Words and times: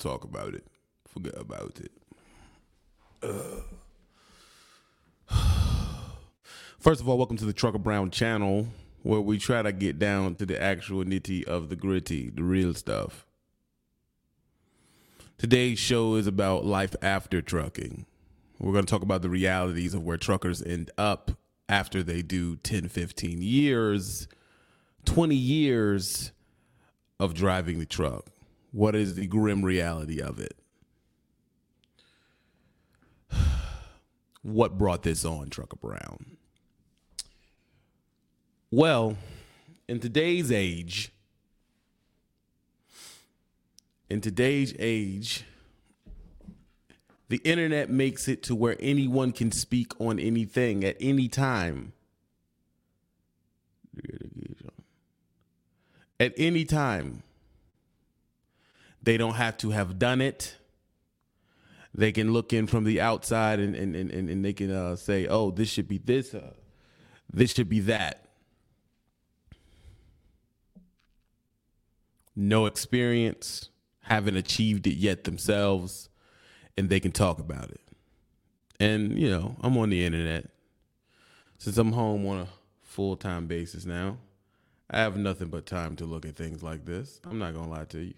talk 0.00 0.24
about 0.24 0.54
it. 0.54 0.66
Forget 1.06 1.34
about 1.36 1.80
it. 1.80 1.92
First 6.78 7.00
of 7.00 7.08
all, 7.08 7.18
welcome 7.18 7.36
to 7.36 7.44
the 7.44 7.52
Trucker 7.52 7.78
Brown 7.78 8.10
channel, 8.10 8.68
where 9.02 9.20
we 9.20 9.38
try 9.38 9.62
to 9.62 9.72
get 9.72 9.98
down 9.98 10.34
to 10.36 10.46
the 10.46 10.60
actual 10.60 11.04
nitty 11.04 11.44
of 11.44 11.68
the 11.68 11.76
gritty, 11.76 12.30
the 12.30 12.42
real 12.42 12.74
stuff. 12.74 13.26
Today's 15.36 15.78
show 15.78 16.14
is 16.16 16.26
about 16.26 16.64
life 16.64 16.96
after 17.02 17.42
trucking. 17.42 18.06
We're 18.58 18.72
going 18.72 18.84
to 18.84 18.90
talk 18.90 19.02
about 19.02 19.22
the 19.22 19.30
realities 19.30 19.94
of 19.94 20.02
where 20.02 20.18
truckers 20.18 20.62
end 20.62 20.90
up 20.98 21.32
after 21.68 22.02
they 22.02 22.20
do 22.20 22.56
10, 22.56 22.88
15 22.88 23.40
years, 23.40 24.28
20 25.06 25.34
years 25.34 26.32
of 27.18 27.32
driving 27.32 27.78
the 27.78 27.86
truck. 27.86 28.26
What 28.72 28.94
is 28.94 29.14
the 29.14 29.26
grim 29.26 29.64
reality 29.64 30.20
of 30.20 30.38
it? 30.38 30.56
What 34.42 34.78
brought 34.78 35.02
this 35.02 35.26
on, 35.26 35.50
Trucker 35.50 35.76
Brown? 35.76 36.38
Well, 38.70 39.18
in 39.86 40.00
today's 40.00 40.50
age, 40.50 41.12
in 44.08 44.22
today's 44.22 44.74
age, 44.78 45.44
the 47.28 47.42
internet 47.44 47.90
makes 47.90 48.28
it 48.28 48.42
to 48.44 48.54
where 48.54 48.76
anyone 48.80 49.32
can 49.32 49.52
speak 49.52 49.92
on 50.00 50.18
anything 50.18 50.84
at 50.84 50.96
any 51.00 51.28
time. 51.28 51.92
At 56.18 56.32
any 56.38 56.64
time. 56.64 57.22
They 59.02 59.16
don't 59.16 59.34
have 59.34 59.56
to 59.58 59.70
have 59.70 59.98
done 59.98 60.20
it. 60.20 60.56
They 61.94 62.12
can 62.12 62.32
look 62.32 62.52
in 62.52 62.66
from 62.66 62.84
the 62.84 63.00
outside 63.00 63.58
and, 63.58 63.74
and, 63.74 63.96
and, 63.96 64.10
and 64.30 64.44
they 64.44 64.52
can 64.52 64.70
uh, 64.70 64.96
say, 64.96 65.26
oh, 65.26 65.50
this 65.50 65.68
should 65.68 65.88
be 65.88 65.98
this, 65.98 66.34
uh, 66.34 66.52
this 67.32 67.52
should 67.52 67.68
be 67.68 67.80
that. 67.80 68.26
No 72.36 72.66
experience, 72.66 73.70
haven't 74.02 74.36
achieved 74.36 74.86
it 74.86 74.94
yet 74.94 75.24
themselves, 75.24 76.08
and 76.76 76.88
they 76.88 77.00
can 77.00 77.12
talk 77.12 77.38
about 77.38 77.70
it. 77.70 77.80
And, 78.78 79.18
you 79.18 79.28
know, 79.28 79.56
I'm 79.60 79.76
on 79.76 79.90
the 79.90 80.04
internet. 80.04 80.48
Since 81.58 81.76
I'm 81.76 81.92
home 81.92 82.26
on 82.26 82.38
a 82.38 82.48
full 82.82 83.16
time 83.16 83.46
basis 83.46 83.84
now, 83.84 84.16
I 84.88 85.00
have 85.00 85.16
nothing 85.16 85.48
but 85.48 85.66
time 85.66 85.96
to 85.96 86.04
look 86.04 86.24
at 86.24 86.36
things 86.36 86.62
like 86.62 86.86
this. 86.86 87.20
I'm 87.24 87.38
not 87.38 87.52
going 87.52 87.66
to 87.66 87.70
lie 87.70 87.84
to 87.86 87.98
you. 88.00 88.14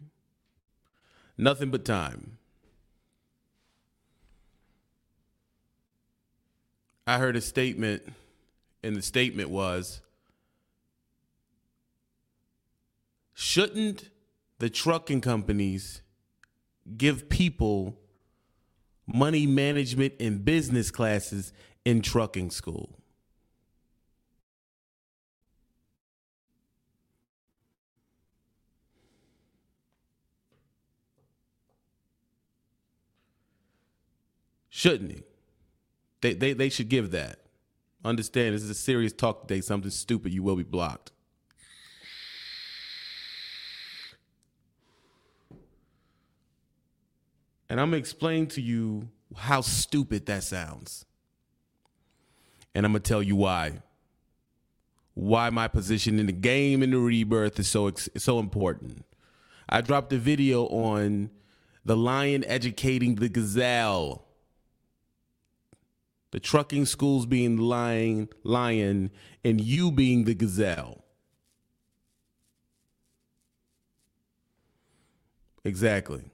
Nothing 1.42 1.72
but 1.72 1.84
time. 1.84 2.38
I 7.04 7.18
heard 7.18 7.34
a 7.34 7.40
statement, 7.40 8.04
and 8.84 8.94
the 8.94 9.02
statement 9.02 9.50
was 9.50 10.02
Shouldn't 13.34 14.10
the 14.60 14.70
trucking 14.70 15.20
companies 15.20 16.02
give 16.96 17.28
people 17.28 17.98
money 19.04 19.44
management 19.44 20.14
and 20.20 20.44
business 20.44 20.92
classes 20.92 21.52
in 21.84 22.02
trucking 22.02 22.52
school? 22.52 23.01
Shouldn't 34.82 35.12
he? 35.12 35.22
They, 36.22 36.34
they, 36.34 36.52
they 36.54 36.68
should 36.68 36.88
give 36.88 37.12
that. 37.12 37.38
Understand, 38.04 38.52
this 38.52 38.64
is 38.64 38.70
a 38.70 38.74
serious 38.74 39.12
talk 39.12 39.42
today. 39.42 39.60
Something 39.60 39.92
stupid, 39.92 40.32
you 40.32 40.42
will 40.42 40.56
be 40.56 40.64
blocked. 40.64 41.12
And 47.68 47.80
I'm 47.80 47.92
to 47.92 47.96
explain 47.96 48.48
to 48.48 48.60
you 48.60 49.08
how 49.36 49.60
stupid 49.60 50.26
that 50.26 50.42
sounds. 50.42 51.04
And 52.74 52.84
I'm 52.84 52.92
to 52.94 52.98
tell 52.98 53.22
you 53.22 53.36
why. 53.36 53.82
Why 55.14 55.48
my 55.50 55.68
position 55.68 56.18
in 56.18 56.26
the 56.26 56.32
game 56.32 56.82
and 56.82 56.92
the 56.92 56.98
rebirth 56.98 57.56
is 57.60 57.68
so 57.68 57.88
so 58.16 58.40
important. 58.40 59.04
I 59.68 59.80
dropped 59.80 60.12
a 60.12 60.18
video 60.18 60.66
on 60.66 61.30
the 61.84 61.96
lion 61.96 62.42
educating 62.48 63.14
the 63.14 63.28
gazelle 63.28 64.26
the 66.32 66.40
trucking 66.40 66.86
schools 66.86 67.26
being 67.26 67.58
lion, 67.58 68.28
lion, 68.42 69.10
and 69.44 69.60
you 69.60 69.92
being 69.92 70.24
the 70.24 70.34
gazelle. 70.34 71.04
Exactly. 75.62 76.24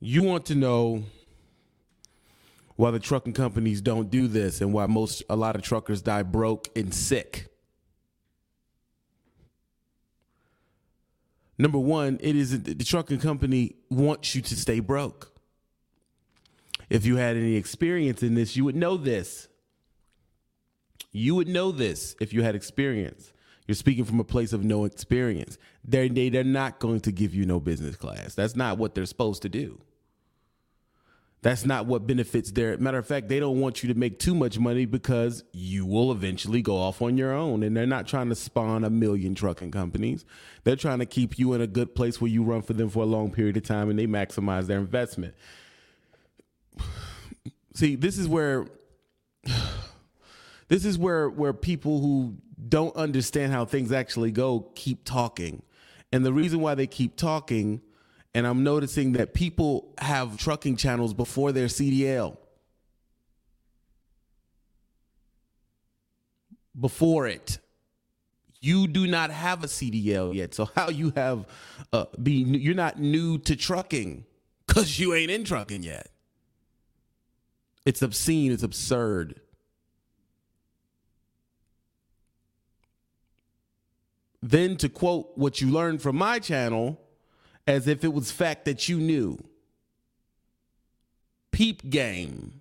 You 0.00 0.22
want 0.22 0.44
to 0.46 0.54
know 0.54 1.02
why 2.76 2.92
the 2.92 3.00
trucking 3.00 3.32
companies 3.32 3.80
don't 3.80 4.10
do 4.10 4.28
this 4.28 4.60
and 4.60 4.72
why 4.72 4.86
most 4.86 5.22
a 5.28 5.34
lot 5.34 5.56
of 5.56 5.62
truckers 5.62 6.02
die 6.02 6.22
broke 6.22 6.68
and 6.76 6.94
sick. 6.94 7.48
Number 11.56 11.78
one, 11.78 12.18
it 12.20 12.36
is 12.36 12.62
the 12.62 12.84
trucking 12.84 13.18
company 13.18 13.76
wants 13.90 14.34
you 14.36 14.42
to 14.42 14.54
stay 14.54 14.78
broke 14.78 15.37
if 16.90 17.04
you 17.04 17.16
had 17.16 17.36
any 17.36 17.56
experience 17.56 18.22
in 18.22 18.34
this, 18.34 18.56
you 18.56 18.64
would 18.64 18.76
know 18.76 18.96
this. 18.96 19.48
You 21.12 21.34
would 21.34 21.48
know 21.48 21.72
this 21.72 22.16
if 22.20 22.32
you 22.32 22.42
had 22.42 22.54
experience. 22.54 23.32
You're 23.66 23.74
speaking 23.74 24.04
from 24.04 24.20
a 24.20 24.24
place 24.24 24.52
of 24.52 24.64
no 24.64 24.84
experience. 24.84 25.58
They're, 25.84 26.08
they, 26.08 26.30
they're 26.30 26.44
not 26.44 26.78
going 26.78 27.00
to 27.00 27.12
give 27.12 27.34
you 27.34 27.44
no 27.44 27.60
business 27.60 27.96
class. 27.96 28.34
That's 28.34 28.56
not 28.56 28.78
what 28.78 28.94
they're 28.94 29.06
supposed 29.06 29.42
to 29.42 29.48
do. 29.48 29.80
That's 31.40 31.64
not 31.64 31.86
what 31.86 32.06
benefits 32.06 32.50
their 32.50 32.76
matter 32.78 32.98
of 32.98 33.06
fact, 33.06 33.28
they 33.28 33.38
don't 33.38 33.60
want 33.60 33.82
you 33.82 33.92
to 33.92 33.98
make 33.98 34.18
too 34.18 34.34
much 34.34 34.58
money 34.58 34.86
because 34.86 35.44
you 35.52 35.86
will 35.86 36.10
eventually 36.10 36.62
go 36.62 36.76
off 36.76 37.00
on 37.00 37.16
your 37.16 37.32
own. 37.32 37.62
And 37.62 37.76
they're 37.76 37.86
not 37.86 38.08
trying 38.08 38.28
to 38.30 38.34
spawn 38.34 38.82
a 38.82 38.90
million 38.90 39.36
trucking 39.36 39.70
companies. 39.70 40.24
They're 40.64 40.74
trying 40.74 40.98
to 40.98 41.06
keep 41.06 41.38
you 41.38 41.52
in 41.52 41.60
a 41.60 41.68
good 41.68 41.94
place 41.94 42.20
where 42.20 42.30
you 42.30 42.42
run 42.42 42.62
for 42.62 42.72
them 42.72 42.88
for 42.88 43.04
a 43.04 43.06
long 43.06 43.30
period 43.30 43.56
of 43.56 43.62
time 43.62 43.88
and 43.88 43.98
they 43.98 44.06
maximize 44.06 44.66
their 44.66 44.78
investment. 44.78 45.34
See, 47.74 47.94
this 47.94 48.18
is 48.18 48.26
where 48.26 48.66
this 50.68 50.84
is 50.84 50.98
where 50.98 51.28
where 51.28 51.52
people 51.52 52.00
who 52.00 52.36
don't 52.68 52.94
understand 52.96 53.52
how 53.52 53.64
things 53.64 53.92
actually 53.92 54.32
go 54.32 54.70
keep 54.74 55.04
talking. 55.04 55.62
And 56.12 56.24
the 56.24 56.32
reason 56.32 56.60
why 56.60 56.74
they 56.74 56.86
keep 56.86 57.16
talking 57.16 57.82
and 58.34 58.46
I'm 58.46 58.62
noticing 58.62 59.12
that 59.12 59.34
people 59.34 59.94
have 59.98 60.36
trucking 60.36 60.76
channels 60.76 61.14
before 61.14 61.52
their 61.52 61.66
CDL. 61.66 62.36
Before 66.78 67.26
it. 67.26 67.58
You 68.60 68.86
do 68.86 69.06
not 69.06 69.30
have 69.30 69.64
a 69.64 69.66
CDL 69.66 70.34
yet. 70.34 70.54
So 70.54 70.68
how 70.76 70.90
you 70.90 71.12
have 71.16 71.46
uh 71.92 72.06
be 72.22 72.32
you're 72.32 72.74
not 72.74 72.98
new 72.98 73.38
to 73.38 73.56
trucking 73.56 74.24
cuz 74.66 74.98
you 74.98 75.14
ain't 75.14 75.30
in 75.30 75.44
trucking 75.44 75.82
yet. 75.82 76.10
It's 77.88 78.02
obscene, 78.02 78.52
it's 78.52 78.62
absurd. 78.62 79.40
Then 84.42 84.76
to 84.76 84.90
quote 84.90 85.30
what 85.36 85.62
you 85.62 85.70
learned 85.70 86.02
from 86.02 86.16
my 86.16 86.38
channel 86.38 87.00
as 87.66 87.88
if 87.88 88.04
it 88.04 88.12
was 88.12 88.30
fact 88.30 88.66
that 88.66 88.90
you 88.90 88.98
knew. 88.98 89.38
Peep 91.50 91.88
game. 91.88 92.60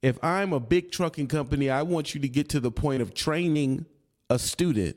If 0.00 0.18
I'm 0.24 0.54
a 0.54 0.60
big 0.60 0.90
trucking 0.90 1.26
company, 1.26 1.68
I 1.68 1.82
want 1.82 2.14
you 2.14 2.20
to 2.22 2.28
get 2.30 2.48
to 2.48 2.60
the 2.60 2.70
point 2.70 3.02
of 3.02 3.12
training 3.12 3.84
a 4.30 4.38
student 4.38 4.96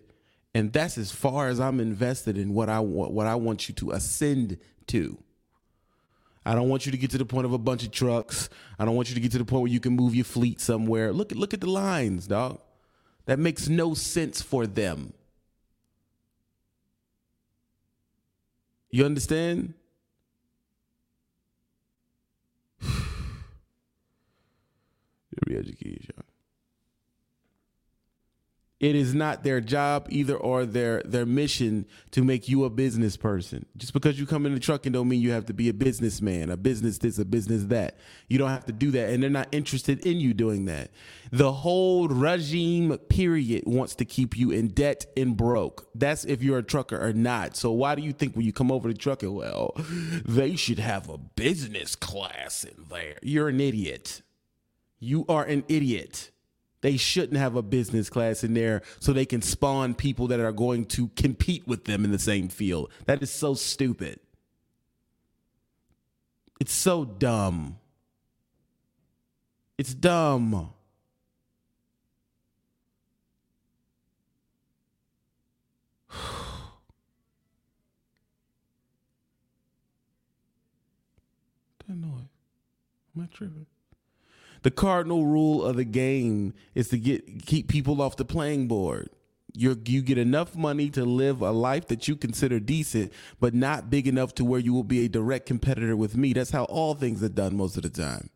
and 0.54 0.72
that's 0.72 0.98
as 0.98 1.12
far 1.12 1.50
as 1.50 1.60
I'm 1.60 1.82
invested 1.82 2.38
in 2.38 2.54
what 2.54 2.70
I 2.70 2.80
want 2.80 3.12
what 3.12 3.28
I 3.28 3.36
want 3.36 3.68
you 3.68 3.76
to 3.76 3.92
ascend 3.92 4.58
to. 4.88 5.22
I 6.48 6.56
don't 6.56 6.70
want 6.70 6.86
you 6.86 6.94
to 6.94 6.98
get 6.98 7.12
to 7.12 7.18
the 7.18 7.26
point 7.26 7.46
of 7.46 7.52
a 7.52 7.58
bunch 7.58 7.84
of 7.84 7.92
trucks. 7.92 8.48
I 8.80 8.86
don't 8.86 8.96
want 8.96 9.10
you 9.10 9.16
to 9.16 9.20
get 9.20 9.34
to 9.34 9.38
the 9.38 9.44
point 9.44 9.64
where 9.64 9.72
you 9.72 9.82
can 9.82 9.98
move 9.98 10.16
your 10.16 10.24
fleet 10.24 10.62
somewhere. 10.62 11.12
Look 11.12 11.34
at 11.34 11.38
look 11.38 11.54
at 11.54 11.60
the 11.60 11.70
lines, 11.70 12.26
dog. 12.26 12.62
That 13.26 13.38
makes 13.38 13.68
no 13.68 13.94
sense 13.94 14.42
for 14.42 14.66
them. 14.66 15.12
You 18.90 19.04
understand? 19.04 19.74
Re-education. 25.46 26.24
It 28.80 28.96
is 28.96 29.16
not 29.16 29.44
their 29.44 29.60
job 29.60 30.06
either 30.12 30.36
or 30.36 30.64
their 30.64 31.02
their 31.04 31.26
mission 31.26 31.88
to 32.12 32.24
make 32.24 32.48
you 32.48 32.64
a 32.64 32.70
business 32.70 33.18
person. 33.18 33.66
Just 33.76 33.92
because 33.92 34.20
you 34.20 34.28
come 34.28 34.46
into 34.46 34.60
trucking 34.60 34.92
don't 34.92 35.10
mean 35.10 35.20
you 35.20 35.32
have 35.32 35.48
to 35.48 35.54
be 35.54 35.68
a 35.68 35.74
businessman, 35.74 36.52
a 36.52 36.58
business 36.58 37.00
this, 37.00 37.18
a 37.18 37.26
business 37.26 37.64
that. 37.66 37.98
You 38.28 38.38
don't 38.38 38.52
have 38.52 38.66
to 38.66 38.72
do 38.72 38.92
that 38.92 39.10
and 39.10 39.24
they're 39.24 39.32
not 39.32 39.48
interested 39.52 40.06
in 40.06 40.20
you 40.20 40.36
doing 40.36 40.66
that. 40.66 40.92
The 41.32 41.52
whole 41.52 42.08
regime 42.08 42.96
period 43.10 43.64
wants 43.66 43.96
to 43.96 44.06
keep 44.06 44.38
you 44.38 44.52
in 44.52 44.68
debt 44.68 45.08
and 45.18 45.36
broke. 45.36 45.90
That's 45.96 46.24
if 46.26 46.44
you're 46.44 46.60
a 46.60 46.64
trucker 46.64 47.04
or 47.04 47.14
not. 47.14 47.56
So 47.58 47.72
why 47.72 47.96
do 47.96 48.04
you 48.04 48.14
think 48.14 48.36
when 48.36 48.46
you 48.46 48.54
come 48.54 48.72
over 48.72 48.90
to 48.90 48.96
trucking, 48.96 49.34
well, 49.34 49.74
they 50.24 50.56
should 50.56 50.80
have 50.80 51.10
a 51.10 51.18
business 51.18 51.96
class 51.96 52.64
in 52.64 52.86
there. 52.92 53.18
You're 53.24 53.50
an 53.50 53.60
idiot. 53.60 54.22
You 55.00 55.26
are 55.28 55.44
an 55.44 55.64
idiot. 55.68 56.30
They 56.82 56.98
shouldn't 56.98 57.40
have 57.40 57.56
a 57.56 57.64
business 57.64 58.10
class 58.10 58.44
in 58.44 58.54
there 58.54 58.84
so 59.00 59.12
they 59.12 59.26
can 59.26 59.42
spawn 59.42 59.96
people 59.96 60.28
that 60.28 60.40
are 60.40 60.52
going 60.52 60.86
to 60.86 61.08
compete 61.10 61.68
with 61.68 61.86
them 61.86 62.06
in 62.06 62.12
the 62.12 62.20
same 62.20 62.50
field. 62.50 62.92
That 63.06 63.24
is 63.24 63.32
so 63.32 63.56
stupid. 63.56 64.20
It's 66.60 66.74
so 66.74 67.06
dumb. 67.06 67.78
It's 69.78 69.94
dumb. 69.94 70.74
that 81.88 81.96
noise. 81.96 82.10
Am 83.16 83.24
I 83.24 83.26
tripping? 83.36 83.66
The 84.64 84.72
cardinal 84.72 85.26
rule 85.26 85.64
of 85.64 85.76
the 85.76 85.86
game 85.86 86.54
is 86.76 86.90
to 86.90 86.98
get 86.98 87.46
keep 87.46 87.68
people 87.68 88.02
off 88.02 88.16
the 88.18 88.26
playing 88.26 88.68
board. 88.68 89.10
You 89.54 89.80
you 89.86 90.02
get 90.02 90.18
enough 90.18 90.56
money 90.56 90.90
to 90.92 91.06
live 91.06 91.42
a 91.42 91.52
life 91.52 91.88
that 91.88 92.08
you 92.08 92.16
consider 92.16 92.60
decent, 92.60 93.12
but 93.40 93.54
not 93.54 93.90
big 93.90 94.08
enough 94.08 94.36
to 94.36 94.46
where 94.46 94.60
you 94.60 94.74
will 94.74 94.84
be 94.84 95.06
a 95.06 95.10
direct 95.10 95.46
competitor 95.46 95.96
with 95.96 96.16
me. 96.16 96.34
That's 96.34 96.52
how 96.52 96.66
all 96.66 96.94
things 96.96 97.24
are 97.24 97.30
done 97.30 97.56
most 97.56 97.78
of 97.78 97.84
the 97.84 97.90
time. 97.90 98.30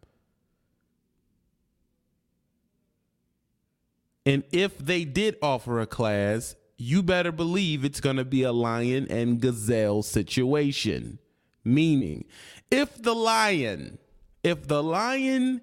And 4.25 4.43
if 4.51 4.77
they 4.77 5.03
did 5.03 5.37
offer 5.41 5.79
a 5.79 5.87
class, 5.87 6.55
you 6.77 7.03
better 7.03 7.31
believe 7.31 7.83
it's 7.83 7.99
going 7.99 8.17
to 8.17 8.25
be 8.25 8.43
a 8.43 8.51
lion 8.51 9.07
and 9.09 9.39
gazelle 9.39 10.03
situation. 10.03 11.19
Meaning, 11.63 12.25
if 12.71 13.01
the 13.01 13.13
lion, 13.13 13.99
if 14.43 14.67
the 14.67 14.81
lion 14.81 15.61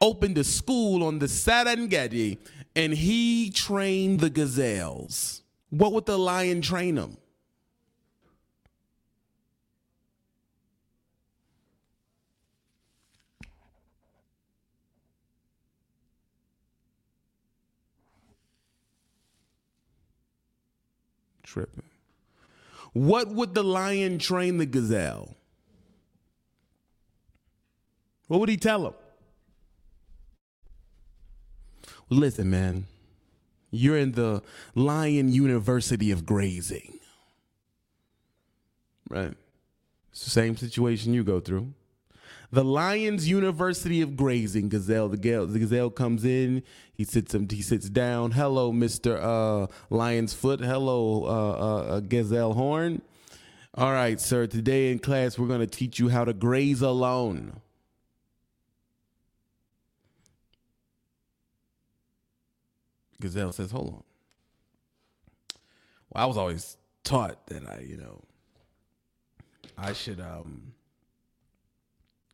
opened 0.00 0.38
a 0.38 0.44
school 0.44 1.04
on 1.04 1.18
the 1.18 1.26
Serengeti 1.26 2.38
and 2.74 2.94
he 2.94 3.50
trained 3.50 4.20
the 4.20 4.30
gazelles. 4.30 5.42
What 5.70 5.92
would 5.92 6.06
the 6.06 6.18
lion 6.18 6.62
train 6.62 6.94
them? 6.94 7.16
Tripping. 21.42 21.82
What 22.92 23.28
would 23.28 23.54
the 23.54 23.64
lion 23.64 24.18
train 24.18 24.58
the 24.58 24.66
gazelle? 24.66 25.34
What 28.26 28.40
would 28.40 28.48
he 28.48 28.56
tell 28.56 28.86
him? 28.86 28.94
Listen, 32.10 32.50
man, 32.50 32.86
you're 33.70 33.98
in 33.98 34.12
the 34.12 34.42
Lion 34.74 35.28
University 35.30 36.10
of 36.10 36.24
Grazing, 36.24 36.98
right? 39.10 39.34
It's 40.10 40.24
the 40.24 40.30
same 40.30 40.56
situation 40.56 41.12
you 41.12 41.22
go 41.22 41.38
through. 41.38 41.74
The 42.50 42.64
Lions 42.64 43.28
University 43.28 44.00
of 44.00 44.16
Grazing 44.16 44.70
Gazelle. 44.70 45.10
The, 45.10 45.18
gazelle, 45.18 45.46
the 45.46 45.58
gazelle 45.58 45.90
comes 45.90 46.24
in. 46.24 46.62
He 46.94 47.04
sits 47.04 47.34
him. 47.34 47.46
He 47.46 47.60
sits 47.60 47.90
down. 47.90 48.30
Hello, 48.30 48.72
Mister 48.72 49.18
uh, 49.18 49.66
Lion's 49.90 50.32
Foot. 50.32 50.60
Hello, 50.60 51.24
uh, 51.24 51.50
uh, 51.50 52.00
Gazelle 52.00 52.54
Horn. 52.54 53.02
All 53.74 53.92
right, 53.92 54.18
sir. 54.18 54.46
Today 54.46 54.90
in 54.90 54.98
class, 54.98 55.38
we're 55.38 55.46
going 55.46 55.60
to 55.60 55.66
teach 55.66 55.98
you 55.98 56.08
how 56.08 56.24
to 56.24 56.32
graze 56.32 56.80
alone. 56.80 57.60
Gazelle 63.20 63.52
says, 63.52 63.70
hold 63.70 63.88
on. 63.88 64.02
Well, 66.10 66.24
I 66.24 66.26
was 66.26 66.36
always 66.36 66.76
taught 67.04 67.46
that 67.48 67.68
I, 67.68 67.80
you 67.86 67.96
know, 67.96 68.22
I 69.76 69.92
should 69.92 70.20
um 70.20 70.72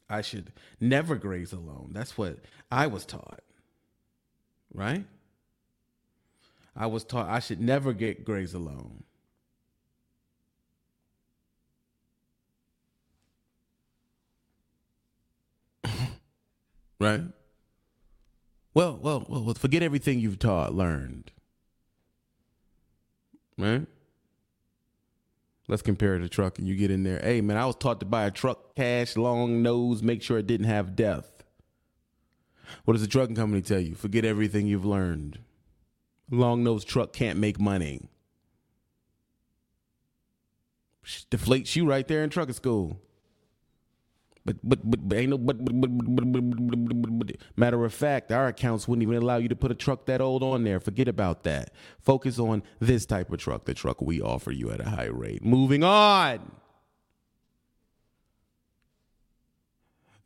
I 0.09 0.23
should 0.23 0.53
never 0.81 1.17
graze 1.17 1.53
alone. 1.53 1.91
That's 1.93 2.17
what 2.17 2.39
I 2.71 2.87
was 2.87 3.05
taught. 3.05 3.41
Right? 4.73 5.05
I 6.77 6.87
was 6.87 7.05
taught 7.05 7.29
I 7.29 7.41
should 7.41 7.61
never 7.61 7.93
get 7.93 8.25
graze 8.25 8.55
alone. 8.55 9.05
right? 17.01 17.23
Well, 18.75 18.99
well, 19.01 19.25
well, 19.29 19.55
forget 19.55 19.85
everything 19.85 20.19
you've 20.19 20.41
taught, 20.41 20.75
learned. 20.75 21.31
Right? 23.57 23.87
Let's 25.69 25.83
compare 25.83 26.19
the 26.19 26.29
truck 26.29 26.59
and 26.59 26.69
you 26.69 26.75
get 26.75 26.91
in 26.91 27.05
there. 27.05 27.21
Hey, 27.21 27.41
man, 27.41 27.57
I 27.57 27.67
was 27.67 27.77
taught 27.77 28.01
to 28.01 28.07
buy 28.07 28.27
a 28.27 28.31
truck 28.31 28.75
cash, 28.75 29.17
long 29.17 29.63
nose, 29.63 30.03
make 30.03 30.23
sure 30.23 30.39
it 30.39 30.47
didn't 30.47 30.67
have 30.67 30.97
death. 30.97 31.45
What 32.85 32.95
does 32.95 33.03
the 33.03 33.09
trucking 33.09 33.37
company 33.37 33.63
tell 33.63 33.81
you? 33.81 33.95
Forget 33.95 34.25
everything 34.25 34.67
you've 34.67 34.85
learned. 34.85 35.39
Long 36.31 36.65
nose 36.65 36.85
truck 36.85 37.13
can't 37.13 37.39
make 37.39 37.61
money. 37.61 38.09
Deflates 41.31 41.77
you 41.77 41.87
right 41.87 42.09
there 42.09 42.25
in 42.25 42.31
trucking 42.31 42.55
school. 42.55 42.99
But 44.45 44.57
but 44.63 44.79
but, 44.89 45.09
but 45.09 45.17
ain't 45.17 45.31
no 45.31 45.39
but, 45.39 45.65
but, 45.65 45.81
but, 45.81 45.89
but, 45.91 47.03
but, 47.03 47.27
but, 47.27 47.37
matter 47.57 47.83
of 47.85 47.95
fact, 47.95 48.31
our 48.31 48.49
accounts 48.49 48.87
wouldn't 48.87 49.03
even 49.03 49.17
allow 49.17 49.39
you 49.39 49.49
to 49.49 49.57
put 49.57 49.71
a 49.71 49.75
truck 49.75 50.05
that 50.07 50.21
old 50.21 50.43
on 50.43 50.65
there. 50.65 50.81
Forget 50.81 51.09
about 51.09 51.45
that. 51.45 51.71
Focus 51.99 52.39
on 52.39 52.63
this 52.79 53.07
type 53.07 53.33
of 53.33 53.39
truck, 53.39 53.65
the 53.65 53.73
truck 53.73 54.03
we 54.03 54.21
offer 54.21 54.53
you 54.53 54.71
at 54.71 54.81
a 54.81 54.91
high 54.91 55.07
rate. 55.07 55.43
Moving 55.43 55.83
on. 55.83 56.53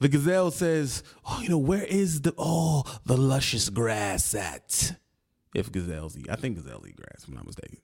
The 0.00 0.08
gazelle 0.08 0.50
says, 0.50 1.04
"Oh, 1.24 1.40
you 1.42 1.48
know 1.48 1.58
where 1.58 1.84
is 1.84 2.22
the 2.22 2.34
oh 2.36 2.82
the 3.04 3.16
luscious 3.16 3.68
grass 3.68 4.34
at?" 4.34 4.98
If 5.54 5.70
gazelles 5.70 6.16
eat, 6.18 6.28
I 6.28 6.36
think 6.36 6.56
gazelles 6.56 6.86
eat 6.88 6.96
grass. 6.96 7.22
If 7.22 7.28
I'm 7.28 7.34
not 7.34 7.46
mistaken. 7.46 7.78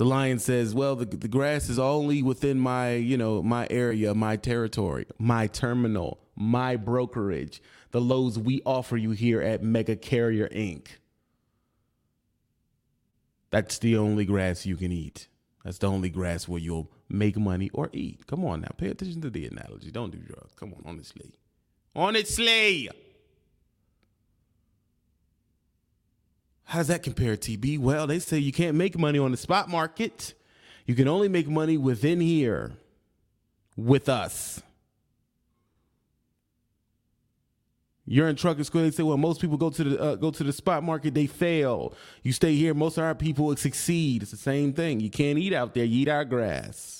The 0.00 0.06
lion 0.06 0.38
says, 0.38 0.74
"Well, 0.74 0.96
the, 0.96 1.04
the 1.04 1.28
grass 1.28 1.68
is 1.68 1.78
only 1.78 2.22
within 2.22 2.58
my, 2.58 2.94
you 2.94 3.18
know, 3.18 3.42
my 3.42 3.66
area, 3.68 4.14
my 4.14 4.36
territory, 4.36 5.04
my 5.18 5.46
terminal, 5.46 6.18
my 6.34 6.76
brokerage, 6.76 7.62
the 7.90 8.00
loads 8.00 8.38
we 8.38 8.62
offer 8.64 8.96
you 8.96 9.10
here 9.10 9.42
at 9.42 9.62
Mega 9.62 9.96
Carrier 9.96 10.48
Inc. 10.48 10.86
That's 13.50 13.78
the 13.78 13.98
only 13.98 14.24
grass 14.24 14.64
you 14.64 14.78
can 14.78 14.90
eat. 14.90 15.28
That's 15.66 15.76
the 15.76 15.88
only 15.88 16.08
grass 16.08 16.48
where 16.48 16.60
you'll 16.60 16.90
make 17.10 17.36
money 17.36 17.68
or 17.74 17.90
eat. 17.92 18.26
Come 18.26 18.42
on 18.46 18.62
now, 18.62 18.70
pay 18.78 18.88
attention 18.88 19.20
to 19.20 19.28
the 19.28 19.48
analogy. 19.48 19.90
Don't 19.90 20.12
do 20.12 20.18
drugs. 20.20 20.54
Come 20.56 20.72
on, 20.72 20.82
honestly. 20.86 21.34
Honestly. 21.94 22.88
How 26.70 26.78
does 26.78 26.86
that 26.86 27.02
compare, 27.02 27.36
TB? 27.36 27.80
Well, 27.80 28.06
they 28.06 28.20
say 28.20 28.38
you 28.38 28.52
can't 28.52 28.76
make 28.76 28.96
money 28.96 29.18
on 29.18 29.32
the 29.32 29.36
spot 29.36 29.68
market. 29.68 30.34
You 30.86 30.94
can 30.94 31.08
only 31.08 31.26
make 31.28 31.48
money 31.48 31.76
within 31.76 32.20
here 32.20 32.70
with 33.76 34.08
us. 34.08 34.62
You're 38.06 38.28
in 38.28 38.36
trucking 38.36 38.62
school. 38.62 38.82
They 38.82 38.92
say, 38.92 39.02
well, 39.02 39.16
most 39.16 39.40
people 39.40 39.56
go 39.56 39.70
to 39.70 39.82
the 39.82 40.00
uh, 40.00 40.14
go 40.14 40.30
to 40.30 40.44
the 40.44 40.52
spot 40.52 40.84
market. 40.84 41.12
They 41.12 41.26
fail. 41.26 41.92
You 42.22 42.32
stay 42.32 42.54
here. 42.54 42.72
Most 42.72 42.98
of 42.98 43.02
our 43.02 43.16
people 43.16 43.56
succeed. 43.56 44.22
It's 44.22 44.30
the 44.30 44.36
same 44.36 44.72
thing. 44.72 45.00
You 45.00 45.10
can't 45.10 45.40
eat 45.40 45.52
out 45.52 45.74
there. 45.74 45.84
You 45.84 46.02
eat 46.02 46.08
our 46.08 46.24
grass. 46.24 46.99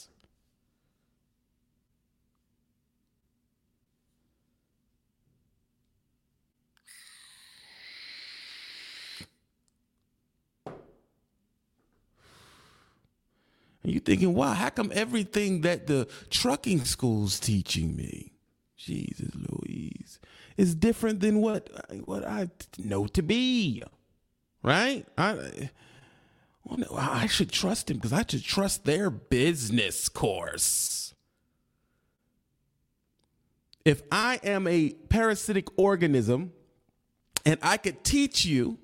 And 13.83 13.93
you're 13.93 14.03
thinking, 14.03 14.35
wow, 14.35 14.53
how 14.53 14.71
come 14.71 14.93
everything 14.95 15.63
that 15.63 15.87
the 15.87 16.09
trucking 16.29 16.85
school's 16.85 17.41
teaching 17.41 17.97
me? 17.97 18.33
Jesus 18.77 19.31
Louise. 19.35 20.19
is 20.57 20.75
different 20.75 21.21
than 21.21 21.41
what 21.41 21.69
what 22.07 22.27
I 22.27 22.49
know 22.79 23.07
to 23.09 23.23
be. 23.23 23.83
Right? 24.63 25.07
I 25.19 25.71
well, 26.65 26.79
no, 26.79 26.97
I 26.97 27.27
should 27.27 27.51
trust 27.51 27.91
him 27.91 27.99
because 27.99 28.13
I 28.13 28.25
should 28.27 28.45
trust 28.45 28.85
their 28.85 29.11
business 29.11 30.09
course. 30.09 31.15
If 33.85 34.03
I 34.13 34.41
am 34.43 34.67
a 34.67 34.91
parasitic 35.09 35.67
organism 35.79 36.53
and 37.47 37.59
I 37.63 37.77
could 37.77 38.05
teach 38.05 38.45
you, 38.45 38.79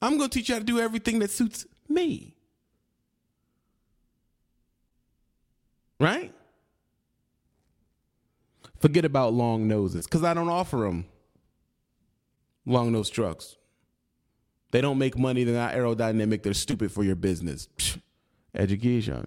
I'm 0.00 0.16
going 0.16 0.30
to 0.30 0.38
teach 0.38 0.48
you 0.48 0.54
how 0.54 0.60
to 0.60 0.64
do 0.64 0.78
everything 0.80 1.18
that 1.18 1.30
suits 1.30 1.66
me. 1.88 2.36
Right? 6.00 6.32
Forget 8.78 9.04
about 9.04 9.34
long 9.34 9.68
noses 9.68 10.06
because 10.06 10.24
I 10.24 10.32
don't 10.32 10.48
offer 10.48 10.78
them 10.78 11.04
long 12.64 12.90
nose 12.90 13.10
trucks. 13.10 13.56
They 14.70 14.80
don't 14.80 14.98
make 14.98 15.18
money. 15.18 15.44
They're 15.44 15.54
not 15.54 15.74
aerodynamic. 15.74 16.42
They're 16.42 16.54
stupid 16.54 16.90
for 16.90 17.04
your 17.04 17.16
business. 17.16 17.68
Psh, 17.76 18.00
education. 18.54 19.26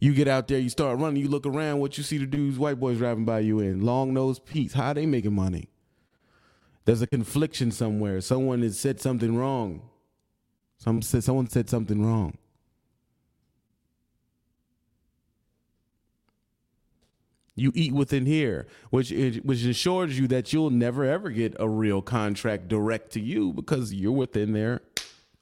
You 0.00 0.12
get 0.12 0.26
out 0.26 0.48
there, 0.48 0.58
you 0.58 0.68
start 0.68 0.98
running, 0.98 1.22
you 1.22 1.28
look 1.28 1.46
around, 1.46 1.78
what 1.78 1.96
you 1.96 2.04
see 2.04 2.18
the 2.18 2.26
dudes, 2.26 2.58
white 2.58 2.80
boys 2.80 2.98
driving 2.98 3.24
by 3.24 3.38
you 3.38 3.60
in 3.60 3.82
long 3.82 4.12
nose 4.12 4.38
Pete's. 4.40 4.74
How 4.74 4.92
they 4.92 5.06
making 5.06 5.34
money? 5.34 5.68
There's 6.84 7.00
a 7.00 7.06
confliction 7.06 7.70
somewhere. 7.70 8.20
Someone 8.20 8.62
has 8.62 8.78
said 8.78 9.00
something 9.00 9.36
wrong. 9.36 9.82
Some 10.78 11.00
said 11.00 11.24
someone 11.24 11.48
said 11.48 11.70
something 11.70 12.04
wrong. 12.04 12.36
You 17.56 17.70
eat 17.74 17.92
within 17.92 18.26
here, 18.26 18.66
which 18.90 19.10
which 19.10 19.64
assures 19.64 20.18
you 20.18 20.26
that 20.28 20.52
you'll 20.52 20.70
never 20.70 21.04
ever 21.04 21.30
get 21.30 21.54
a 21.60 21.68
real 21.68 22.02
contract 22.02 22.66
direct 22.68 23.12
to 23.12 23.20
you 23.20 23.52
because 23.52 23.94
you're 23.94 24.12
within 24.12 24.52
their 24.52 24.82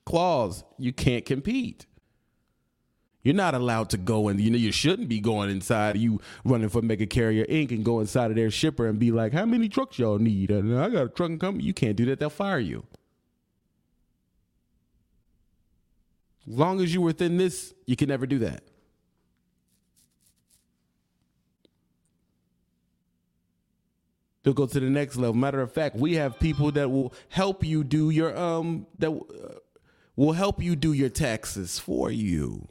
clause. 0.04 0.62
You 0.78 0.92
can't 0.92 1.24
compete. 1.24 1.86
You're 3.22 3.34
not 3.34 3.54
allowed 3.54 3.88
to 3.90 3.96
go 3.96 4.28
and 4.28 4.40
you 4.40 4.50
know 4.50 4.58
you 4.58 4.72
shouldn't 4.72 5.08
be 5.08 5.20
going 5.20 5.48
inside. 5.48 5.96
You 5.96 6.20
running 6.44 6.68
for 6.68 6.82
Mega 6.82 7.06
Carrier 7.06 7.46
Inc. 7.46 7.70
and 7.70 7.84
go 7.84 8.00
inside 8.00 8.30
of 8.30 8.36
their 8.36 8.50
shipper 8.50 8.86
and 8.86 8.98
be 8.98 9.10
like, 9.10 9.32
"How 9.32 9.46
many 9.46 9.70
trucks 9.70 9.98
y'all 9.98 10.18
need?" 10.18 10.50
And 10.50 10.78
I 10.78 10.90
got 10.90 11.06
a 11.06 11.08
truck 11.08 11.38
company. 11.38 11.64
You 11.64 11.72
can't 11.72 11.96
do 11.96 12.04
that. 12.06 12.18
They'll 12.18 12.30
fire 12.30 12.58
you. 12.58 12.84
As 16.46 16.58
long 16.58 16.80
as 16.80 16.92
you're 16.92 17.04
within 17.04 17.38
this, 17.38 17.72
you 17.86 17.96
can 17.96 18.08
never 18.08 18.26
do 18.26 18.40
that. 18.40 18.64
They'll 24.42 24.54
go 24.54 24.66
to 24.66 24.80
the 24.80 24.90
next 24.90 25.16
level. 25.16 25.34
Matter 25.34 25.60
of 25.60 25.72
fact, 25.72 25.96
we 25.96 26.14
have 26.14 26.38
people 26.40 26.72
that 26.72 26.90
will 26.90 27.14
help 27.28 27.64
you 27.64 27.84
do 27.84 28.10
your 28.10 28.36
um 28.36 28.86
that 28.98 29.10
uh, 29.10 29.58
will 30.16 30.32
help 30.32 30.62
you 30.62 30.76
do 30.76 30.92
your 30.92 31.08
taxes 31.08 31.78
for 31.78 32.10
you. 32.10 32.68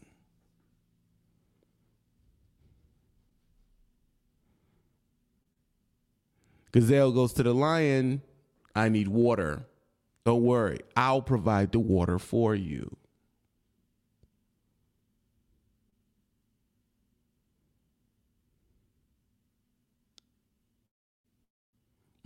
Gazelle 6.72 7.12
goes 7.12 7.34
to 7.34 7.44
the 7.44 7.54
lion. 7.54 8.22
I 8.75 8.90
need 8.90 9.10
water. 9.10 9.66
Don't 10.24 10.44
worry, 10.44 10.80
I'll 10.96 11.22
provide 11.22 11.72
the 11.72 11.80
water 11.80 12.20
for 12.20 12.54
you. 12.54 12.96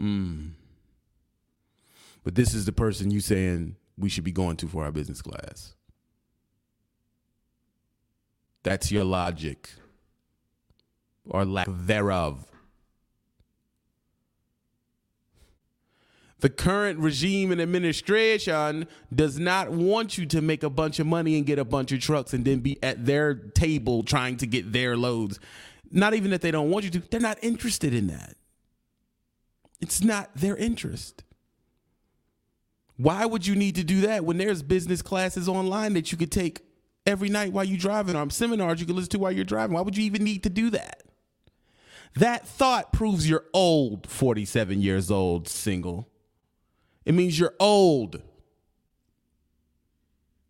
Mm. 0.02 0.52
But 2.24 2.36
this 2.36 2.54
is 2.54 2.66
the 2.66 2.72
person 2.72 3.12
you 3.12 3.20
saying 3.20 3.76
we 3.98 4.10
should 4.10 4.24
be 4.24 4.32
going 4.32 4.58
to 4.58 4.68
for 4.68 4.84
our 4.84 4.92
business 4.92 5.22
class. 5.22 5.74
That's 8.64 8.92
your 8.92 9.04
logic 9.04 9.70
or 11.30 11.46
lack 11.46 11.68
thereof. 11.70 12.46
The 16.40 16.50
current 16.50 17.00
regime 17.00 17.52
and 17.52 17.62
administration 17.62 18.88
does 19.14 19.40
not 19.40 19.72
want 19.72 20.18
you 20.18 20.26
to 20.28 20.42
make 20.42 20.64
a 20.64 20.70
bunch 20.70 21.00
of 21.00 21.08
money 21.08 21.38
and 21.38 21.46
get 21.46 21.58
a 21.60 21.66
bunch 21.66 21.92
of 21.92 22.02
trucks 22.02 22.34
and 22.34 22.44
then 22.44 22.60
be 22.60 22.78
at 22.84 23.06
their 23.06 23.34
table 23.34 24.04
trying 24.04 24.38
to 24.38 24.48
get 24.48 24.74
their 24.74 24.98
loads. 24.98 25.40
Not 25.92 26.14
even 26.14 26.32
that 26.32 26.42
they 26.42 26.52
don't 26.52 26.70
want 26.70 26.86
you 26.86 26.92
to, 26.92 27.00
they're 27.00 27.20
not 27.20 27.38
interested 27.42 27.94
in 27.94 28.08
that. 28.08 28.36
It's 29.82 30.04
not 30.04 30.34
their 30.36 30.56
interest. 30.56 31.24
Why 32.98 33.26
would 33.26 33.46
you 33.46 33.56
need 33.56 33.76
to 33.76 33.84
do 33.84 34.02
that 34.02 34.24
when 34.24 34.38
there's 34.38 34.64
business 34.64 35.02
classes 35.02 35.50
online 35.50 35.94
that 35.94 36.12
you 36.12 36.18
could 36.18 36.32
take 36.32 36.62
every 37.06 37.30
night 37.30 37.52
while 37.52 37.66
you're 37.66 37.78
driving 37.78 38.16
or 38.16 38.30
seminars 38.30 38.80
you 38.80 38.86
can 38.86 38.96
listen 38.96 39.12
to 39.12 39.20
while 39.20 39.32
you're 39.32 39.44
driving? 39.44 39.76
Why 39.76 39.82
would 39.82 39.98
you 39.98 40.04
even 40.06 40.24
need 40.24 40.44
to 40.44 40.50
do 40.50 40.70
that? 40.72 41.04
That 42.16 42.48
thought 42.48 42.94
proves 42.94 43.30
you're 43.30 43.46
old, 43.54 44.08
47 44.08 44.82
years 44.82 45.12
old, 45.12 45.50
single. 45.50 46.08
It 47.04 47.14
means 47.14 47.38
you're 47.38 47.56
old. 47.60 48.22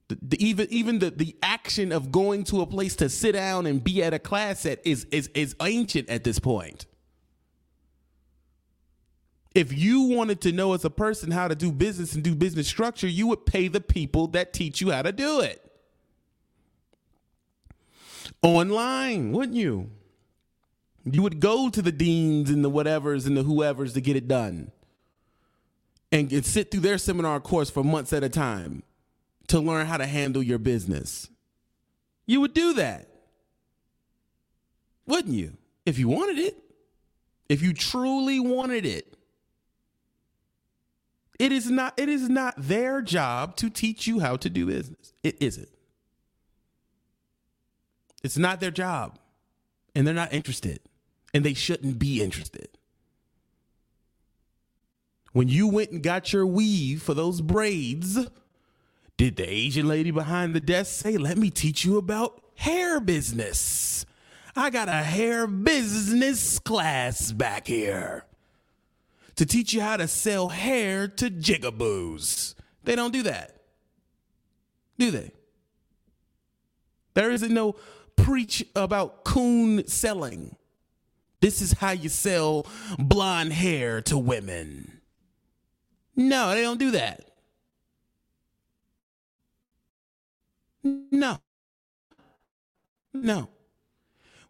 The, 0.08 0.18
the, 0.22 0.46
even 0.46 0.68
even 0.70 1.00
the, 1.00 1.10
the 1.10 1.36
action 1.42 1.92
of 1.92 2.12
going 2.12 2.44
to 2.46 2.62
a 2.62 2.68
place 2.68 2.96
to 2.98 3.10
sit 3.10 3.32
down 3.32 3.66
and 3.66 3.84
be 3.84 4.04
at 4.04 4.14
a 4.14 4.20
class 4.20 4.68
at 4.68 4.86
is, 4.86 5.06
is, 5.06 5.30
is 5.34 5.56
ancient 5.62 6.10
at 6.10 6.24
this 6.24 6.38
point. 6.38 6.86
If 9.56 9.72
you 9.72 10.02
wanted 10.02 10.42
to 10.42 10.52
know 10.52 10.74
as 10.74 10.84
a 10.84 10.90
person 10.90 11.32
how 11.32 11.48
to 11.48 11.56
do 11.56 11.72
business 11.72 12.14
and 12.14 12.22
do 12.22 12.36
business 12.36 12.68
structure, 12.68 13.08
you 13.08 13.26
would 13.28 13.46
pay 13.46 13.70
the 13.70 13.80
people 13.80 14.28
that 14.28 14.52
teach 14.52 14.82
you 14.82 14.92
how 14.92 15.02
to 15.02 15.14
do 15.14 15.40
it. 15.40 15.62
Online, 18.44 19.32
wouldn't 19.32 19.58
you? 19.58 19.90
You 21.06 21.22
would 21.22 21.40
go 21.40 21.70
to 21.70 21.82
the 21.82 21.92
deans 21.92 22.50
and 22.50 22.66
the 22.66 22.70
whatevers 22.70 23.26
and 23.26 23.38
the 23.38 23.44
whoever's 23.44 23.94
to 23.94 24.02
get 24.02 24.18
it 24.18 24.28
done 24.28 24.72
and, 26.12 26.46
sit 26.46 26.70
through 26.72 26.82
their 26.82 26.98
seminar 26.98 27.40
course 27.40 27.70
for 27.70 27.84
months 27.84 28.12
at 28.12 28.24
a 28.24 28.30
time 28.30 28.84
to 29.48 29.60
learn 29.60 29.86
how 29.86 29.98
to 29.98 30.06
handle 30.06 30.44
your 30.44 30.58
business. 30.58 31.30
You 32.26 32.42
would 32.42 32.54
do 32.54 32.74
that, 32.74 33.08
wouldn't 35.06 35.34
you? 35.34 35.58
If 35.86 35.98
you 36.00 36.08
wanted 36.08 36.40
it, 36.40 36.58
if 37.48 37.62
you 37.62 37.74
truly 37.74 38.40
wanted 38.40 38.86
it. 38.86 39.15
It 41.40 41.52
is 41.52 41.70
not 41.70 41.94
it 41.98 42.10
is 42.10 42.30
not 42.30 42.56
their 42.58 43.02
job 43.02 43.56
to 43.58 43.70
teach 43.70 44.08
you 44.08 44.20
how 44.20 44.38
to 44.38 44.50
do 44.50 44.66
business. 44.68 45.14
It 45.24 45.38
isn't. 45.42 45.70
It's 48.24 48.38
not 48.38 48.60
their 48.60 48.72
job. 48.72 49.20
And 49.94 50.06
they're 50.06 50.14
not 50.14 50.34
interested. 50.34 50.80
And 51.34 51.44
they 51.44 51.54
shouldn't 51.54 52.00
be 52.00 52.22
interested. 52.22 52.70
When 55.32 55.50
you 55.50 55.68
went 55.68 55.92
and 55.92 56.02
got 56.02 56.32
your 56.32 56.46
weave 56.46 57.02
for 57.02 57.14
those 57.14 57.42
braids, 57.42 58.18
did 59.18 59.36
the 59.36 59.50
Asian 59.50 59.88
lady 59.88 60.12
behind 60.12 60.54
the 60.54 60.62
desk 60.62 61.04
say, 61.04 61.18
Let 61.18 61.38
me 61.38 61.50
teach 61.50 61.84
you 61.84 61.98
about 61.98 62.42
hair 62.56 63.00
business? 63.00 64.06
I 64.56 64.70
got 64.70 64.88
a 64.88 64.94
hair 64.94 65.48
business 65.48 66.60
class 66.60 67.34
back 67.34 67.68
here 67.68 68.24
to 69.36 69.46
teach 69.46 69.74
you 69.74 69.82
how 69.82 69.98
to 69.98 70.08
sell 70.08 70.50
hair 70.50 71.08
to 71.08 71.30
jigaboos. 71.30 72.56
They 72.84 72.96
don't 72.96 73.12
do 73.12 73.24
that. 73.24 73.62
Do 74.98 75.12
they? 75.12 75.32
There 77.14 77.32
isn't 77.32 77.54
no 77.54 77.76
preach 78.16 78.66
about 78.76 79.24
coon 79.24 79.88
selling. 79.88 80.56
This 81.42 81.62
is 81.62 81.74
how 81.74 81.92
you 81.92 82.10
sell 82.10 82.66
blonde 82.98 83.54
hair 83.54 84.02
to 84.04 84.18
women. 84.18 85.02
No, 86.16 86.52
they 86.52 86.62
don't 86.62 86.80
do 86.80 86.92
that. 86.92 87.30
No. 90.84 91.40
No 93.14 93.50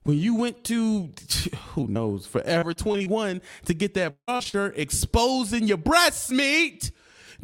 when 0.05 0.19
you 0.19 0.35
went 0.35 0.63
to 0.63 1.09
who 1.73 1.87
knows 1.87 2.25
forever 2.25 2.73
21 2.73 3.41
to 3.65 3.73
get 3.73 3.93
that 3.95 4.15
brochure 4.25 4.71
exposing 4.77 5.67
your 5.67 5.77
breast 5.77 6.31
meat 6.31 6.91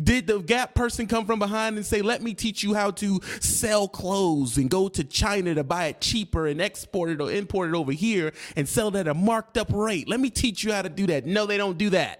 did 0.01 0.27
the 0.27 0.39
gap 0.39 0.73
person 0.73 1.05
come 1.05 1.25
from 1.25 1.39
behind 1.39 1.75
and 1.75 1.85
say 1.85 2.01
let 2.01 2.21
me 2.21 2.33
teach 2.33 2.63
you 2.63 2.73
how 2.73 2.91
to 2.91 3.19
sell 3.39 3.87
clothes 3.87 4.57
and 4.57 4.69
go 4.69 4.87
to 4.87 5.03
china 5.03 5.53
to 5.53 5.63
buy 5.63 5.87
it 5.87 5.99
cheaper 5.99 6.47
and 6.47 6.61
export 6.61 7.09
it 7.09 7.19
or 7.19 7.31
import 7.31 7.69
it 7.69 7.75
over 7.75 7.91
here 7.91 8.31
and 8.55 8.69
sell 8.69 8.87
it 8.89 8.95
at 8.95 9.07
a 9.07 9.13
marked 9.13 9.57
up 9.57 9.67
rate? 9.73 10.07
Let 10.07 10.19
me 10.19 10.29
teach 10.29 10.63
you 10.63 10.71
how 10.71 10.81
to 10.81 10.89
do 10.89 11.07
that. 11.07 11.25
No 11.25 11.45
they 11.45 11.57
don't 11.57 11.77
do 11.77 11.89
that. 11.89 12.19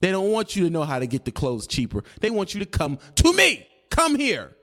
They 0.00 0.10
don't 0.10 0.30
want 0.30 0.56
you 0.56 0.64
to 0.64 0.70
know 0.70 0.84
how 0.84 0.98
to 0.98 1.06
get 1.06 1.24
the 1.24 1.32
clothes 1.32 1.66
cheaper. 1.66 2.04
They 2.20 2.30
want 2.30 2.54
you 2.54 2.60
to 2.60 2.66
come 2.66 2.98
to 3.16 3.32
me. 3.32 3.66
Come 3.90 4.16
here 4.16 4.55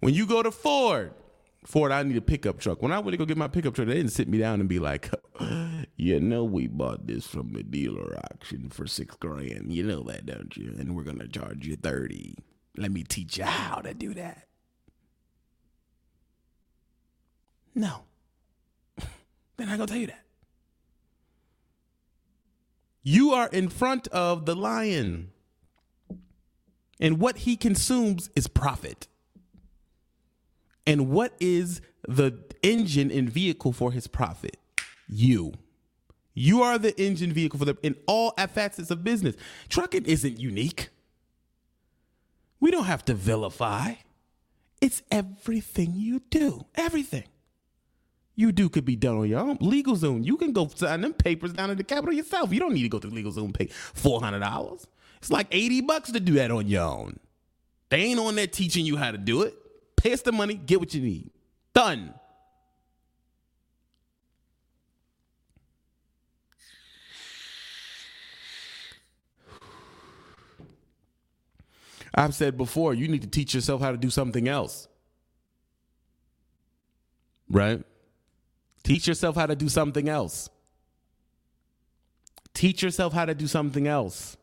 When 0.00 0.14
you 0.14 0.26
go 0.26 0.42
to 0.42 0.50
Ford, 0.50 1.12
Ford, 1.64 1.92
I 1.92 2.02
need 2.02 2.16
a 2.16 2.22
pickup 2.22 2.58
truck. 2.58 2.82
When 2.82 2.92
I 2.92 2.98
went 2.98 3.12
to 3.12 3.16
go 3.18 3.24
get 3.24 3.36
my 3.36 3.48
pickup 3.48 3.74
truck, 3.74 3.88
they 3.88 3.94
didn't 3.94 4.12
sit 4.12 4.28
me 4.28 4.38
down 4.38 4.60
and 4.60 4.68
be 4.68 4.78
like, 4.78 5.10
you 5.96 6.20
know, 6.20 6.44
we 6.44 6.66
bought 6.66 7.06
this 7.06 7.26
from 7.26 7.52
the 7.52 7.62
dealer 7.62 8.18
auction 8.30 8.70
for 8.70 8.86
six 8.86 9.16
grand. 9.16 9.72
You 9.72 9.82
know 9.82 10.02
that, 10.04 10.26
don't 10.26 10.56
you? 10.56 10.74
And 10.78 10.96
we're 10.96 11.02
going 11.02 11.18
to 11.18 11.28
charge 11.28 11.66
you 11.66 11.76
30. 11.76 12.36
Let 12.76 12.92
me 12.92 13.02
teach 13.02 13.38
you 13.38 13.44
how 13.44 13.80
to 13.80 13.92
do 13.92 14.14
that. 14.14 14.46
No. 17.74 18.04
They're 19.56 19.66
not 19.66 19.76
going 19.76 19.86
to 19.88 19.92
tell 19.92 20.00
you 20.00 20.06
that. 20.08 20.24
You 23.02 23.32
are 23.32 23.48
in 23.48 23.68
front 23.68 24.06
of 24.08 24.46
the 24.46 24.54
lion. 24.54 25.32
And 27.00 27.18
what 27.18 27.38
he 27.38 27.56
consumes 27.56 28.30
is 28.36 28.46
profit. 28.46 29.08
And 30.88 31.10
what 31.10 31.34
is 31.38 31.80
the 32.08 32.42
engine 32.62 33.10
and 33.10 33.28
vehicle 33.28 33.72
for 33.72 33.92
his 33.92 34.06
profit? 34.06 34.56
You. 35.06 35.52
You 36.34 36.62
are 36.62 36.78
the 36.78 36.98
engine 37.00 37.32
vehicle 37.32 37.58
for 37.58 37.64
the 37.66 37.76
in 37.82 37.94
all 38.06 38.32
facets 38.32 38.90
of 38.90 39.04
business. 39.04 39.36
Trucking 39.68 40.06
isn't 40.06 40.40
unique. 40.40 40.88
We 42.58 42.70
don't 42.70 42.84
have 42.84 43.04
to 43.04 43.14
vilify. 43.14 43.94
It's 44.80 45.02
everything 45.10 45.92
you 45.94 46.20
do. 46.30 46.64
Everything 46.74 47.24
you 48.34 48.52
do 48.52 48.68
could 48.68 48.84
be 48.84 48.96
done 48.96 49.18
on 49.18 49.28
your 49.28 49.40
own. 49.40 49.58
Legal 49.60 49.96
LegalZoom, 49.96 50.24
you 50.24 50.36
can 50.36 50.52
go 50.52 50.68
sign 50.68 51.00
them 51.00 51.12
papers 51.12 51.52
down 51.52 51.70
in 51.70 51.76
the 51.76 51.84
Capitol 51.84 52.14
yourself. 52.14 52.52
You 52.52 52.60
don't 52.60 52.72
need 52.72 52.84
to 52.84 52.88
go 52.88 53.00
to 53.00 53.08
LegalZoom 53.08 53.52
pay 53.52 53.66
four 53.66 54.20
hundred 54.20 54.40
dollars. 54.40 54.86
It's 55.18 55.30
like 55.30 55.48
eighty 55.50 55.80
bucks 55.80 56.12
to 56.12 56.20
do 56.20 56.34
that 56.34 56.50
on 56.50 56.66
your 56.66 56.84
own. 56.84 57.18
They 57.90 58.02
ain't 58.02 58.20
on 58.20 58.36
there 58.36 58.46
teaching 58.46 58.86
you 58.86 58.96
how 58.96 59.10
to 59.10 59.18
do 59.18 59.42
it. 59.42 59.54
Pay 59.98 60.12
us 60.12 60.22
the 60.22 60.32
money, 60.32 60.54
get 60.54 60.78
what 60.80 60.94
you 60.94 61.02
need. 61.02 61.30
Done. 61.74 62.14
I've 72.14 72.34
said 72.34 72.56
before, 72.56 72.94
you 72.94 73.08
need 73.08 73.22
to 73.22 73.28
teach 73.28 73.54
yourself 73.54 73.80
how 73.80 73.90
to 73.90 73.96
do 73.96 74.10
something 74.10 74.48
else. 74.48 74.88
Right? 77.50 77.82
Teach 78.82 79.06
yourself 79.06 79.36
how 79.36 79.46
to 79.46 79.56
do 79.56 79.68
something 79.68 80.08
else. 80.08 80.48
Teach 82.54 82.82
yourself 82.82 83.12
how 83.12 83.24
to 83.24 83.34
do 83.34 83.46
something 83.46 83.86
else. 83.86 84.36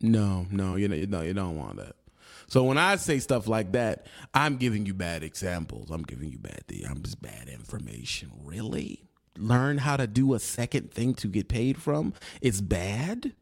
No, 0.00 0.46
no, 0.50 0.76
you 0.76 0.88
know, 0.88 0.96
no, 0.96 1.22
you 1.22 1.34
don't 1.34 1.56
want 1.56 1.76
that. 1.76 1.96
So 2.46 2.64
when 2.64 2.78
I 2.78 2.96
say 2.96 3.20
stuff 3.20 3.46
like 3.46 3.72
that, 3.72 4.06
I'm 4.34 4.56
giving 4.56 4.84
you 4.86 4.94
bad 4.94 5.22
examples. 5.22 5.90
I'm 5.90 6.02
giving 6.02 6.30
you 6.30 6.38
bad. 6.38 6.64
I'm 6.88 7.02
just 7.02 7.22
bad 7.22 7.48
information. 7.48 8.30
Really? 8.42 9.04
Learn 9.36 9.78
how 9.78 9.96
to 9.96 10.06
do 10.06 10.34
a 10.34 10.40
second 10.40 10.90
thing 10.90 11.14
to 11.14 11.28
get 11.28 11.48
paid 11.48 11.80
from? 11.80 12.12
It's 12.40 12.60
bad. 12.60 13.34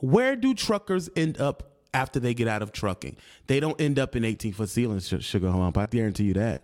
Where 0.00 0.36
do 0.36 0.54
truckers 0.54 1.08
end 1.16 1.38
up 1.40 1.72
after 1.92 2.20
they 2.20 2.34
get 2.34 2.48
out 2.48 2.62
of 2.62 2.72
trucking? 2.72 3.16
They 3.46 3.60
don't 3.60 3.80
end 3.80 3.98
up 3.98 4.14
in 4.16 4.24
18 4.24 4.52
foot 4.52 4.68
ceilings, 4.68 5.12
sugar 5.20 5.50
hump. 5.50 5.76
I 5.76 5.86
guarantee 5.86 6.24
you 6.24 6.34
that. 6.34 6.62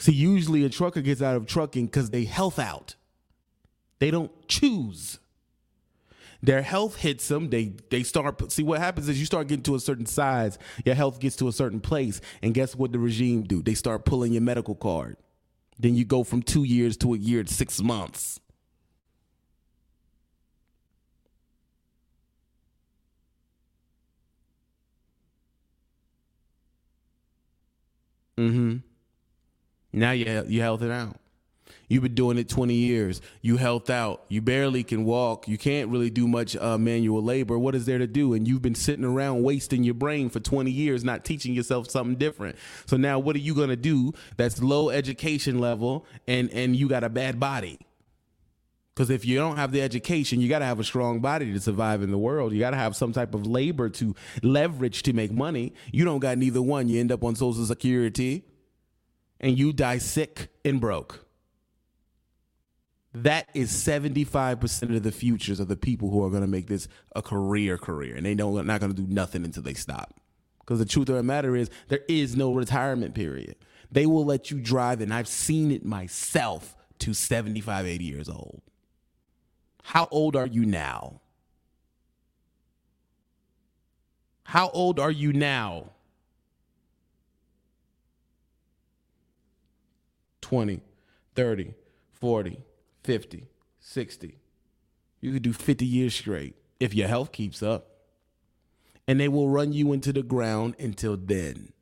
See, 0.00 0.12
usually 0.12 0.64
a 0.64 0.70
trucker 0.70 1.02
gets 1.02 1.20
out 1.20 1.36
of 1.36 1.44
trucking 1.44 1.84
because 1.84 2.08
they 2.08 2.24
health 2.24 2.58
out. 2.58 2.94
They 3.98 4.10
don't 4.10 4.32
choose. 4.48 5.18
Their 6.42 6.62
health 6.62 6.96
hits 6.96 7.28
them. 7.28 7.50
They 7.50 7.74
they 7.90 8.02
start. 8.02 8.50
See 8.50 8.62
what 8.62 8.80
happens 8.80 9.10
is 9.10 9.20
you 9.20 9.26
start 9.26 9.48
getting 9.48 9.62
to 9.64 9.74
a 9.74 9.78
certain 9.78 10.06
size. 10.06 10.58
Your 10.86 10.94
health 10.94 11.20
gets 11.20 11.36
to 11.36 11.48
a 11.48 11.52
certain 11.52 11.80
place, 11.80 12.22
and 12.42 12.54
guess 12.54 12.74
what 12.74 12.92
the 12.92 12.98
regime 12.98 13.42
do? 13.42 13.60
They 13.60 13.74
start 13.74 14.06
pulling 14.06 14.32
your 14.32 14.40
medical 14.40 14.74
card. 14.74 15.18
Then 15.78 15.94
you 15.94 16.06
go 16.06 16.24
from 16.24 16.40
two 16.40 16.64
years 16.64 16.96
to 16.98 17.12
a 17.12 17.18
year 17.18 17.44
to 17.44 17.52
six 17.52 17.82
months. 17.82 18.40
Mm-hmm. 28.38 28.89
Now 29.92 30.12
you 30.12 30.44
you 30.48 30.60
health 30.60 30.82
it 30.82 30.90
out. 30.90 31.16
You've 31.90 32.04
been 32.04 32.14
doing 32.14 32.38
it 32.38 32.48
20 32.48 32.72
years. 32.72 33.20
You 33.42 33.56
health 33.56 33.90
out. 33.90 34.24
You 34.28 34.40
barely 34.40 34.84
can 34.84 35.04
walk. 35.04 35.48
You 35.48 35.58
can't 35.58 35.90
really 35.90 36.08
do 36.08 36.28
much 36.28 36.56
uh, 36.56 36.78
manual 36.78 37.20
labor. 37.20 37.58
What 37.58 37.74
is 37.74 37.84
there 37.84 37.98
to 37.98 38.06
do? 38.06 38.32
And 38.32 38.46
you've 38.46 38.62
been 38.62 38.76
sitting 38.76 39.04
around 39.04 39.42
wasting 39.42 39.82
your 39.82 39.94
brain 39.94 40.30
for 40.30 40.38
20 40.38 40.70
years, 40.70 41.02
not 41.02 41.24
teaching 41.24 41.52
yourself 41.52 41.90
something 41.90 42.14
different. 42.14 42.56
So 42.86 42.96
now, 42.96 43.18
what 43.18 43.34
are 43.34 43.40
you 43.40 43.56
gonna 43.56 43.74
do? 43.74 44.12
That's 44.36 44.62
low 44.62 44.90
education 44.90 45.58
level, 45.58 46.06
and 46.28 46.48
and 46.52 46.76
you 46.76 46.88
got 46.88 47.02
a 47.02 47.08
bad 47.08 47.40
body. 47.40 47.80
Because 48.94 49.10
if 49.10 49.24
you 49.24 49.38
don't 49.38 49.56
have 49.56 49.72
the 49.72 49.82
education, 49.82 50.40
you 50.40 50.48
got 50.48 50.58
to 50.58 50.66
have 50.66 50.78
a 50.78 50.84
strong 50.84 51.20
body 51.20 51.52
to 51.52 51.60
survive 51.60 52.02
in 52.02 52.10
the 52.10 52.18
world. 52.18 52.52
You 52.52 52.58
got 52.58 52.72
to 52.72 52.76
have 52.76 52.94
some 52.94 53.12
type 53.12 53.34
of 53.34 53.46
labor 53.46 53.88
to 53.88 54.14
leverage 54.42 55.04
to 55.04 55.14
make 55.14 55.32
money. 55.32 55.72
You 55.90 56.04
don't 56.04 56.18
got 56.18 56.36
neither 56.36 56.60
one. 56.60 56.88
You 56.88 57.00
end 57.00 57.10
up 57.10 57.24
on 57.24 57.34
Social 57.34 57.64
Security 57.64 58.44
and 59.40 59.58
you 59.58 59.72
die 59.72 59.98
sick 59.98 60.48
and 60.64 60.80
broke. 60.80 61.26
That 63.12 63.48
is 63.54 63.72
75% 63.72 64.94
of 64.94 65.02
the 65.02 65.10
futures 65.10 65.58
of 65.58 65.66
the 65.66 65.76
people 65.76 66.10
who 66.10 66.22
are 66.24 66.30
going 66.30 66.42
to 66.42 66.48
make 66.48 66.68
this 66.68 66.86
a 67.16 67.22
career 67.22 67.76
career. 67.76 68.14
And 68.14 68.24
they 68.24 68.34
know 68.34 68.54
they're 68.54 68.64
not 68.64 68.80
going 68.80 68.94
to 68.94 69.02
do 69.02 69.12
nothing 69.12 69.44
until 69.44 69.64
they 69.64 69.74
stop. 69.74 70.14
Because 70.60 70.78
the 70.78 70.84
truth 70.84 71.08
of 71.08 71.16
the 71.16 71.22
matter 71.24 71.56
is, 71.56 71.70
there 71.88 72.04
is 72.08 72.36
no 72.36 72.52
retirement 72.52 73.14
period. 73.14 73.56
They 73.90 74.06
will 74.06 74.24
let 74.24 74.52
you 74.52 74.60
drive, 74.60 75.00
and 75.00 75.12
I've 75.12 75.26
seen 75.26 75.72
it 75.72 75.84
myself, 75.84 76.76
to 77.00 77.14
75, 77.14 77.86
80 77.86 78.04
years 78.04 78.28
old. 78.28 78.62
How 79.82 80.06
old 80.12 80.36
are 80.36 80.46
you 80.46 80.64
now? 80.64 81.20
How 84.44 84.68
old 84.70 85.00
are 85.00 85.10
you 85.10 85.32
now? 85.32 85.90
20, 90.50 90.80
30, 91.36 91.74
40, 92.10 92.58
50, 93.04 93.46
60. 93.78 94.38
You 95.20 95.32
could 95.32 95.42
do 95.42 95.52
50 95.52 95.86
years 95.86 96.12
straight 96.12 96.56
if 96.80 96.92
your 96.92 97.06
health 97.06 97.30
keeps 97.30 97.62
up. 97.62 97.86
And 99.06 99.20
they 99.20 99.28
will 99.28 99.48
run 99.48 99.72
you 99.72 99.92
into 99.92 100.12
the 100.12 100.24
ground 100.24 100.74
until 100.80 101.16
then. 101.16 101.72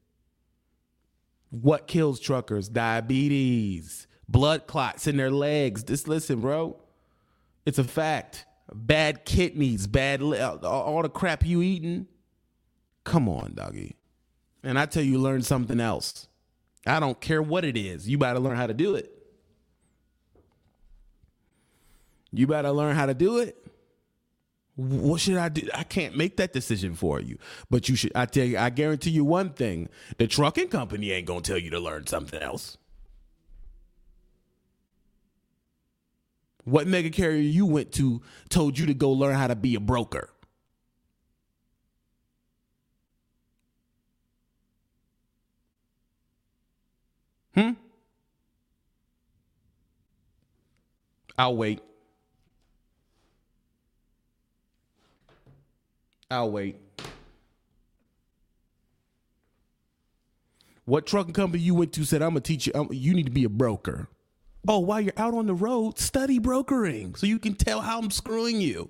What 1.48 1.86
kills 1.86 2.20
truckers? 2.20 2.68
Diabetes, 2.68 4.06
blood 4.28 4.66
clots 4.66 5.06
in 5.06 5.16
their 5.16 5.30
legs. 5.30 5.82
Just 5.82 6.06
listen, 6.06 6.42
bro. 6.42 6.78
It's 7.64 7.78
a 7.78 7.84
fact. 7.84 8.44
Bad 8.70 9.24
kidneys, 9.24 9.86
bad 9.86 10.20
all 10.20 11.02
the 11.02 11.08
crap 11.08 11.42
you 11.42 11.62
eating. 11.62 12.06
Come 13.04 13.30
on, 13.30 13.54
doggy. 13.54 13.96
And 14.62 14.78
I 14.78 14.84
tell 14.84 15.02
you, 15.02 15.18
learn 15.18 15.40
something 15.40 15.80
else. 15.80 16.28
I 16.86 17.00
don't 17.00 17.20
care 17.20 17.42
what 17.42 17.64
it 17.64 17.76
is. 17.76 18.08
You 18.08 18.18
better 18.18 18.38
learn 18.38 18.56
how 18.56 18.66
to 18.66 18.74
do 18.74 18.94
it. 18.94 19.12
You 22.32 22.46
better 22.46 22.70
learn 22.70 22.94
how 22.94 23.06
to 23.06 23.14
do 23.14 23.38
it. 23.38 23.56
What 24.76 25.20
should 25.20 25.36
I 25.36 25.48
do? 25.48 25.68
I 25.74 25.82
can't 25.82 26.16
make 26.16 26.36
that 26.36 26.52
decision 26.52 26.94
for 26.94 27.20
you. 27.20 27.38
But 27.68 27.88
you 27.88 27.96
should 27.96 28.12
I 28.14 28.26
tell 28.26 28.44
you, 28.44 28.58
I 28.58 28.70
guarantee 28.70 29.10
you 29.10 29.24
one 29.24 29.50
thing. 29.50 29.88
The 30.18 30.28
trucking 30.28 30.68
company 30.68 31.10
ain't 31.10 31.26
gonna 31.26 31.40
tell 31.40 31.58
you 31.58 31.70
to 31.70 31.80
learn 31.80 32.06
something 32.06 32.40
else. 32.40 32.78
What 36.64 36.86
mega 36.86 37.10
carrier 37.10 37.40
you 37.40 37.66
went 37.66 37.92
to 37.92 38.22
told 38.50 38.78
you 38.78 38.86
to 38.86 38.94
go 38.94 39.10
learn 39.10 39.34
how 39.34 39.48
to 39.48 39.56
be 39.56 39.74
a 39.74 39.80
broker? 39.80 40.30
Hmm? 47.58 47.72
I'll 51.36 51.56
wait. 51.56 51.80
I'll 56.30 56.52
wait. 56.52 56.76
What 60.84 61.06
trucking 61.06 61.34
company 61.34 61.60
you 61.60 61.74
went 61.74 61.92
to 61.94 62.04
said, 62.04 62.22
I'm 62.22 62.34
to 62.34 62.40
teach 62.40 62.68
you, 62.68 62.72
I'm, 62.76 62.92
you 62.92 63.12
need 63.12 63.26
to 63.26 63.32
be 63.32 63.42
a 63.42 63.48
broker. 63.48 64.06
Oh, 64.68 64.78
while 64.78 65.00
you're 65.00 65.12
out 65.16 65.34
on 65.34 65.46
the 65.46 65.54
road, 65.54 65.98
study 65.98 66.38
brokering 66.38 67.16
so 67.16 67.26
you 67.26 67.40
can 67.40 67.54
tell 67.54 67.80
how 67.80 67.98
I'm 67.98 68.12
screwing 68.12 68.60
you. 68.60 68.88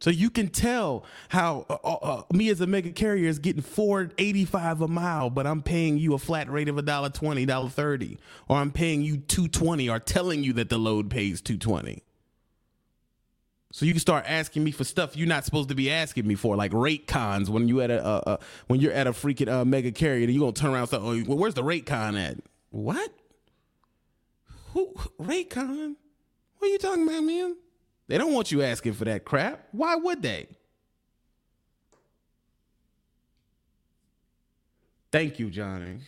So 0.00 0.10
you 0.10 0.30
can 0.30 0.48
tell 0.48 1.04
how 1.28 1.66
uh, 1.68 1.76
uh, 1.82 1.94
uh 1.94 2.22
me 2.32 2.48
as 2.50 2.60
a 2.60 2.66
mega 2.66 2.90
carrier 2.90 3.28
is 3.28 3.38
getting 3.38 3.62
four 3.62 4.10
eighty 4.18 4.44
five 4.44 4.80
a 4.80 4.88
mile, 4.88 5.30
but 5.30 5.46
I'm 5.46 5.62
paying 5.62 5.98
you 5.98 6.14
a 6.14 6.18
flat 6.18 6.48
rate 6.50 6.68
of 6.68 6.78
a 6.78 6.82
dollar 6.82 7.10
twenty, 7.10 7.44
dollar 7.46 7.68
thirty, 7.68 8.18
or 8.48 8.58
I'm 8.58 8.70
paying 8.70 9.02
you 9.02 9.16
two 9.16 9.48
twenty, 9.48 9.88
or 9.88 9.98
telling 9.98 10.44
you 10.44 10.52
that 10.54 10.68
the 10.68 10.78
load 10.78 11.10
pays 11.10 11.40
two 11.40 11.58
twenty. 11.58 12.02
So 13.70 13.84
you 13.84 13.92
can 13.92 14.00
start 14.00 14.24
asking 14.26 14.64
me 14.64 14.70
for 14.70 14.84
stuff 14.84 15.16
you're 15.16 15.28
not 15.28 15.44
supposed 15.44 15.68
to 15.68 15.74
be 15.74 15.90
asking 15.90 16.26
me 16.26 16.36
for, 16.36 16.56
like 16.56 16.72
rate 16.72 17.06
cons 17.06 17.50
when 17.50 17.68
you 17.68 17.80
at 17.82 17.90
a 17.90 18.02
uh, 18.02 18.36
when 18.68 18.80
you're 18.80 18.92
at 18.92 19.06
a 19.06 19.12
freaking 19.12 19.48
uh, 19.48 19.64
mega 19.64 19.92
carrier. 19.92 20.24
And 20.24 20.32
you 20.32 20.40
are 20.40 20.46
gonna 20.46 20.52
turn 20.52 20.70
around 20.70 20.82
and 20.82 20.90
say, 20.90 20.96
"Oh, 20.96 21.22
well, 21.26 21.38
where's 21.38 21.54
the 21.54 21.64
rate 21.64 21.86
con 21.86 22.16
at?" 22.16 22.38
What? 22.70 23.12
Who 24.72 24.94
rate 25.18 25.50
con? 25.50 25.96
What 26.58 26.68
are 26.68 26.70
you 26.70 26.78
talking 26.78 27.06
about, 27.06 27.22
man? 27.24 27.56
They 28.08 28.16
don't 28.16 28.32
want 28.32 28.50
you 28.50 28.62
asking 28.62 28.94
for 28.94 29.04
that 29.04 29.24
crap. 29.24 29.68
Why 29.72 29.94
would 29.94 30.22
they? 30.22 30.48
Thank 35.12 35.38
you, 35.38 35.50
Johnny. 35.50 36.00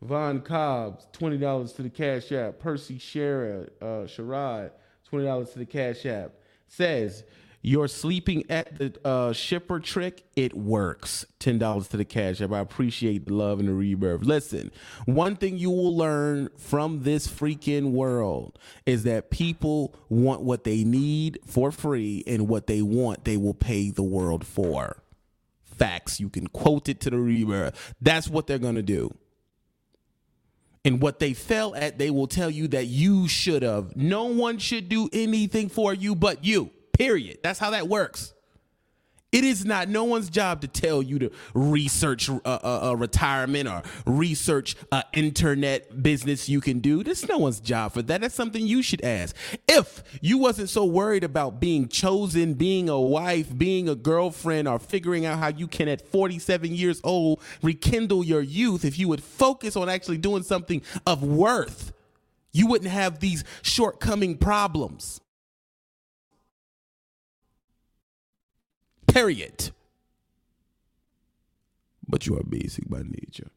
Von 0.00 0.40
Cobbs, 0.40 1.06
$20 1.12 1.76
to 1.76 1.82
the 1.82 1.90
Cash 1.90 2.32
App. 2.32 2.58
Percy 2.58 2.98
Sherrod, 2.98 3.70
uh, 3.80 4.06
Sherrod, 4.06 4.72
$20 5.10 5.52
to 5.52 5.58
the 5.60 5.66
Cash 5.66 6.06
App. 6.06 6.32
Says, 6.66 7.22
you're 7.62 7.86
sleeping 7.86 8.44
at 8.50 8.76
the 8.76 8.92
uh, 9.06 9.32
shipper 9.32 9.78
trick. 9.78 10.24
It 10.34 10.56
works. 10.56 11.24
Ten 11.38 11.58
dollars 11.58 11.88
to 11.88 11.96
the 11.96 12.04
cash 12.04 12.40
app. 12.40 12.50
I 12.52 12.58
appreciate 12.58 13.26
the 13.26 13.34
love 13.34 13.60
and 13.60 13.68
the 13.68 13.72
rebirth. 13.72 14.22
Listen, 14.22 14.72
one 15.06 15.36
thing 15.36 15.58
you 15.58 15.70
will 15.70 15.96
learn 15.96 16.48
from 16.58 17.04
this 17.04 17.28
freaking 17.28 17.92
world 17.92 18.58
is 18.84 19.04
that 19.04 19.30
people 19.30 19.94
want 20.08 20.42
what 20.42 20.64
they 20.64 20.82
need 20.82 21.38
for 21.46 21.70
free, 21.70 22.24
and 22.26 22.48
what 22.48 22.66
they 22.66 22.82
want 22.82 23.24
they 23.24 23.36
will 23.36 23.54
pay 23.54 23.90
the 23.90 24.02
world 24.02 24.44
for. 24.44 25.00
Facts. 25.62 26.18
You 26.18 26.28
can 26.28 26.48
quote 26.48 26.88
it 26.88 27.00
to 27.02 27.10
the 27.10 27.18
rebirth. 27.18 27.94
That's 28.00 28.28
what 28.28 28.48
they're 28.48 28.58
gonna 28.58 28.82
do. 28.82 29.14
And 30.84 31.00
what 31.00 31.20
they 31.20 31.32
fell 31.32 31.76
at, 31.76 31.98
they 31.98 32.10
will 32.10 32.26
tell 32.26 32.50
you 32.50 32.66
that 32.68 32.86
you 32.86 33.28
should 33.28 33.62
have. 33.62 33.94
No 33.96 34.24
one 34.24 34.58
should 34.58 34.88
do 34.88 35.08
anything 35.12 35.68
for 35.68 35.94
you 35.94 36.16
but 36.16 36.44
you. 36.44 36.70
Period. 37.02 37.38
That's 37.42 37.58
how 37.58 37.70
that 37.70 37.88
works. 37.88 38.32
It 39.32 39.42
is 39.42 39.64
not 39.64 39.88
no 39.88 40.04
one's 40.04 40.30
job 40.30 40.60
to 40.60 40.68
tell 40.68 41.02
you 41.02 41.18
to 41.18 41.30
research 41.52 42.28
a, 42.28 42.40
a, 42.44 42.90
a 42.90 42.96
retirement 42.96 43.68
or 43.68 43.82
research 44.06 44.76
an 44.92 45.02
internet 45.12 46.00
business 46.00 46.48
you 46.48 46.60
can 46.60 46.78
do. 46.78 47.02
There's 47.02 47.26
no 47.26 47.38
one's 47.38 47.58
job 47.58 47.92
for 47.94 48.02
that. 48.02 48.20
That's 48.20 48.36
something 48.36 48.64
you 48.64 48.82
should 48.82 49.02
ask. 49.02 49.34
If 49.66 50.04
you 50.20 50.38
wasn't 50.38 50.68
so 50.68 50.84
worried 50.84 51.24
about 51.24 51.58
being 51.58 51.88
chosen, 51.88 52.54
being 52.54 52.88
a 52.88 53.00
wife, 53.00 53.58
being 53.58 53.88
a 53.88 53.96
girlfriend, 53.96 54.68
or 54.68 54.78
figuring 54.78 55.26
out 55.26 55.40
how 55.40 55.48
you 55.48 55.66
can 55.66 55.88
at 55.88 56.06
47 56.06 56.72
years 56.72 57.00
old 57.02 57.40
rekindle 57.62 58.22
your 58.22 58.42
youth, 58.42 58.84
if 58.84 58.96
you 58.96 59.08
would 59.08 59.24
focus 59.24 59.74
on 59.74 59.88
actually 59.88 60.18
doing 60.18 60.44
something 60.44 60.82
of 61.04 61.24
worth, 61.24 61.92
you 62.52 62.68
wouldn't 62.68 62.92
have 62.92 63.18
these 63.18 63.42
shortcoming 63.62 64.38
problems. 64.38 65.21
Period. 69.12 69.72
But 72.08 72.26
you 72.26 72.34
are 72.38 72.42
basic 72.42 72.88
by 72.88 73.02
nature. 73.02 73.50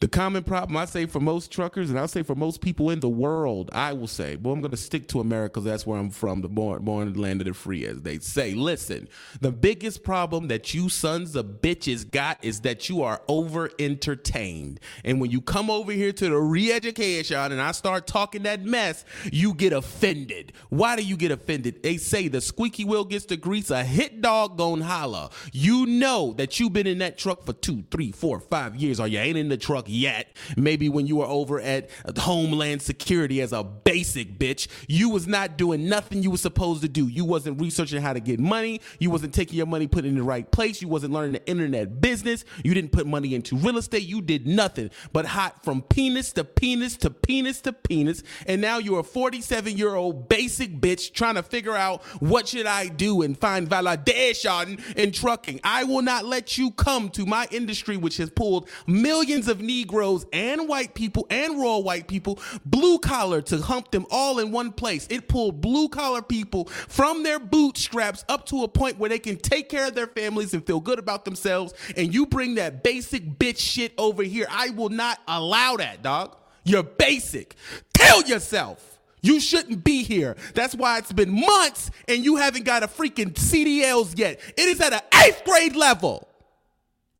The 0.00 0.06
common 0.06 0.44
problem 0.44 0.76
I 0.76 0.84
say 0.84 1.06
for 1.06 1.18
most 1.18 1.50
truckers, 1.50 1.90
and 1.90 1.98
I'll 1.98 2.06
say 2.06 2.22
for 2.22 2.36
most 2.36 2.60
people 2.60 2.90
in 2.90 3.00
the 3.00 3.08
world, 3.08 3.68
I 3.72 3.92
will 3.94 4.06
say, 4.06 4.36
well, 4.36 4.54
I'm 4.54 4.60
going 4.60 4.70
to 4.70 4.76
stick 4.76 5.08
to 5.08 5.18
America 5.18 5.54
because 5.54 5.64
that's 5.64 5.86
where 5.86 5.98
I'm 5.98 6.10
from, 6.10 6.40
the 6.40 6.48
born, 6.48 6.84
born 6.84 7.12
land 7.14 7.40
of 7.40 7.48
the 7.48 7.54
free, 7.54 7.84
as 7.84 8.02
they 8.02 8.20
say. 8.20 8.54
Listen, 8.54 9.08
the 9.40 9.50
biggest 9.50 10.04
problem 10.04 10.48
that 10.48 10.72
you 10.72 10.88
sons 10.88 11.34
of 11.34 11.60
bitches 11.60 12.08
got 12.08 12.38
is 12.44 12.60
that 12.60 12.88
you 12.88 13.02
are 13.02 13.22
over 13.26 13.70
entertained. 13.80 14.78
And 15.04 15.20
when 15.20 15.32
you 15.32 15.40
come 15.40 15.68
over 15.68 15.90
here 15.90 16.12
to 16.12 16.28
the 16.28 16.38
re-education 16.38 17.36
and 17.36 17.60
I 17.60 17.72
start 17.72 18.06
talking 18.06 18.44
that 18.44 18.64
mess, 18.64 19.04
you 19.32 19.52
get 19.52 19.72
offended. 19.72 20.52
Why 20.68 20.94
do 20.94 21.02
you 21.02 21.16
get 21.16 21.32
offended? 21.32 21.82
They 21.82 21.96
say 21.96 22.28
the 22.28 22.40
squeaky 22.40 22.84
wheel 22.84 23.04
gets 23.04 23.24
the 23.24 23.36
grease, 23.36 23.70
a 23.70 23.82
hit 23.82 24.20
dog 24.20 24.58
gon' 24.58 24.80
holler. 24.80 25.30
You 25.52 25.86
know 25.86 26.34
that 26.34 26.60
you've 26.60 26.72
been 26.72 26.86
in 26.86 26.98
that 26.98 27.18
truck 27.18 27.44
for 27.44 27.52
two, 27.52 27.82
three, 27.90 28.12
four, 28.12 28.38
five 28.38 28.76
years, 28.76 29.00
or 29.00 29.08
you 29.08 29.18
ain't 29.18 29.36
in 29.36 29.48
the 29.48 29.56
truck 29.56 29.87
yet. 29.88 30.36
Maybe 30.56 30.88
when 30.88 31.06
you 31.06 31.16
were 31.16 31.26
over 31.26 31.60
at 31.60 31.90
Homeland 32.16 32.82
Security 32.82 33.40
as 33.40 33.52
a 33.52 33.62
basic 33.62 34.38
bitch, 34.38 34.68
you 34.88 35.10
was 35.10 35.26
not 35.26 35.56
doing 35.56 35.88
nothing 35.88 36.22
you 36.22 36.30
was 36.30 36.40
supposed 36.40 36.82
to 36.82 36.88
do. 36.88 37.08
You 37.08 37.24
wasn't 37.24 37.60
researching 37.60 38.02
how 38.02 38.12
to 38.12 38.20
get 38.20 38.40
money. 38.40 38.80
You 38.98 39.10
wasn't 39.10 39.34
taking 39.34 39.56
your 39.56 39.66
money, 39.66 39.86
putting 39.86 40.10
it 40.10 40.12
in 40.12 40.18
the 40.18 40.24
right 40.24 40.50
place. 40.50 40.82
You 40.82 40.88
wasn't 40.88 41.12
learning 41.12 41.32
the 41.32 41.46
internet 41.46 42.00
business. 42.00 42.44
You 42.64 42.74
didn't 42.74 42.92
put 42.92 43.06
money 43.06 43.34
into 43.34 43.56
real 43.56 43.78
estate. 43.78 44.02
You 44.02 44.20
did 44.20 44.46
nothing 44.46 44.90
but 45.12 45.26
hot 45.26 45.64
from 45.64 45.82
penis 45.82 46.32
to 46.34 46.44
penis 46.44 46.96
to 46.98 47.10
penis 47.10 47.60
to 47.62 47.72
penis. 47.72 48.22
And 48.46 48.60
now 48.60 48.78
you're 48.78 49.00
a 49.00 49.04
47 49.04 49.76
year 49.76 49.94
old 49.94 50.28
basic 50.28 50.80
bitch 50.80 51.12
trying 51.12 51.34
to 51.34 51.42
figure 51.42 51.74
out 51.74 52.02
what 52.20 52.48
should 52.48 52.66
I 52.66 52.88
do 52.88 53.22
and 53.22 53.38
find 53.38 53.68
validation 53.68 54.80
in 54.96 55.12
trucking. 55.12 55.60
I 55.64 55.84
will 55.84 56.02
not 56.02 56.24
let 56.24 56.58
you 56.58 56.70
come 56.72 57.10
to 57.10 57.26
my 57.26 57.46
industry, 57.50 57.96
which 57.96 58.16
has 58.18 58.30
pulled 58.30 58.68
millions 58.86 59.48
of 59.48 59.60
knee 59.60 59.77
Negroes 59.78 60.26
and 60.32 60.68
white 60.68 60.94
people 60.94 61.26
and 61.30 61.60
raw 61.60 61.78
white 61.78 62.08
people, 62.08 62.38
blue 62.64 62.98
collar 62.98 63.40
to 63.42 63.58
hump 63.58 63.92
them 63.92 64.06
all 64.10 64.40
in 64.40 64.50
one 64.50 64.72
place. 64.72 65.06
It 65.08 65.28
pulled 65.28 65.60
blue 65.60 65.88
collar 65.88 66.20
people 66.20 66.64
from 66.64 67.22
their 67.22 67.38
bootstraps 67.38 68.24
up 68.28 68.46
to 68.46 68.64
a 68.64 68.68
point 68.68 68.98
where 68.98 69.08
they 69.08 69.20
can 69.20 69.36
take 69.36 69.68
care 69.68 69.86
of 69.86 69.94
their 69.94 70.08
families 70.08 70.52
and 70.52 70.66
feel 70.66 70.80
good 70.80 70.98
about 70.98 71.24
themselves. 71.24 71.74
And 71.96 72.12
you 72.12 72.26
bring 72.26 72.56
that 72.56 72.82
basic 72.82 73.38
bitch 73.38 73.58
shit 73.58 73.92
over 73.98 74.24
here. 74.24 74.46
I 74.50 74.70
will 74.70 74.88
not 74.88 75.20
allow 75.28 75.76
that, 75.76 76.02
dog. 76.02 76.36
You're 76.64 76.82
basic. 76.82 77.54
Tell 77.94 78.22
yourself. 78.24 78.98
You 79.20 79.40
shouldn't 79.40 79.84
be 79.84 80.02
here. 80.02 80.36
That's 80.54 80.74
why 80.74 80.98
it's 80.98 81.12
been 81.12 81.30
months 81.30 81.90
and 82.06 82.24
you 82.24 82.36
haven't 82.36 82.64
got 82.64 82.82
a 82.82 82.88
freaking 82.88 83.32
CDLs 83.32 84.18
yet. 84.18 84.40
It 84.56 84.68
is 84.68 84.80
at 84.80 84.92
an 84.92 85.00
eighth 85.24 85.44
grade 85.44 85.76
level. 85.76 86.27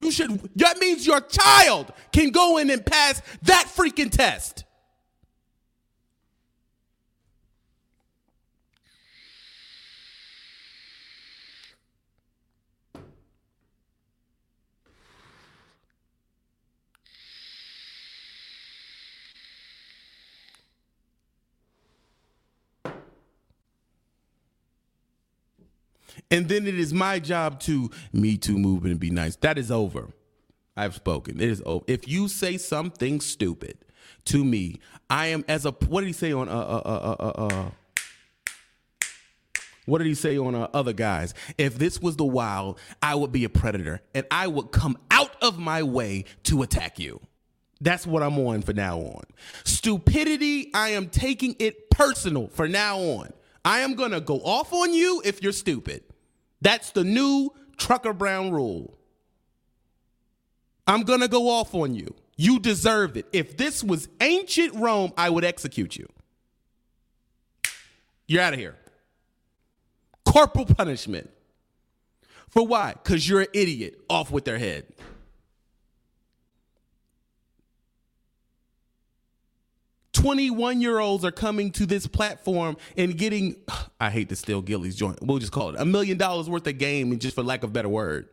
You 0.00 0.10
should, 0.10 0.40
that 0.56 0.78
means 0.78 1.06
your 1.06 1.20
child 1.20 1.92
can 2.12 2.30
go 2.30 2.58
in 2.58 2.70
and 2.70 2.84
pass 2.84 3.20
that 3.42 3.66
freaking 3.66 4.10
test. 4.10 4.64
And 26.30 26.48
then 26.48 26.66
it 26.66 26.78
is 26.78 26.92
my 26.92 27.18
job 27.18 27.60
to 27.60 27.90
me 28.12 28.36
too 28.36 28.58
movement 28.58 28.92
and 28.92 29.00
be 29.00 29.10
nice. 29.10 29.36
That 29.36 29.58
is 29.58 29.70
over. 29.70 30.10
I've 30.76 30.94
spoken. 30.94 31.40
It 31.40 31.48
is 31.48 31.62
over. 31.64 31.84
If 31.88 32.06
you 32.06 32.28
say 32.28 32.58
something 32.58 33.20
stupid 33.20 33.78
to 34.26 34.44
me, 34.44 34.80
I 35.10 35.28
am 35.28 35.44
as 35.48 35.64
a 35.64 35.70
what 35.70 36.02
did 36.02 36.08
he 36.08 36.12
say 36.12 36.32
on 36.32 36.48
uh 36.48 36.52
uh 36.52 36.82
uh 36.84 37.16
uh 37.18 37.32
uh, 37.38 37.46
uh 37.46 37.70
what 39.86 39.98
did 39.98 40.06
he 40.06 40.14
say 40.14 40.36
on 40.36 40.54
uh, 40.54 40.68
other 40.74 40.92
guys? 40.92 41.32
If 41.56 41.78
this 41.78 41.98
was 42.00 42.16
the 42.16 42.24
wild, 42.24 42.78
I 43.02 43.14
would 43.14 43.32
be 43.32 43.44
a 43.44 43.48
predator 43.48 44.02
and 44.14 44.26
I 44.30 44.46
would 44.46 44.70
come 44.70 44.98
out 45.10 45.34
of 45.42 45.58
my 45.58 45.82
way 45.82 46.26
to 46.44 46.62
attack 46.62 46.98
you. 46.98 47.20
That's 47.80 48.06
what 48.06 48.22
I'm 48.22 48.38
on 48.38 48.60
for 48.60 48.74
now 48.74 48.98
on. 48.98 49.24
Stupidity, 49.64 50.70
I 50.74 50.90
am 50.90 51.08
taking 51.08 51.56
it 51.58 51.88
personal 51.88 52.48
for 52.48 52.68
now 52.68 52.98
on. 52.98 53.32
I 53.64 53.80
am 53.80 53.94
going 53.94 54.10
to 54.10 54.20
go 54.20 54.40
off 54.40 54.74
on 54.74 54.92
you 54.92 55.22
if 55.24 55.42
you're 55.42 55.52
stupid. 55.52 56.02
That's 56.60 56.90
the 56.90 57.04
new 57.04 57.50
Trucker 57.76 58.12
Brown 58.12 58.50
rule. 58.50 58.98
I'm 60.86 61.02
going 61.02 61.20
to 61.20 61.28
go 61.28 61.48
off 61.48 61.74
on 61.74 61.94
you. 61.94 62.14
You 62.36 62.58
deserved 62.58 63.16
it. 63.16 63.26
If 63.32 63.56
this 63.56 63.84
was 63.84 64.08
ancient 64.20 64.74
Rome, 64.74 65.12
I 65.16 65.28
would 65.28 65.44
execute 65.44 65.96
you. 65.96 66.08
You're 68.26 68.42
out 68.42 68.54
of 68.54 68.58
here. 68.58 68.76
Corporal 70.24 70.66
punishment. 70.66 71.30
For 72.48 72.66
why? 72.66 72.92
Because 72.92 73.28
you're 73.28 73.42
an 73.42 73.48
idiot. 73.52 74.00
Off 74.08 74.30
with 74.30 74.44
their 74.44 74.58
head. 74.58 74.86
21 80.18 80.80
year 80.80 80.98
olds 80.98 81.24
are 81.24 81.30
coming 81.30 81.70
to 81.70 81.86
this 81.86 82.08
platform 82.08 82.76
and 82.96 83.16
getting, 83.16 83.54
I 84.00 84.10
hate 84.10 84.28
to 84.30 84.36
steal 84.36 84.62
Gilly's 84.62 84.96
joint, 84.96 85.18
we'll 85.22 85.38
just 85.38 85.52
call 85.52 85.70
it 85.70 85.76
a 85.78 85.84
million 85.84 86.18
dollars 86.18 86.50
worth 86.50 86.66
of 86.66 86.76
game, 86.78 87.12
and 87.12 87.20
just 87.20 87.36
for 87.36 87.44
lack 87.44 87.62
of 87.62 87.72
better 87.72 87.88
word. 87.88 88.28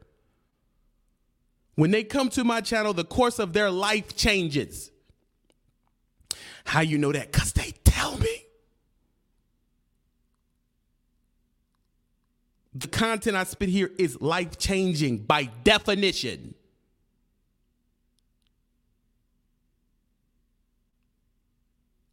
When 1.76 1.92
they 1.92 2.04
come 2.04 2.30
to 2.30 2.44
my 2.44 2.62
channel, 2.62 2.94
the 2.94 3.04
course 3.04 3.38
of 3.38 3.54
their 3.54 3.70
life 3.70 4.16
changes. 4.16 4.92
How 6.66 6.82
you 6.82 6.98
know 6.98 7.12
that? 7.12 7.32
Because 7.32 7.54
they 7.54 7.72
tell 7.84 8.18
me. 8.18 8.46
The 12.74 12.88
content 12.88 13.38
I 13.38 13.44
spit 13.44 13.70
here 13.70 13.92
is 13.98 14.20
life 14.20 14.58
changing 14.58 15.20
by 15.20 15.46
definition. 15.64 16.56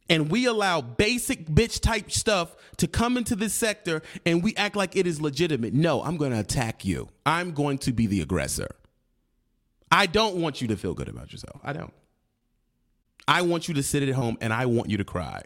And 0.09 0.29
we 0.29 0.45
allow 0.45 0.81
basic 0.81 1.45
bitch 1.47 1.79
type 1.79 2.11
stuff 2.11 2.55
to 2.77 2.87
come 2.87 3.17
into 3.17 3.35
this 3.35 3.53
sector 3.53 4.01
and 4.25 4.43
we 4.43 4.55
act 4.55 4.75
like 4.75 4.95
it 4.95 5.07
is 5.07 5.21
legitimate. 5.21 5.73
No, 5.73 6.03
I'm 6.03 6.17
going 6.17 6.31
to 6.31 6.39
attack 6.39 6.83
you. 6.83 7.09
I'm 7.25 7.51
going 7.51 7.77
to 7.79 7.93
be 7.93 8.07
the 8.07 8.21
aggressor. 8.21 8.75
I 9.91 10.07
don't 10.07 10.37
want 10.37 10.61
you 10.61 10.67
to 10.69 10.75
feel 10.75 10.93
good 10.93 11.07
about 11.07 11.31
yourself. 11.31 11.59
I 11.63 11.73
don't. 11.73 11.93
I 13.27 13.43
want 13.43 13.67
you 13.67 13.73
to 13.75 13.83
sit 13.83 14.03
at 14.03 14.13
home 14.13 14.37
and 14.41 14.51
I 14.51 14.65
want 14.65 14.89
you 14.89 14.97
to 14.97 15.05
cry 15.05 15.43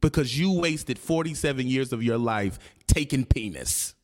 because 0.00 0.38
you 0.38 0.52
wasted 0.52 0.98
47 0.98 1.66
years 1.66 1.92
of 1.92 2.02
your 2.02 2.18
life 2.18 2.58
taking 2.86 3.24
penis. 3.24 3.94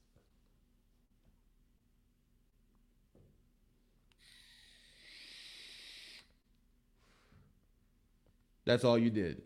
That's 8.64 8.82
all 8.82 8.98
you 8.98 9.10
did 9.10 9.42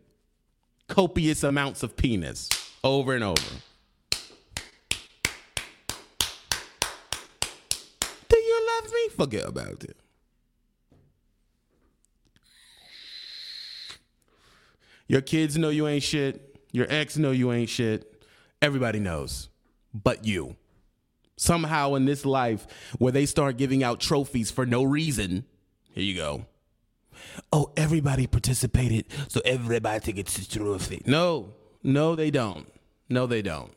copious 0.88 1.44
amounts 1.44 1.82
of 1.82 1.96
penis 1.96 2.48
over 2.82 3.14
and 3.14 3.22
over. 3.22 3.42
Do 8.28 8.36
you 8.36 8.66
love 8.66 8.92
me? 8.92 9.08
Forget 9.16 9.48
about 9.48 9.84
it. 9.84 9.96
Your 15.06 15.20
kids 15.20 15.56
know 15.56 15.70
you 15.70 15.86
ain't 15.86 16.02
shit. 16.02 16.56
Your 16.72 16.86
ex 16.90 17.16
know 17.16 17.30
you 17.30 17.52
ain't 17.52 17.70
shit. 17.70 18.22
Everybody 18.60 18.98
knows, 18.98 19.48
but 19.94 20.24
you. 20.24 20.56
Somehow 21.36 21.94
in 21.94 22.04
this 22.04 22.26
life 22.26 22.66
where 22.98 23.12
they 23.12 23.24
start 23.24 23.56
giving 23.56 23.82
out 23.82 24.00
trophies 24.00 24.50
for 24.50 24.66
no 24.66 24.82
reason, 24.82 25.44
here 25.92 26.02
you 26.02 26.16
go 26.16 26.46
oh, 27.52 27.72
everybody 27.76 28.26
participated, 28.26 29.06
so 29.28 29.40
everybody 29.44 30.12
gets 30.12 30.38
a 30.38 30.48
trophy. 30.48 31.02
No, 31.06 31.54
no, 31.82 32.14
they 32.14 32.30
don't. 32.30 32.66
No, 33.08 33.26
they 33.26 33.42
don't. 33.42 33.72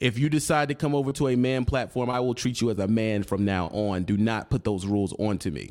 If 0.00 0.18
you 0.18 0.28
decide 0.28 0.68
to 0.68 0.74
come 0.74 0.94
over 0.94 1.12
to 1.12 1.28
a 1.28 1.36
man 1.36 1.64
platform, 1.64 2.10
I 2.10 2.20
will 2.20 2.34
treat 2.34 2.60
you 2.60 2.70
as 2.70 2.78
a 2.78 2.88
man 2.88 3.22
from 3.22 3.44
now 3.44 3.68
on. 3.68 4.04
Do 4.04 4.16
not 4.16 4.50
put 4.50 4.64
those 4.64 4.86
rules 4.86 5.12
onto 5.14 5.50
me. 5.50 5.70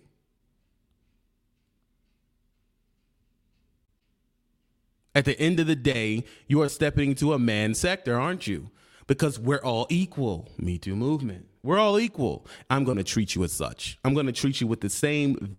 At 5.16 5.26
the 5.26 5.40
end 5.40 5.60
of 5.60 5.68
the 5.68 5.76
day, 5.76 6.24
you 6.48 6.62
are 6.62 6.70
stepping 6.70 7.12
into 7.12 7.34
a 7.34 7.40
man 7.40 7.76
sector, 7.76 8.20
aren't 8.20 8.48
you? 8.48 8.72
Because 9.06 9.38
we're 9.38 9.62
all 9.62 9.86
equal. 9.90 10.50
Me 10.58 10.78
Too 10.78 10.96
movement. 10.96 11.46
We're 11.62 11.78
all 11.78 12.00
equal. 12.00 12.48
I'm 12.70 12.84
going 12.84 12.98
to 12.98 13.04
treat 13.04 13.36
you 13.36 13.44
as 13.44 13.52
such. 13.52 14.00
I'm 14.04 14.14
going 14.14 14.26
to 14.26 14.32
treat 14.32 14.60
you 14.60 14.68
with 14.68 14.82
the 14.82 14.90
same 14.90 15.58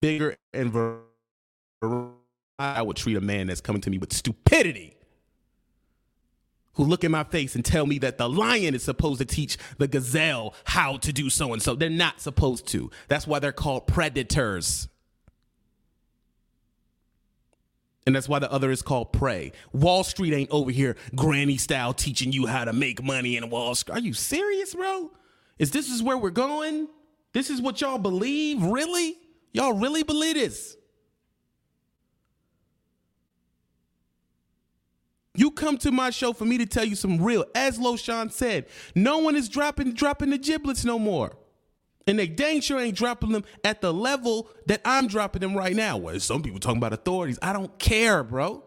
bigger 0.00 0.36
and 0.52 0.72
ver- 0.72 1.00
I 2.58 2.82
would 2.82 2.96
treat 2.96 3.16
a 3.16 3.20
man 3.20 3.48
that's 3.48 3.60
coming 3.60 3.82
to 3.82 3.90
me 3.90 3.98
with 3.98 4.12
stupidity. 4.12 4.96
Who 6.74 6.84
look 6.84 7.04
in 7.04 7.10
my 7.10 7.24
face 7.24 7.54
and 7.54 7.64
tell 7.64 7.86
me 7.86 7.98
that 8.00 8.18
the 8.18 8.28
lion 8.28 8.74
is 8.74 8.82
supposed 8.82 9.18
to 9.20 9.24
teach 9.24 9.56
the 9.78 9.88
gazelle 9.88 10.54
how 10.64 10.98
to 10.98 11.12
do 11.12 11.30
so 11.30 11.52
and 11.54 11.62
so. 11.62 11.74
They're 11.74 11.88
not 11.88 12.20
supposed 12.20 12.66
to. 12.68 12.90
That's 13.08 13.26
why 13.26 13.38
they're 13.38 13.52
called 13.52 13.86
predators. 13.86 14.88
And 18.06 18.14
that's 18.14 18.28
why 18.28 18.38
the 18.38 18.50
other 18.52 18.70
is 18.70 18.82
called 18.82 19.12
prey. 19.12 19.52
Wall 19.72 20.04
Street 20.04 20.32
ain't 20.32 20.50
over 20.50 20.70
here 20.70 20.96
granny 21.14 21.56
style 21.56 21.92
teaching 21.92 22.30
you 22.30 22.46
how 22.46 22.64
to 22.64 22.72
make 22.72 23.02
money 23.02 23.36
in 23.36 23.50
Wall 23.50 23.74
Street. 23.74 23.96
Are 23.96 24.00
you 24.00 24.12
serious, 24.12 24.74
bro? 24.74 25.10
Is 25.58 25.72
this 25.72 25.90
is 25.90 26.02
where 26.02 26.16
we're 26.16 26.30
going? 26.30 26.88
This 27.32 27.50
is 27.50 27.60
what 27.60 27.80
y'all 27.80 27.98
believe? 27.98 28.62
Really? 28.62 29.16
Y'all 29.56 29.72
really 29.72 30.02
believe 30.02 30.34
this? 30.34 30.76
You 35.34 35.50
come 35.50 35.78
to 35.78 35.90
my 35.90 36.10
show 36.10 36.34
for 36.34 36.44
me 36.44 36.58
to 36.58 36.66
tell 36.66 36.84
you 36.84 36.94
some 36.94 37.22
real. 37.22 37.46
As 37.54 37.78
Loshan 37.78 38.30
said, 38.30 38.66
no 38.94 39.16
one 39.16 39.34
is 39.34 39.48
dropping 39.48 39.94
dropping 39.94 40.28
the 40.28 40.36
giblets 40.36 40.84
no 40.84 40.98
more. 40.98 41.38
And 42.06 42.18
they 42.18 42.26
dang 42.26 42.60
sure 42.60 42.78
ain't 42.78 42.98
dropping 42.98 43.32
them 43.32 43.44
at 43.64 43.80
the 43.80 43.94
level 43.94 44.50
that 44.66 44.82
I'm 44.84 45.06
dropping 45.06 45.40
them 45.40 45.56
right 45.56 45.74
now. 45.74 45.96
Well, 45.96 46.20
some 46.20 46.42
people 46.42 46.60
talking 46.60 46.76
about 46.76 46.92
authorities. 46.92 47.38
I 47.40 47.54
don't 47.54 47.78
care, 47.78 48.22
bro. 48.22 48.62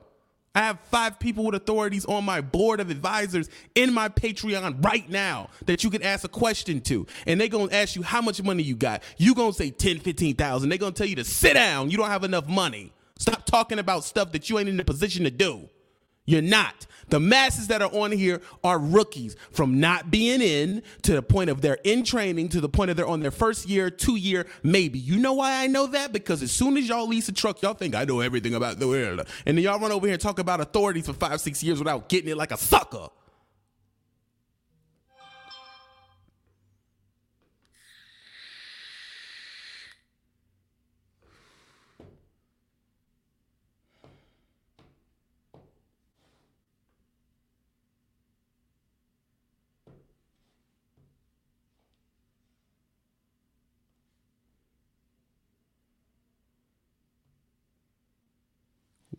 I 0.56 0.62
have 0.62 0.80
five 0.80 1.20
people 1.20 1.46
with 1.46 1.56
authorities 1.56 2.06
on 2.06 2.24
my 2.26 2.42
board 2.42 2.80
of 2.80 2.90
advisors 2.90 3.50
in 3.76 3.94
my 3.94 4.10
Patreon 4.10 4.84
right 4.84 5.08
now 5.10 5.50
that 5.66 5.84
you 5.84 5.90
can 5.90 6.02
ask 6.02 6.24
a 6.24 6.30
question 6.30 6.82
to. 6.82 7.06
And 7.28 7.40
they're 7.40 7.48
going 7.48 7.70
to 7.70 7.76
ask 7.76 7.96
you 7.96 8.02
how 8.02 8.22
much 8.22 8.42
money 8.42 8.64
you 8.64 8.76
got. 8.76 9.04
you 9.18 9.36
going 9.36 9.52
to 9.52 9.58
say 9.58 9.70
10, 9.70 10.00
15,000. 10.00 10.70
They're 10.70 10.78
going 10.78 10.94
to 10.94 10.98
tell 10.98 11.08
you 11.08 11.18
to 11.18 11.24
sit 11.24 11.54
down. 11.54 11.92
You 11.92 11.98
don't 11.98 12.10
have 12.10 12.24
enough 12.24 12.48
money. 12.48 12.92
Stop 13.20 13.46
talking 13.46 13.80
about 13.80 14.04
stuff 14.04 14.32
that 14.32 14.50
you 14.50 14.58
ain't 14.60 14.70
in 14.70 14.80
a 14.80 14.86
position 14.86 15.26
to 15.26 15.32
do. 15.32 15.70
You're 16.30 16.44
not. 16.44 16.86
The 17.10 17.20
masses 17.20 17.68
that 17.68 17.82
are 17.82 17.90
on 17.92 18.12
here 18.12 18.40
are 18.64 18.78
rookies 18.78 19.36
from 19.50 19.80
not 19.80 20.12
being 20.12 20.42
in 20.42 20.84
to 21.02 21.14
the 21.14 21.24
point 21.24 21.50
of 21.50 21.62
they're 21.62 21.80
in 21.84 22.04
training 22.04 22.50
to 22.50 22.62
the 22.62 22.70
point 22.70 22.92
of 22.92 22.98
they're 22.98 23.08
on 23.08 23.22
their 23.22 23.32
first 23.32 23.68
year, 23.68 23.90
two 23.90 24.16
year, 24.16 24.46
maybe. 24.62 25.00
You 25.00 25.18
know 25.18 25.34
why 25.34 25.64
I 25.64 25.66
know 25.66 25.88
that? 25.88 26.14
Because 26.14 26.44
as 26.44 26.52
soon 26.52 26.78
as 26.78 26.88
y'all 26.88 27.08
lease 27.08 27.28
a 27.30 27.32
truck, 27.32 27.64
y'all 27.64 27.74
think 27.74 27.96
I 27.96 28.06
know 28.06 28.20
everything 28.20 28.54
about 28.54 28.78
the 28.78 28.88
world. 28.88 29.22
And 29.48 29.58
then 29.58 29.64
y'all 29.64 29.80
run 29.80 29.92
over 29.92 30.06
here 30.06 30.14
and 30.14 30.22
talk 30.22 30.38
about 30.38 30.62
authorities 30.62 31.08
for 31.08 31.14
five, 31.14 31.42
six 31.42 31.64
years 31.64 31.80
without 31.80 32.10
getting 32.10 32.30
it 32.30 32.38
like 32.38 32.52
a 32.52 32.58
sucker. 32.58 33.08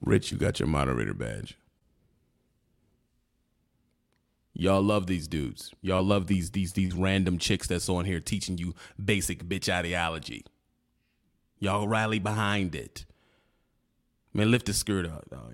Rich, 0.01 0.33
you 0.33 0.39
got 0.39 0.59
your 0.59 0.69
moderator 0.69 1.15
badge. 1.15 1.57
Y'all 4.53 4.83
love 4.83 5.07
these 5.07 5.29
dudes. 5.29 5.73
Y'all 5.81 6.03
love 6.03 6.27
these 6.27 6.51
these 6.51 6.73
these 6.73 6.93
random 6.93 7.39
chicks 7.39 7.67
that's 7.67 7.89
on 7.89 8.05
here 8.05 8.21
teaching 8.21 8.59
you 8.59 8.75
basic 9.03 9.45
bitch 9.45 9.73
ideology. 9.73 10.45
Y'all 11.59 11.89
rally 11.89 12.19
behind 12.19 12.75
it. 12.75 13.05
Man, 14.33 14.51
lift 14.51 14.67
the 14.67 14.73
skirt 14.73 15.07
up. 15.07 15.25
Oh, 15.33 15.51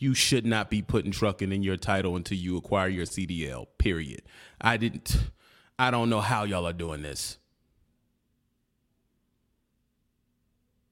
you 0.00 0.14
should 0.14 0.46
not 0.46 0.70
be 0.70 0.80
putting 0.80 1.12
trucking 1.12 1.52
in 1.52 1.62
your 1.62 1.76
title 1.76 2.16
until 2.16 2.38
you 2.38 2.56
acquire 2.56 2.88
your 2.88 3.04
CDL. 3.04 3.66
Period. 3.78 4.22
I 4.60 4.78
didn't. 4.78 5.16
I 5.78 5.90
don't 5.90 6.08
know 6.08 6.20
how 6.20 6.44
y'all 6.44 6.66
are 6.66 6.72
doing 6.72 7.02
this. 7.02 7.38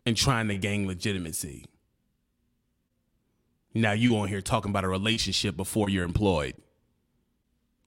And 0.05 0.17
trying 0.17 0.49
to 0.49 0.59
gain 0.59 0.87
legitimacy. 0.87 1.65
Now 3.81 3.93
you 3.93 4.17
on 4.17 4.29
here 4.29 4.41
talking 4.41 4.71
about 4.71 4.85
a 4.85 4.89
relationship 4.89 5.57
before 5.57 5.89
you're 5.89 6.05
employed 6.05 6.55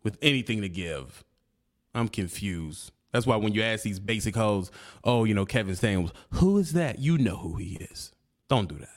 with 0.03 0.17
anything 0.21 0.61
to 0.61 0.69
give. 0.69 1.23
I'm 1.93 2.07
confused. 2.07 2.91
That's 3.11 3.27
why 3.27 3.35
when 3.35 3.53
you 3.53 3.61
ask 3.61 3.83
these 3.83 3.99
basic 3.99 4.35
hoes, 4.35 4.71
oh, 5.03 5.25
you 5.25 5.33
know, 5.33 5.45
Kevin 5.45 5.75
Samuels, 5.75 6.13
who 6.31 6.57
is 6.57 6.71
that? 6.73 6.99
You 6.99 7.17
know 7.17 7.35
who 7.35 7.57
he 7.57 7.75
is. 7.75 8.13
Don't 8.47 8.69
do 8.69 8.77
that. 8.77 8.87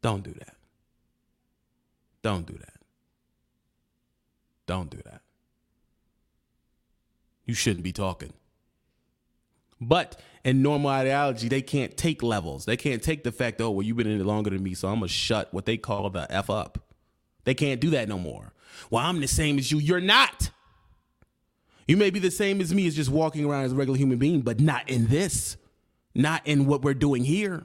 Don't 0.00 0.22
do 0.24 0.32
that. 0.32 0.56
Don't 2.22 2.46
do 2.46 2.54
that. 2.54 2.80
Don't 4.66 4.90
do 4.90 5.00
that. 5.04 5.20
You 7.44 7.52
shouldn't 7.52 7.84
be 7.84 7.92
talking. 7.92 8.32
But 9.80 10.20
in 10.44 10.62
normal 10.62 10.90
ideology, 10.90 11.48
they 11.48 11.62
can't 11.62 11.96
take 11.96 12.22
levels. 12.22 12.64
They 12.64 12.76
can't 12.76 13.02
take 13.02 13.24
the 13.24 13.32
fact, 13.32 13.60
oh, 13.60 13.70
well, 13.70 13.82
you've 13.82 13.96
been 13.96 14.06
in 14.08 14.20
it 14.20 14.24
longer 14.24 14.50
than 14.50 14.62
me, 14.62 14.74
so 14.74 14.88
I'm 14.88 14.96
gonna 14.96 15.08
shut 15.08 15.52
what 15.52 15.66
they 15.66 15.76
call 15.76 16.08
the 16.10 16.26
F 16.32 16.50
up. 16.50 16.78
They 17.44 17.54
can't 17.54 17.80
do 17.80 17.90
that 17.90 18.08
no 18.08 18.18
more. 18.18 18.52
Well, 18.90 19.04
I'm 19.04 19.20
the 19.20 19.28
same 19.28 19.58
as 19.58 19.70
you. 19.70 19.78
You're 19.78 20.00
not. 20.00 20.50
You 21.86 21.96
may 21.96 22.10
be 22.10 22.18
the 22.18 22.30
same 22.30 22.60
as 22.60 22.74
me 22.74 22.86
as 22.86 22.94
just 22.94 23.10
walking 23.10 23.44
around 23.44 23.64
as 23.64 23.72
a 23.72 23.74
regular 23.74 23.98
human 23.98 24.18
being, 24.18 24.42
but 24.42 24.60
not 24.60 24.88
in 24.90 25.06
this, 25.06 25.56
not 26.14 26.46
in 26.46 26.66
what 26.66 26.82
we're 26.82 26.94
doing 26.94 27.24
here. 27.24 27.64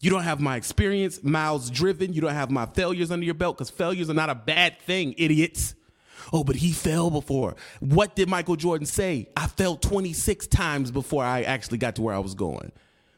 You 0.00 0.10
don't 0.10 0.22
have 0.22 0.40
my 0.40 0.56
experience, 0.56 1.22
miles 1.22 1.70
driven. 1.70 2.12
You 2.12 2.20
don't 2.20 2.34
have 2.34 2.50
my 2.50 2.66
failures 2.66 3.10
under 3.10 3.24
your 3.24 3.34
belt 3.34 3.56
because 3.56 3.70
failures 3.70 4.10
are 4.10 4.14
not 4.14 4.30
a 4.30 4.34
bad 4.34 4.80
thing, 4.80 5.14
idiots. 5.16 5.74
Oh, 6.32 6.44
but 6.44 6.56
he 6.56 6.72
fell 6.72 7.10
before. 7.10 7.56
What 7.80 8.16
did 8.16 8.28
Michael 8.28 8.56
Jordan 8.56 8.86
say? 8.86 9.28
I 9.36 9.46
fell 9.46 9.76
26 9.76 10.46
times 10.48 10.90
before 10.90 11.24
I 11.24 11.42
actually 11.42 11.78
got 11.78 11.96
to 11.96 12.02
where 12.02 12.14
I 12.14 12.18
was 12.18 12.34
going. 12.34 12.72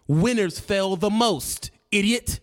Winners 0.07 0.61
fell 0.61 0.97
the 0.97 1.11
most, 1.11 1.71
idiot. 1.91 2.41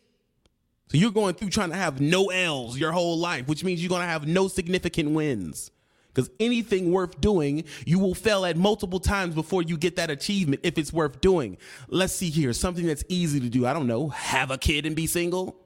So 0.89 0.97
you're 0.97 1.11
going 1.11 1.35
through 1.35 1.49
trying 1.49 1.69
to 1.69 1.77
have 1.77 2.01
no 2.01 2.25
L's 2.25 2.77
your 2.77 2.91
whole 2.91 3.17
life, 3.17 3.47
which 3.47 3.63
means 3.63 3.81
you're 3.81 3.89
going 3.89 4.01
to 4.01 4.07
have 4.07 4.27
no 4.27 4.47
significant 4.47 5.11
wins. 5.11 5.71
Because 6.13 6.29
anything 6.39 6.91
worth 6.91 7.21
doing, 7.21 7.63
you 7.85 7.97
will 7.97 8.13
fail 8.13 8.43
at 8.45 8.57
multiple 8.57 8.99
times 8.99 9.33
before 9.33 9.63
you 9.63 9.77
get 9.77 9.95
that 9.95 10.09
achievement 10.09 10.61
if 10.63 10.77
it's 10.77 10.91
worth 10.91 11.21
doing. 11.21 11.57
Let's 11.87 12.13
see 12.13 12.29
here 12.29 12.51
something 12.51 12.85
that's 12.85 13.05
easy 13.07 13.39
to 13.39 13.47
do. 13.47 13.65
I 13.65 13.71
don't 13.71 13.87
know, 13.87 14.09
have 14.09 14.51
a 14.51 14.57
kid 14.57 14.85
and 14.85 14.93
be 14.93 15.07
single. 15.07 15.57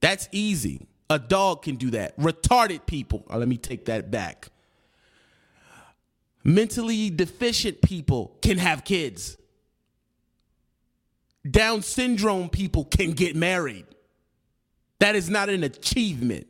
That's 0.00 0.28
easy. 0.32 0.86
A 1.10 1.18
dog 1.18 1.62
can 1.62 1.76
do 1.76 1.90
that. 1.90 2.18
Retarded 2.18 2.86
people, 2.86 3.24
oh, 3.28 3.38
let 3.38 3.48
me 3.48 3.56
take 3.56 3.86
that 3.86 4.10
back. 4.10 4.48
Mentally 6.42 7.10
deficient 7.10 7.82
people 7.82 8.36
can 8.42 8.58
have 8.58 8.84
kids. 8.84 9.36
Down 11.48 11.82
syndrome 11.82 12.48
people 12.48 12.84
can 12.84 13.12
get 13.12 13.36
married. 13.36 13.86
That 14.98 15.14
is 15.14 15.28
not 15.28 15.48
an 15.48 15.62
achievement. 15.62 16.46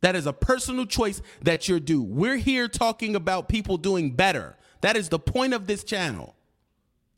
That 0.00 0.16
is 0.16 0.26
a 0.26 0.32
personal 0.32 0.86
choice 0.86 1.20
that 1.42 1.68
you're 1.68 1.80
due. 1.80 2.02
We're 2.02 2.36
here 2.36 2.68
talking 2.68 3.14
about 3.14 3.48
people 3.48 3.76
doing 3.76 4.12
better. 4.12 4.56
That 4.80 4.96
is 4.96 5.10
the 5.10 5.18
point 5.18 5.52
of 5.52 5.66
this 5.66 5.84
channel. 5.84 6.34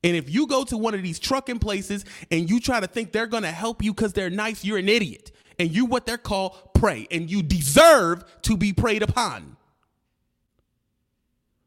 And 0.04 0.16
if 0.16 0.28
you 0.28 0.46
go 0.46 0.64
to 0.64 0.76
one 0.76 0.94
of 0.94 1.02
these 1.02 1.18
trucking 1.18 1.60
places 1.60 2.04
and 2.30 2.50
you 2.50 2.60
try 2.60 2.80
to 2.80 2.86
think 2.86 3.12
they're 3.12 3.26
going 3.26 3.44
to 3.44 3.52
help 3.52 3.82
you 3.82 3.94
because 3.94 4.12
they're 4.12 4.30
nice, 4.30 4.64
you're 4.64 4.78
an 4.78 4.88
idiot. 4.88 5.30
And 5.58 5.70
you 5.70 5.84
what 5.84 6.06
they're 6.06 6.18
called 6.18 6.74
prey. 6.74 7.06
And 7.10 7.30
you 7.30 7.42
deserve 7.42 8.24
to 8.42 8.56
be 8.56 8.72
preyed 8.72 9.02
upon. 9.02 9.56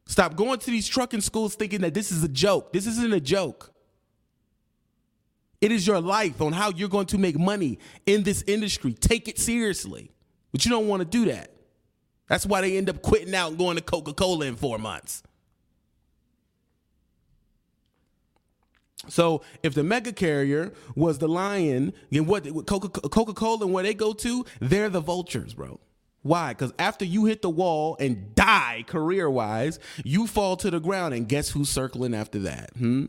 Stop 0.06 0.36
going 0.36 0.58
to 0.60 0.70
these 0.70 0.86
trucking 0.86 1.22
schools 1.22 1.54
thinking 1.54 1.80
that 1.80 1.94
this 1.94 2.12
is 2.12 2.22
a 2.22 2.28
joke. 2.28 2.72
This 2.72 2.86
isn't 2.86 3.12
a 3.12 3.20
joke. 3.20 3.72
It 5.60 5.72
is 5.72 5.86
your 5.86 6.00
life 6.00 6.40
on 6.42 6.52
how 6.52 6.70
you're 6.70 6.88
going 6.88 7.06
to 7.06 7.18
make 7.18 7.38
money 7.38 7.78
in 8.04 8.22
this 8.22 8.44
industry. 8.46 8.92
Take 8.92 9.28
it 9.28 9.38
seriously. 9.38 10.12
But 10.52 10.64
you 10.64 10.70
don't 10.70 10.86
want 10.86 11.00
to 11.00 11.06
do 11.06 11.24
that. 11.32 11.50
That's 12.28 12.44
why 12.44 12.60
they 12.60 12.76
end 12.76 12.90
up 12.90 13.02
quitting 13.02 13.34
out 13.34 13.48
and 13.50 13.58
going 13.58 13.76
to 13.76 13.82
Coca 13.82 14.12
Cola 14.12 14.46
in 14.46 14.56
four 14.56 14.78
months. 14.78 15.22
So 19.08 19.42
if 19.62 19.74
the 19.74 19.84
mega 19.84 20.12
carrier 20.12 20.72
was 20.94 21.18
the 21.18 21.28
lion, 21.28 21.92
then 22.10 22.26
what 22.26 22.44
Coca 22.66 22.88
Cola 23.34 23.64
and 23.64 23.72
where 23.74 23.84
they 23.84 23.94
go 23.94 24.12
to, 24.14 24.44
they're 24.60 24.90
the 24.90 25.00
vultures, 25.00 25.54
bro. 25.54 25.80
Why? 26.22 26.52
Because 26.54 26.72
after 26.78 27.04
you 27.04 27.26
hit 27.26 27.42
the 27.42 27.50
wall 27.50 27.96
and 28.00 28.34
die 28.34 28.84
career 28.86 29.30
wise, 29.30 29.78
you 30.04 30.26
fall 30.26 30.56
to 30.58 30.70
the 30.70 30.80
ground, 30.80 31.14
and 31.14 31.28
guess 31.28 31.50
who's 31.50 31.68
circling 31.68 32.14
after 32.14 32.40
that? 32.40 32.70
Hmm? 32.76 33.06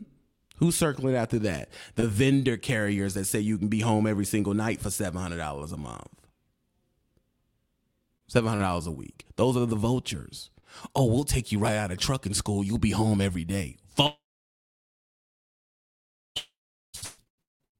Who's 0.58 0.76
circling 0.76 1.16
after 1.16 1.38
that? 1.40 1.70
The 1.96 2.08
vendor 2.08 2.56
carriers 2.56 3.14
that 3.14 3.26
say 3.26 3.40
you 3.40 3.58
can 3.58 3.68
be 3.68 3.80
home 3.80 4.06
every 4.06 4.24
single 4.26 4.54
night 4.54 4.80
for 4.80 4.90
seven 4.90 5.20
hundred 5.20 5.38
dollars 5.38 5.72
a 5.72 5.76
month. 5.76 6.08
$700 8.32 8.86
a 8.86 8.90
week. 8.90 9.26
Those 9.36 9.56
are 9.56 9.66
the 9.66 9.76
vultures. 9.76 10.50
Oh, 10.94 11.06
we'll 11.06 11.24
take 11.24 11.52
you 11.52 11.58
right 11.58 11.76
out 11.76 11.90
of 11.90 11.98
trucking 11.98 12.34
school. 12.34 12.64
You'll 12.64 12.78
be 12.78 12.90
home 12.92 13.20
every 13.20 13.44
day. 13.44 13.76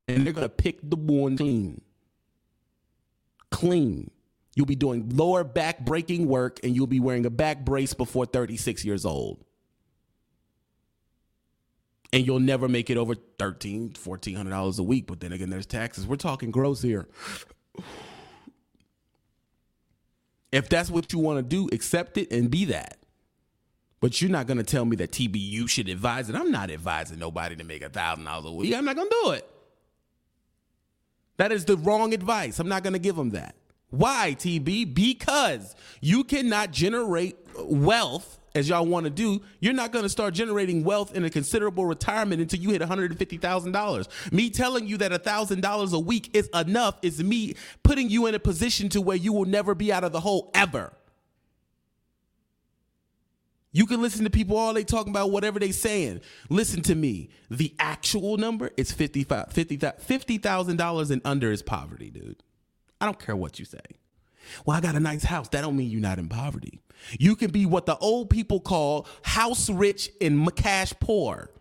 And 0.09 0.25
they're 0.25 0.33
going 0.33 0.47
to 0.47 0.49
pick 0.49 0.79
the 0.83 0.97
one 0.97 1.37
clean. 1.37 1.83
Clean. 3.51 4.11
You'll 4.55 4.67
be 4.67 4.75
doing 4.75 5.09
lower 5.11 5.45
back 5.45 5.85
breaking 5.85 6.27
work 6.27 6.59
and 6.65 6.75
you'll 6.75 6.89
be 6.89 6.99
wearing 6.99 7.25
a 7.27 7.31
back 7.31 7.65
brace 7.65 7.95
before 7.95 8.27
36 8.27 8.85
years 8.85 9.05
old. 9.05 9.45
And 12.13 12.27
you'll 12.27 12.41
never 12.41 12.69
make 12.69 12.89
it 12.89 12.97
over 12.97 13.15
$13, 13.15 13.93
$1,400 13.93 14.79
a 14.79 14.83
week. 14.83 15.07
But 15.07 15.21
then 15.21 15.33
again, 15.33 15.51
there's 15.51 15.67
taxes. 15.67 16.07
We're 16.07 16.17
talking 16.17 16.51
gross 16.51 16.83
here. 16.83 17.07
If 20.51 20.69
that's 20.71 20.91
what 20.91 21.13
you 21.13 21.19
want 21.19 21.39
to 21.39 21.43
do, 21.43 21.69
accept 21.73 22.17
it 22.17 22.33
and 22.33 22.51
be 22.51 22.65
that. 22.65 22.99
But 24.01 24.23
you're 24.23 24.31
not 24.31 24.47
going 24.47 24.57
to 24.59 24.65
tell 24.65 24.85
me 24.85 24.97
that 24.97 25.11
TBU 25.11 25.69
should 25.69 25.89
advise 25.89 26.31
it. 26.31 26.37
I'm 26.37 26.51
not 26.51 26.71
advising 26.71 27.19
nobody 27.19 27.57
to 27.57 27.65
make 27.65 27.83
a 27.83 27.91
thousand 27.91 28.25
dollars 28.25 28.47
a 28.47 28.53
week. 28.53 28.75
I'm 28.75 28.85
not 28.85 28.97
going 28.97 29.09
to 29.09 29.21
do 29.25 29.31
it. 29.33 29.58
That 31.39 31.51
is 31.51 31.65
the 31.65 31.77
wrong 31.77 32.13
advice. 32.13 32.59
I'm 32.59 32.69
not 32.69 32.83
going 32.83 32.93
to 32.93 32.99
give 32.99 33.17
them 33.17 33.31
that. 33.31 33.55
Why, 33.91 34.37
TB? 34.39 34.95
Because 34.95 35.75
you 36.01 36.25
cannot 36.25 36.71
generate 36.73 37.37
wealth 37.57 38.39
as 38.55 38.69
y'all 38.69 38.85
want 38.85 39.05
to 39.05 39.11
do, 39.11 39.41
you're 39.61 39.73
not 39.73 39.93
going 39.93 40.03
to 40.03 40.09
start 40.09 40.35
generating 40.35 40.83
wealth 40.83 41.15
in 41.15 41.25
a 41.25 41.31
considerable 41.31 41.87
retirement 41.87 42.43
until 42.43 42.61
you 42.61 42.71
hit 42.71 42.83
$150,000. 42.83 44.33
Me 44.33 44.51
telling 44.51 44.87
you 44.87 44.97
that 44.99 45.13
$1,000 45.13 45.93
a 45.93 45.99
week 45.99 46.31
is 46.35 46.49
enough 46.55 46.99
is 47.03 47.23
me 47.23 47.55
putting 47.83 48.11
you 48.11 48.27
in 48.27 48.35
a 48.35 48.39
position 48.39 48.89
to 48.89 49.01
where 49.01 49.17
you 49.17 49.33
will 49.33 49.45
never 49.45 49.75
be 49.75 49.93
out 49.93 50.03
of 50.03 50.13
the 50.13 50.21
hole 50.21 50.51
ever. 50.55 50.93
You 53.79 53.87
can 53.87 54.03
listen 54.03 54.25
to 54.25 54.31
people 54.31 54.57
all 54.57 54.75
they 54.75 54.83
talking 54.83 55.13
about 55.13 55.31
whatever 55.31 55.61
they 55.61 55.71
saying. 55.71 56.21
Listen 56.49 56.83
to 56.83 56.97
me. 56.97 57.29
The 57.49 57.77
actual 57.79 58.37
number 58.37 58.73
is 58.77 58.91
$50,000 58.91 59.55
$50, 59.55 61.11
and 61.11 61.23
under 61.25 61.53
is 61.53 61.63
poverty, 61.63 62.11
dude. 62.11 62.43
I 63.01 63.05
don't 63.05 63.21
care 63.21 63.37
what 63.37 63.61
you 63.61 63.65
say. 63.65 63.79
Well, 64.67 64.77
I 64.77 64.81
got 64.81 64.97
a 64.97 65.01
nice 65.01 65.23
house. 65.23 65.49
That 65.51 65.61
don't 65.61 65.77
mean 65.77 65.93
you're 65.93 66.01
not 66.01 66.19
in 66.19 66.29
poverty. 66.29 66.81
You 67.21 67.37
can 67.37 67.53
be 67.53 67.67
what 67.67 67.87
the 67.87 67.97
old 67.99 68.31
people 68.31 68.59
call 68.59 69.07
house 69.23 69.71
rich 69.71 70.11
and 70.21 70.53
cash 70.57 70.93
poor. 70.99 71.53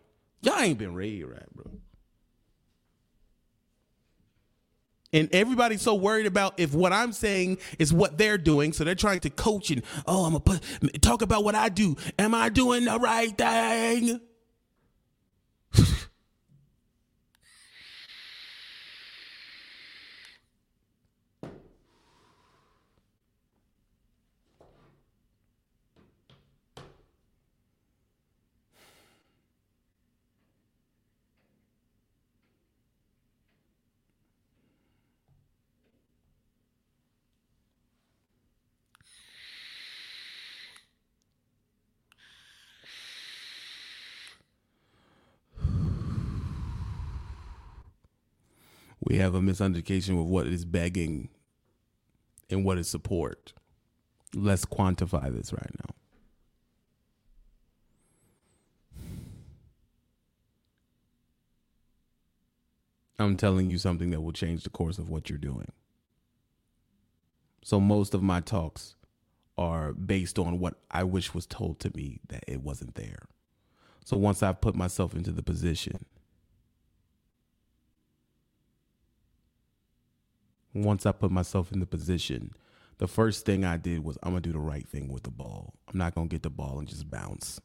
Y'all 0.42 0.60
ain't 0.60 0.80
been 0.80 0.96
raised 0.96 1.28
right, 1.28 1.54
bro. 1.54 1.70
And 5.14 5.30
everybody's 5.34 5.82
so 5.82 5.96
worried 5.96 6.26
about 6.26 6.60
if 6.60 6.74
what 6.74 6.92
I'm 6.92 7.14
saying 7.14 7.60
is 7.80 7.94
what 7.94 8.18
they're 8.18 8.38
doing, 8.38 8.74
so 8.74 8.84
they're 8.84 8.96
trying 8.96 9.22
to 9.22 9.30
coach 9.30 9.72
and 9.72 9.82
oh, 10.06 10.26
I'm 10.26 10.34
gonna 10.34 10.42
put 10.42 11.02
talk 11.02 11.22
about 11.22 11.44
what 11.44 11.56
I 11.56 11.70
do. 11.70 11.96
Am 12.20 12.36
I 12.36 12.50
doing 12.50 12.86
the 12.86 13.00
right 13.00 13.36
thing? 13.38 14.20
We 49.08 49.18
have 49.18 49.36
a 49.36 49.42
misunderstanding 49.42 50.20
of 50.20 50.26
what 50.26 50.48
is 50.48 50.66
begging 50.66 51.30
and 52.50 52.66
what 52.66 52.78
is 52.78 52.90
support. 52.90 53.54
Let's 54.34 54.66
quantify 54.66 55.34
this 55.34 55.54
right 55.54 55.72
now. 55.80 55.96
I'm 63.20 63.38
telling 63.38 63.72
you 63.72 63.78
something 63.78 64.10
that 64.12 64.20
will 64.20 64.34
change 64.34 64.64
the 64.64 64.70
course 64.70 64.98
of 64.98 65.10
what 65.10 65.30
you're 65.30 65.40
doing. 65.40 65.72
So 67.64 67.80
most 67.80 68.14
of 68.14 68.22
my 68.22 68.42
talks 68.42 68.96
are 69.58 69.94
based 69.94 70.38
on 70.38 70.60
what 70.60 70.76
I 70.92 71.04
wish 71.06 71.34
was 71.34 71.46
told 71.46 71.80
to 71.80 71.92
me 71.96 72.20
that 72.28 72.44
it 72.46 72.62
wasn't 72.62 72.96
there. 72.96 73.30
So 74.04 74.18
once 74.18 74.44
I've 74.44 74.60
put 74.62 74.76
myself 74.76 75.16
into 75.16 75.32
the 75.32 75.44
position 75.44 76.06
once 80.74 81.06
I 81.06 81.12
put 81.12 81.32
myself 81.32 81.72
in 81.72 81.80
the 81.80 81.86
position, 81.86 82.54
the 82.98 83.08
first 83.08 83.46
thing 83.46 83.64
I 83.64 83.78
did 83.78 84.04
was 84.04 84.18
I'm 84.24 84.32
gonna 84.32 84.42
do 84.42 84.52
the 84.52 84.60
right 84.60 84.88
thing 84.88 85.12
with 85.12 85.24
the 85.24 85.32
ball. 85.32 85.74
I'm 85.88 85.98
not 85.98 86.16
gonna 86.16 86.28
get 86.28 86.44
the 86.44 86.50
ball 86.50 86.80
and 86.80 86.88
just 86.88 87.10
bounce. 87.10 87.60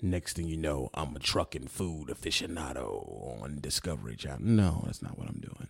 Next 0.00 0.34
thing 0.34 0.48
you 0.48 0.56
know, 0.56 0.90
I'm 0.94 1.14
a 1.14 1.20
trucking 1.20 1.68
food 1.68 2.08
aficionado 2.08 3.40
on 3.40 3.58
Discovery 3.60 4.16
Channel. 4.16 4.40
No, 4.42 4.82
that's 4.84 5.00
not 5.02 5.16
what 5.16 5.28
I'm 5.28 5.40
doing. 5.40 5.68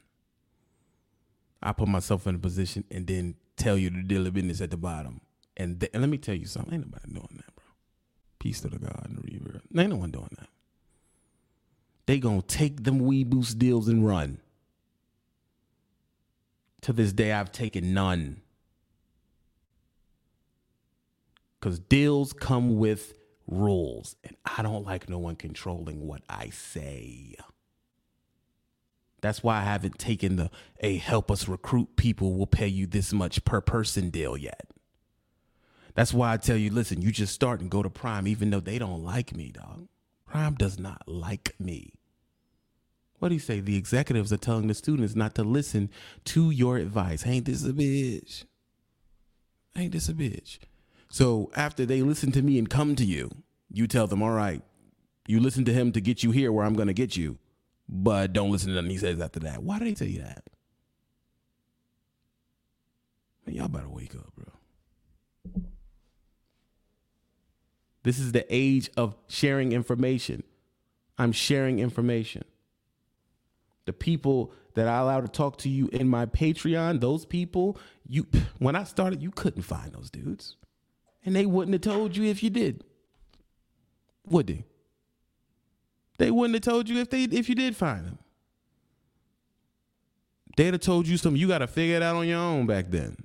I 1.63 1.73
put 1.73 1.89
myself 1.89 2.27
in 2.27 2.35
a 2.35 2.39
position 2.39 2.85
and 2.91 3.07
then 3.07 3.35
tell 3.57 3.77
you 3.77 3.91
the 3.91 4.03
deal 4.03 4.27
of 4.27 4.33
business 4.33 4.61
at 4.63 4.71
the 4.71 4.79
bottom. 4.79 5.21
And, 5.57 5.79
th- 5.81 5.91
and 5.93 6.03
let 6.03 6.09
me 6.09 6.17
tell 6.17 6.35
you 6.35 6.47
something. 6.47 6.73
Ain't 6.75 6.87
nobody 6.87 7.13
doing 7.13 7.37
that, 7.37 7.55
bro. 7.55 7.65
Peace 8.39 8.63
to 8.63 8.69
the 8.69 8.79
God 8.79 9.03
and 9.05 9.19
the 9.19 9.23
Reaver. 9.23 9.61
Ain't 9.77 9.91
no 9.91 9.97
one 9.97 10.11
doing 10.11 10.31
that. 10.39 10.49
They 12.07 12.19
gonna 12.19 12.43
take 12.43 12.85
them 12.85 13.01
Wee 13.01 13.23
Boost 13.25 13.59
deals 13.59 13.87
and 13.87 14.07
run. 14.07 14.41
To 16.83 16.93
this 16.93 17.13
day, 17.13 17.33
I've 17.33 17.53
taken 17.53 17.95
none. 17.95 18.43
Because 21.59 21.79
deals 21.79 22.33
come 22.33 22.77
with 22.77 23.15
rules, 23.47 24.17
and 24.25 24.37
I 24.45 24.63
don't 24.63 24.85
like 24.85 25.09
no 25.09 25.19
one 25.19 25.37
controlling 25.37 26.07
what 26.07 26.23
I 26.29 26.51
say. 26.51 27.37
That's 29.21 29.45
why 29.45 29.59
I 29.59 29.63
haven't 29.63 30.01
taken 30.01 30.35
the 30.35 30.51
a 30.81 30.97
help 30.97 31.31
us 31.31 31.47
recruit 31.47 31.95
people, 31.97 32.35
we'll 32.35 32.47
pay 32.47 32.67
you 32.67 32.87
this 32.87 33.13
much 33.13 33.45
per 33.45 33.61
person 33.61 34.11
deal 34.11 34.37
yet. 34.37 34.69
That's 35.95 36.13
why 36.13 36.33
I 36.33 36.37
tell 36.39 36.57
you, 36.57 36.71
listen, 36.71 37.01
you 37.03 37.13
just 37.13 37.33
start 37.33 37.61
and 37.61 37.71
go 37.71 37.83
to 37.85 37.91
Prime, 37.91 38.27
even 38.27 38.51
though 38.51 38.61
they 38.61 38.79
don't 38.79 39.05
like 39.05 39.37
me, 39.37 39.53
dog. 39.53 39.87
Prime 40.27 40.55
does 40.55 40.79
not 40.79 41.03
like 41.07 41.55
me. 41.61 41.93
What 43.23 43.29
do 43.29 43.35
you 43.35 43.41
say? 43.41 43.61
The 43.61 43.77
executives 43.77 44.33
are 44.33 44.37
telling 44.37 44.67
the 44.67 44.75
students 44.75 45.15
not 45.15 45.37
to 45.37 45.45
listen 45.45 45.91
to 46.25 46.51
your 46.51 46.77
advice. 46.79 47.25
Ain't 47.25 47.45
this 47.45 47.65
a 47.65 47.73
bitch? 47.73 48.43
Ain't 49.77 49.93
this 49.93 50.09
a 50.09 50.13
bitch? 50.13 50.59
So 51.09 51.53
after 51.55 51.87
they 51.87 52.03
listen 52.03 52.33
to 52.33 52.43
me 52.43 52.59
and 52.59 52.69
come 52.69 52.97
to 52.97 53.05
you, 53.05 53.31
you 53.71 53.87
tell 53.87 54.09
them, 54.09 54.25
all 54.25 54.33
right, 54.33 54.61
you 55.29 55.39
listen 55.39 55.65
to 55.67 55.73
him 55.73 55.93
to 55.93 56.01
get 56.01 56.25
you 56.25 56.33
here 56.33 56.51
where 56.51 56.67
I'm 56.67 56.75
going 56.75 56.89
to 56.89 56.93
get 56.93 57.17
you, 57.17 57.39
but 57.89 58.33
don't 58.33 58.51
listen 58.51 58.71
to 58.71 58.75
nothing 58.75 58.91
he 58.91 58.99
says 58.99 59.21
after 59.21 59.39
that. 59.39 59.63
Why 59.63 59.79
do 59.79 59.85
they 59.85 59.95
tell 59.95 60.09
you 60.09 60.23
that? 60.23 60.43
Man, 63.47 63.55
y'all 63.55 63.69
better 63.69 63.89
wake 63.89 64.17
up, 64.17 64.33
bro. 64.35 65.63
This 68.03 68.19
is 68.19 68.33
the 68.33 68.45
age 68.51 68.91
of 68.97 69.15
sharing 69.29 69.71
information. 69.71 70.43
I'm 71.17 71.31
sharing 71.31 71.79
information. 71.79 72.43
The 73.85 73.93
people 73.93 74.53
that 74.75 74.89
I 74.89 74.99
allow 74.99 75.21
to 75.21 75.29
talk 75.29 75.59
to 75.59 75.69
you 75.69 75.89
in 75.93 76.09
my 76.09 76.27
Patreon, 76.27 77.01
those 77.01 77.27
people, 77.27 77.79
you 78.07 78.27
when 78.59 78.77
I 78.77 78.85
started, 78.85 79.23
you 79.23 79.31
couldn't 79.31 79.63
find 79.63 79.93
those 79.93 80.11
dudes. 80.11 80.57
And 81.25 81.37
they 81.37 81.47
wouldn't 81.47 81.73
have 81.73 81.83
told 81.83 82.17
you 82.17 82.25
if 82.25 82.43
you 82.43 82.51
did. 82.51 82.85
Would 84.27 84.49
they? 84.49 84.65
They 86.19 86.31
wouldn't 86.31 86.55
have 86.55 86.63
told 86.63 86.89
you 86.89 87.01
if 87.01 87.11
they 87.11 87.25
if 87.25 87.49
you 87.49 87.55
did 87.55 87.77
find 87.77 88.07
them. 88.07 88.19
They'd 90.57 90.75
have 90.75 90.81
told 90.81 91.07
you 91.07 91.17
something. 91.17 91.41
You 91.41 91.49
got 91.49 91.59
to 91.59 91.67
figure 91.67 91.97
it 91.97 92.03
out 92.03 92.17
on 92.17 92.29
your 92.29 92.39
own 92.39 92.67
back 92.67 92.91
then. 92.91 93.17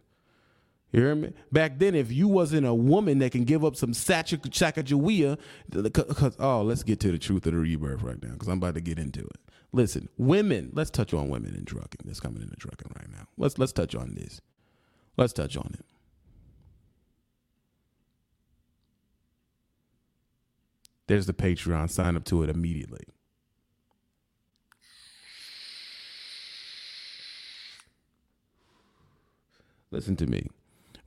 You 0.92 1.02
hear 1.02 1.16
me? 1.16 1.34
Back 1.52 1.80
then, 1.80 1.96
if 1.96 2.12
you 2.12 2.30
wasn't 2.30 2.66
a 2.66 2.74
woman 2.74 3.20
that 3.20 3.34
can 3.34 3.44
give 3.44 3.66
up 3.66 3.76
some 3.76 3.92
Sacagawea, 3.92 5.38
because 5.70 6.38
oh, 6.40 6.62
let's 6.62 6.84
get 6.84 7.00
to 7.02 7.12
the 7.12 7.18
truth 7.18 7.46
of 7.46 7.54
the 7.54 7.60
rebirth 7.60 8.02
right 8.02 8.22
now, 8.24 8.32
because 8.32 8.48
I'm 8.48 8.58
about 8.58 8.76
to 8.76 8.82
get 8.82 8.98
into 8.98 9.20
it. 9.20 9.47
Listen, 9.74 10.10
women. 10.18 10.72
Let's 10.74 10.90
touch 10.90 11.14
on 11.14 11.30
women 11.30 11.56
in 11.56 11.66
trucking. 11.66 12.02
That's 12.06 12.20
coming 12.20 12.42
into 12.42 12.56
trucking 12.56 12.92
right 12.96 13.10
now. 13.12 13.28
Let's 13.38 13.58
let's 13.58 13.74
touch 13.74 13.96
on 13.96 14.16
this. 14.16 14.42
Let's 15.18 15.34
touch 15.34 15.58
on 15.58 15.72
it. 15.74 15.86
There's 21.08 21.26
the 21.26 21.34
Patreon. 21.34 21.90
Sign 21.90 22.16
up 22.16 22.26
to 22.26 22.44
it 22.44 22.50
immediately. 22.50 23.04
Listen 29.90 30.16
to 30.18 30.28
me. 30.28 30.48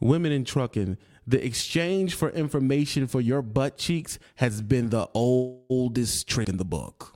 Women 0.00 0.32
in 0.32 0.44
trucking, 0.44 0.96
the 1.26 1.44
exchange 1.44 2.14
for 2.14 2.30
information 2.30 3.06
for 3.06 3.20
your 3.20 3.42
butt 3.42 3.76
cheeks 3.76 4.18
has 4.36 4.62
been 4.62 4.88
the 4.88 5.08
oldest 5.12 6.26
trick 6.26 6.48
in 6.48 6.56
the 6.56 6.64
book. 6.64 7.14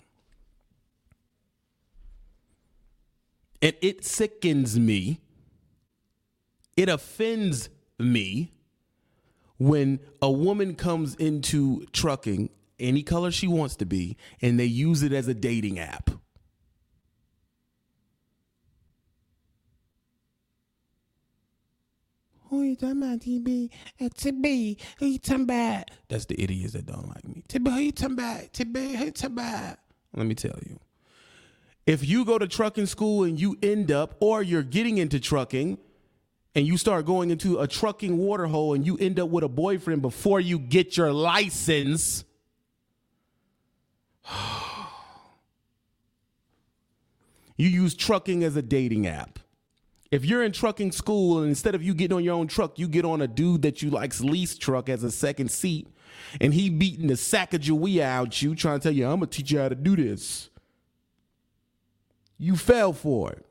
And 3.64 3.74
it 3.80 4.04
sickens 4.04 4.78
me. 4.78 5.20
It 6.76 6.90
offends 6.90 7.70
me 7.98 8.52
when 9.56 10.00
a 10.20 10.30
woman 10.30 10.74
comes 10.74 11.14
into 11.14 11.86
trucking 11.92 12.50
any 12.78 13.02
color 13.02 13.30
she 13.30 13.46
wants 13.48 13.76
to 13.76 13.86
be 13.86 14.18
and 14.42 14.60
they 14.60 14.66
use 14.66 15.02
it 15.02 15.14
as 15.14 15.28
a 15.28 15.34
dating 15.34 15.78
app. 15.78 16.10
Who 22.50 22.64
you 22.64 22.76
talking 22.76 23.02
about, 23.02 23.20
TB? 23.20 23.70
Uh, 23.98 24.04
TB, 24.10 24.78
who 24.98 25.06
you 25.06 25.18
talking 25.18 25.44
about? 25.44 25.90
That's 26.08 26.26
the 26.26 26.38
idiots 26.38 26.74
that 26.74 26.84
don't 26.84 27.08
like 27.08 27.26
me. 27.26 27.42
TB, 27.48 27.72
who 27.72 27.78
you 27.78 27.92
talking 27.92 28.12
about? 28.12 28.52
TB, 28.52 28.94
who 28.96 29.04
you 29.06 29.10
talking 29.10 29.38
about? 29.38 29.78
Let 30.14 30.26
me 30.26 30.34
tell 30.34 30.58
you. 30.66 30.78
If 31.86 32.06
you 32.06 32.24
go 32.24 32.38
to 32.38 32.48
trucking 32.48 32.86
school 32.86 33.24
and 33.24 33.38
you 33.38 33.58
end 33.62 33.92
up, 33.92 34.16
or 34.20 34.42
you're 34.42 34.62
getting 34.62 34.98
into 34.98 35.20
trucking, 35.20 35.78
and 36.54 36.66
you 36.66 36.78
start 36.78 37.04
going 37.04 37.30
into 37.30 37.58
a 37.60 37.66
trucking 37.66 38.16
waterhole 38.16 38.74
and 38.74 38.86
you 38.86 38.96
end 38.98 39.18
up 39.18 39.28
with 39.28 39.42
a 39.42 39.48
boyfriend 39.48 40.02
before 40.02 40.38
you 40.40 40.58
get 40.58 40.96
your 40.96 41.12
license, 41.12 42.24
you 47.56 47.68
use 47.68 47.94
trucking 47.94 48.44
as 48.44 48.56
a 48.56 48.62
dating 48.62 49.06
app. 49.06 49.40
If 50.10 50.24
you're 50.24 50.44
in 50.44 50.52
trucking 50.52 50.92
school 50.92 51.40
and 51.40 51.48
instead 51.48 51.74
of 51.74 51.82
you 51.82 51.92
getting 51.92 52.16
on 52.16 52.22
your 52.22 52.36
own 52.36 52.46
truck, 52.46 52.78
you 52.78 52.86
get 52.86 53.04
on 53.04 53.20
a 53.20 53.26
dude 53.26 53.62
that 53.62 53.82
you 53.82 53.90
like's 53.90 54.20
lease 54.20 54.56
truck 54.56 54.88
as 54.88 55.02
a 55.02 55.10
second 55.10 55.50
seat, 55.50 55.88
and 56.40 56.54
he 56.54 56.70
beating 56.70 57.08
the 57.08 57.16
sack 57.16 57.52
of 57.52 57.62
Jawea 57.62 58.02
out 58.02 58.40
you, 58.40 58.54
trying 58.54 58.78
to 58.78 58.82
tell 58.84 58.92
you, 58.92 59.06
I'm 59.06 59.16
gonna 59.16 59.26
teach 59.26 59.50
you 59.50 59.58
how 59.58 59.68
to 59.68 59.74
do 59.74 59.96
this. 59.96 60.50
You 62.38 62.56
fell 62.56 62.92
for 62.92 63.32
it. 63.32 63.46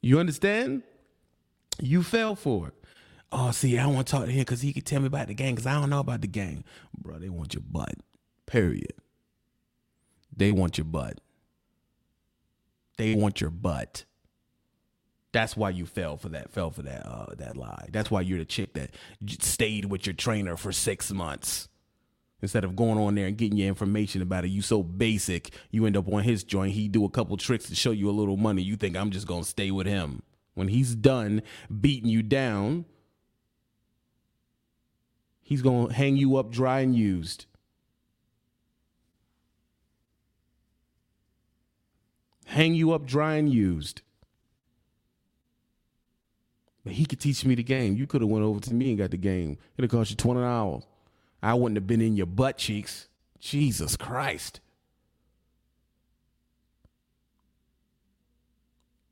You 0.00 0.18
understand? 0.18 0.84
You 1.80 2.02
fell 2.02 2.34
for 2.34 2.68
it. 2.68 2.74
Oh, 3.30 3.50
see, 3.50 3.76
I 3.78 3.86
want 3.86 4.06
to 4.06 4.10
talk 4.10 4.24
to 4.24 4.30
him 4.30 4.40
because 4.40 4.62
he 4.62 4.72
can 4.72 4.82
tell 4.82 5.00
me 5.00 5.06
about 5.06 5.26
the 5.26 5.34
gang 5.34 5.54
because 5.54 5.66
I 5.66 5.74
don't 5.74 5.90
know 5.90 6.00
about 6.00 6.22
the 6.22 6.26
gang. 6.26 6.64
Bro, 6.96 7.18
they 7.18 7.28
want 7.28 7.52
your 7.52 7.62
butt. 7.68 7.94
Period. 8.46 8.94
They 10.34 10.50
want 10.50 10.78
your 10.78 10.86
butt. 10.86 11.20
They 12.96 13.14
want 13.14 13.40
your 13.40 13.50
butt. 13.50 14.04
That's 15.32 15.56
why 15.56 15.70
you 15.70 15.84
fell 15.84 16.16
for 16.16 16.30
that. 16.30 16.50
Fell 16.50 16.70
for 16.70 16.82
that. 16.82 17.06
Uh, 17.06 17.34
that 17.36 17.56
lie. 17.56 17.88
That's 17.92 18.10
why 18.10 18.22
you're 18.22 18.38
the 18.38 18.44
chick 18.44 18.74
that 18.74 18.90
stayed 19.40 19.84
with 19.84 20.06
your 20.06 20.14
trainer 20.14 20.56
for 20.56 20.72
six 20.72 21.12
months 21.12 21.68
instead 22.40 22.64
of 22.64 22.76
going 22.76 22.98
on 22.98 23.14
there 23.14 23.26
and 23.26 23.36
getting 23.36 23.58
your 23.58 23.68
information 23.68 24.22
about 24.22 24.44
it. 24.44 24.48
You 24.48 24.62
so 24.62 24.82
basic. 24.82 25.50
You 25.70 25.86
end 25.86 25.96
up 25.96 26.08
on 26.12 26.22
his 26.22 26.44
joint. 26.44 26.72
He 26.72 26.88
do 26.88 27.04
a 27.04 27.10
couple 27.10 27.36
tricks 27.36 27.66
to 27.66 27.74
show 27.74 27.90
you 27.90 28.08
a 28.08 28.12
little 28.12 28.36
money. 28.36 28.62
You 28.62 28.76
think 28.76 28.96
I'm 28.96 29.10
just 29.10 29.26
gonna 29.26 29.44
stay 29.44 29.70
with 29.70 29.86
him. 29.86 30.22
When 30.54 30.68
he's 30.68 30.94
done 30.94 31.42
beating 31.80 32.08
you 32.08 32.22
down, 32.22 32.86
he's 35.42 35.62
gonna 35.62 35.92
hang 35.92 36.16
you 36.16 36.36
up 36.36 36.50
dry 36.50 36.80
and 36.80 36.96
used. 36.96 37.46
Hang 42.46 42.74
you 42.74 42.92
up 42.92 43.04
dry 43.04 43.34
and 43.34 43.52
used. 43.52 44.00
He 46.84 47.04
could 47.04 47.20
teach 47.20 47.44
me 47.44 47.54
the 47.54 47.62
game. 47.62 47.96
You 47.96 48.06
could 48.06 48.22
have 48.22 48.30
went 48.30 48.44
over 48.44 48.60
to 48.60 48.74
me 48.74 48.90
and 48.90 48.98
got 48.98 49.10
the 49.10 49.16
game. 49.16 49.58
It'd 49.76 49.90
cost 49.90 50.10
you 50.10 50.16
twenty 50.16 50.40
dollars. 50.40 50.84
I 51.42 51.54
wouldn't 51.54 51.76
have 51.76 51.86
been 51.86 52.00
in 52.00 52.16
your 52.16 52.26
butt 52.26 52.58
cheeks. 52.58 53.08
Jesus 53.38 53.96
Christ. 53.96 54.60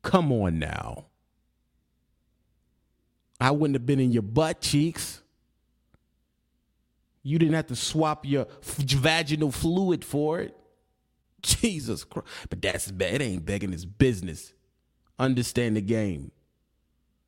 Come 0.02 0.32
on 0.32 0.58
now. 0.58 1.06
I 3.40 3.50
wouldn't 3.50 3.74
have 3.74 3.86
been 3.86 4.00
in 4.00 4.12
your 4.12 4.22
butt 4.22 4.60
cheeks. 4.60 5.22
You 7.22 7.38
didn't 7.38 7.54
have 7.54 7.66
to 7.66 7.76
swap 7.76 8.24
your 8.24 8.46
vaginal 8.62 9.50
fluid 9.50 10.04
for 10.04 10.40
it. 10.40 10.56
Jesus 11.42 12.04
Christ. 12.04 12.28
But 12.48 12.62
that's 12.62 12.90
bad. 12.90 13.14
It 13.14 13.22
ain't 13.22 13.44
begging 13.44 13.72
his 13.72 13.84
business. 13.84 14.52
Understand 15.18 15.76
the 15.76 15.80
game. 15.80 16.30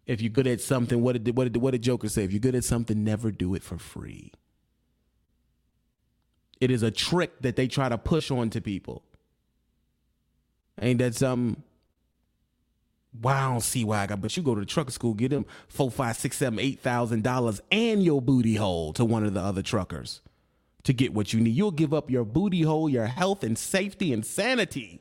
If 0.09 0.23
you're 0.23 0.31
good 0.31 0.47
at 0.47 0.63
something, 0.63 1.03
what 1.03 1.23
did, 1.23 1.37
what 1.37 1.53
did, 1.53 1.61
what 1.61 1.73
did 1.73 1.83
Joker 1.83 2.09
say? 2.09 2.25
If 2.25 2.33
you're 2.33 2.41
good 2.41 2.55
at 2.55 2.65
something, 2.65 3.05
never 3.05 3.31
do 3.31 3.55
it 3.55 3.63
for 3.63 3.77
free. 3.77 4.33
It 6.61 6.71
is 6.71 6.83
a 6.83 6.91
trick 6.91 7.41
that 7.43 7.57
they 7.57 7.69
try 7.69 7.91
to 7.91 7.99
push 7.99 8.31
onto 8.31 8.61
people. 8.61 9.05
Ain't 10.81 10.99
that 11.01 11.15
something? 11.15 11.63
Wow, 13.21 13.49
I 13.49 13.53
don't 13.53 13.61
see 13.61 13.85
why 13.85 14.01
I 14.01 14.07
got, 14.07 14.21
but 14.21 14.37
you 14.37 14.43
go 14.43 14.55
to 14.55 14.61
the 14.61 14.67
trucker 14.67 14.91
school, 14.91 15.13
get 15.13 15.31
them 15.31 15.45
four, 15.69 15.91
five, 15.91 16.17
six, 16.17 16.39
seven, 16.39 16.59
eight 16.59 16.81
thousand 16.81 17.23
dollars 17.23 17.61
and 17.71 18.03
your 18.03 18.23
booty 18.23 18.55
hole 18.55 18.93
to 18.95 19.05
one 19.05 19.25
of 19.25 19.35
the 19.35 19.41
other 19.41 19.63
truckers 19.63 20.21
to 20.85 20.93
get 20.93 21.13
what 21.13 21.33
you 21.33 21.41
need. 21.41 21.55
You'll 21.55 21.71
give 21.71 21.93
up 21.93 22.11
your 22.11 22.25
booty 22.25 22.63
hole, 22.63 22.89
your 22.89 23.07
health 23.07 23.45
and 23.45 23.59
safety 23.59 24.13
and 24.13 24.25
sanity 24.25 25.01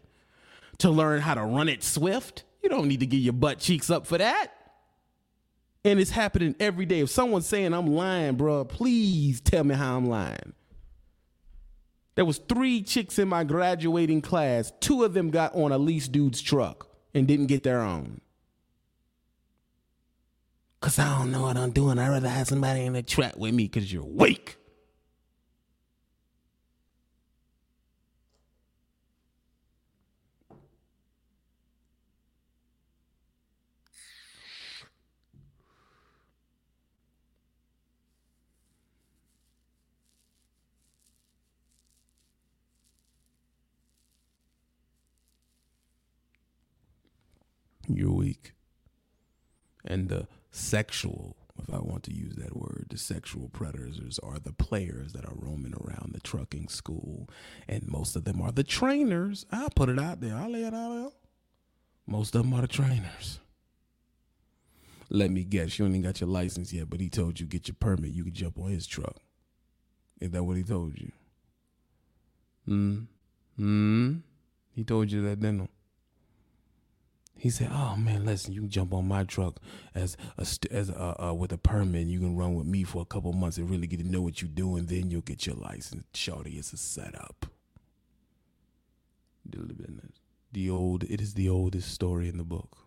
to 0.80 0.90
learn 0.90 1.22
how 1.22 1.36
to 1.36 1.44
run 1.44 1.70
it 1.70 1.84
swift. 1.84 2.44
You 2.62 2.70
don't 2.70 2.88
need 2.88 3.00
to 3.00 3.06
get 3.06 3.18
your 3.18 3.34
butt 3.34 3.60
cheeks 3.60 3.90
up 3.90 4.06
for 4.08 4.18
that. 4.18 4.57
And 5.88 6.02
it's 6.02 6.12
happening 6.12 6.54
every 6.60 6.86
day. 6.86 7.00
If 7.00 7.10
someone's 7.10 7.46
saying 7.46 7.72
I'm 7.74 7.88
lying, 7.88 8.36
bro, 8.36 8.66
please 8.66 9.40
tell 9.40 9.64
me 9.64 9.74
how 9.74 9.96
I'm 9.96 10.08
lying. 10.08 10.52
There 12.16 12.26
was 12.26 12.40
three 12.40 12.84
chicks 12.84 13.18
in 13.18 13.30
my 13.30 13.46
graduating 13.46 14.20
class. 14.22 14.74
Two 14.82 15.06
of 15.06 15.14
them 15.14 15.30
got 15.30 15.56
on 15.56 15.72
a 15.72 15.78
lease 15.78 16.10
dude's 16.10 16.42
truck 16.42 16.90
and 17.14 17.26
didn't 17.26 17.46
get 17.46 17.64
their 17.64 17.80
own. 17.80 18.20
Cause 20.82 21.00
I 21.00 21.20
don't 21.20 21.32
know 21.32 21.44
what 21.44 21.56
I'm 21.56 21.72
doing. 21.72 21.98
I'd 22.00 22.10
rather 22.10 22.28
have 22.28 22.50
somebody 22.50 22.82
in 22.82 22.92
the 22.92 23.02
truck 23.02 23.38
with 23.38 23.54
me 23.54 23.64
because 23.70 23.92
you're 23.94 24.04
weak. 24.04 24.58
You're 47.88 48.12
weak. 48.12 48.52
And 49.86 50.10
the 50.10 50.28
sexual, 50.52 51.38
if 51.60 51.74
I 51.74 51.80
want 51.80 52.04
to 52.04 52.14
use 52.14 52.36
that 52.36 52.56
word, 52.56 52.88
the 52.90 52.98
sexual 52.98 53.50
predators 53.50 54.20
are 54.20 54.40
the 54.40 54.52
players 54.52 55.14
that 55.14 55.26
are 55.26 55.36
roaming 55.36 55.74
around 55.74 56.14
the 56.14 56.20
trucking 56.20 56.68
school. 56.68 57.30
And 57.68 57.88
most 57.88 58.16
of 58.16 58.26
them 58.26 58.42
are 58.42 58.52
the 58.52 58.64
trainers. 58.64 59.46
I'll 59.52 59.70
put 59.70 59.90
it 59.90 60.00
out 60.00 60.20
there. 60.22 60.36
I'll 60.36 60.52
lay 60.52 60.64
it 60.64 60.74
out 60.74 60.94
there. 60.94 61.10
Most 62.06 62.36
of 62.36 62.44
them 62.44 62.54
are 62.54 62.62
the 62.62 62.68
trainers. 62.68 63.40
Let 65.10 65.32
me 65.32 65.46
guess, 65.46 65.80
you 65.80 65.86
ain't 65.86 66.04
got 66.04 66.20
your 66.20 66.30
license 66.30 66.74
yet, 66.74 66.90
but 66.90 67.00
he 67.00 67.10
told 67.10 67.40
you 67.40 67.46
get 67.46 67.70
your 67.70 67.76
permit, 67.80 68.12
you 68.12 68.26
can 68.26 68.34
jump 68.34 68.60
on 68.60 68.72
his 68.72 68.86
truck. 68.86 69.16
Is 70.20 70.32
that 70.32 70.44
what 70.44 70.58
he 70.58 70.64
told 70.64 71.00
you? 71.00 71.12
Hmm. 72.66 73.00
Hmm. 73.56 74.16
He 74.76 74.84
told 74.84 75.12
you 75.12 75.22
that, 75.24 75.40
didn't 75.40 75.70
he? 77.40 77.50
Said, 77.50 77.70
"Oh 77.72 77.96
man, 77.96 78.26
listen, 78.26 78.54
you 78.54 78.62
can 78.62 78.70
jump 78.70 78.94
on 78.94 79.08
my 79.08 79.24
truck 79.24 79.60
as 79.94 80.18
a 80.38 80.46
as 80.72 80.90
a, 80.90 81.26
uh, 81.30 81.34
with 81.34 81.52
a 81.52 81.58
permit. 81.58 82.08
You 82.08 82.20
can 82.20 82.36
run 82.36 82.56
with 82.56 82.68
me 82.68 82.84
for 82.84 83.02
a 83.02 83.06
couple 83.06 83.34
months 83.34 83.58
and 83.58 83.70
really 83.70 83.88
get 83.88 84.00
to 84.00 84.08
know 84.08 84.22
what 84.22 84.42
you're 84.42 84.50
doing. 84.50 84.86
Then 84.86 85.10
you'll 85.10 85.22
get 85.22 85.46
your 85.46 85.56
license. 85.56 86.04
Shorty, 86.14 86.58
it's 86.58 86.74
a 86.74 86.78
setup. 86.78 87.46
The 90.52 90.70
old, 90.70 91.04
it 91.04 91.22
is 91.22 91.34
the 91.34 91.50
oldest 91.50 91.92
story 91.92 92.28
in 92.28 92.38
the 92.38 92.44
book. 92.44 92.78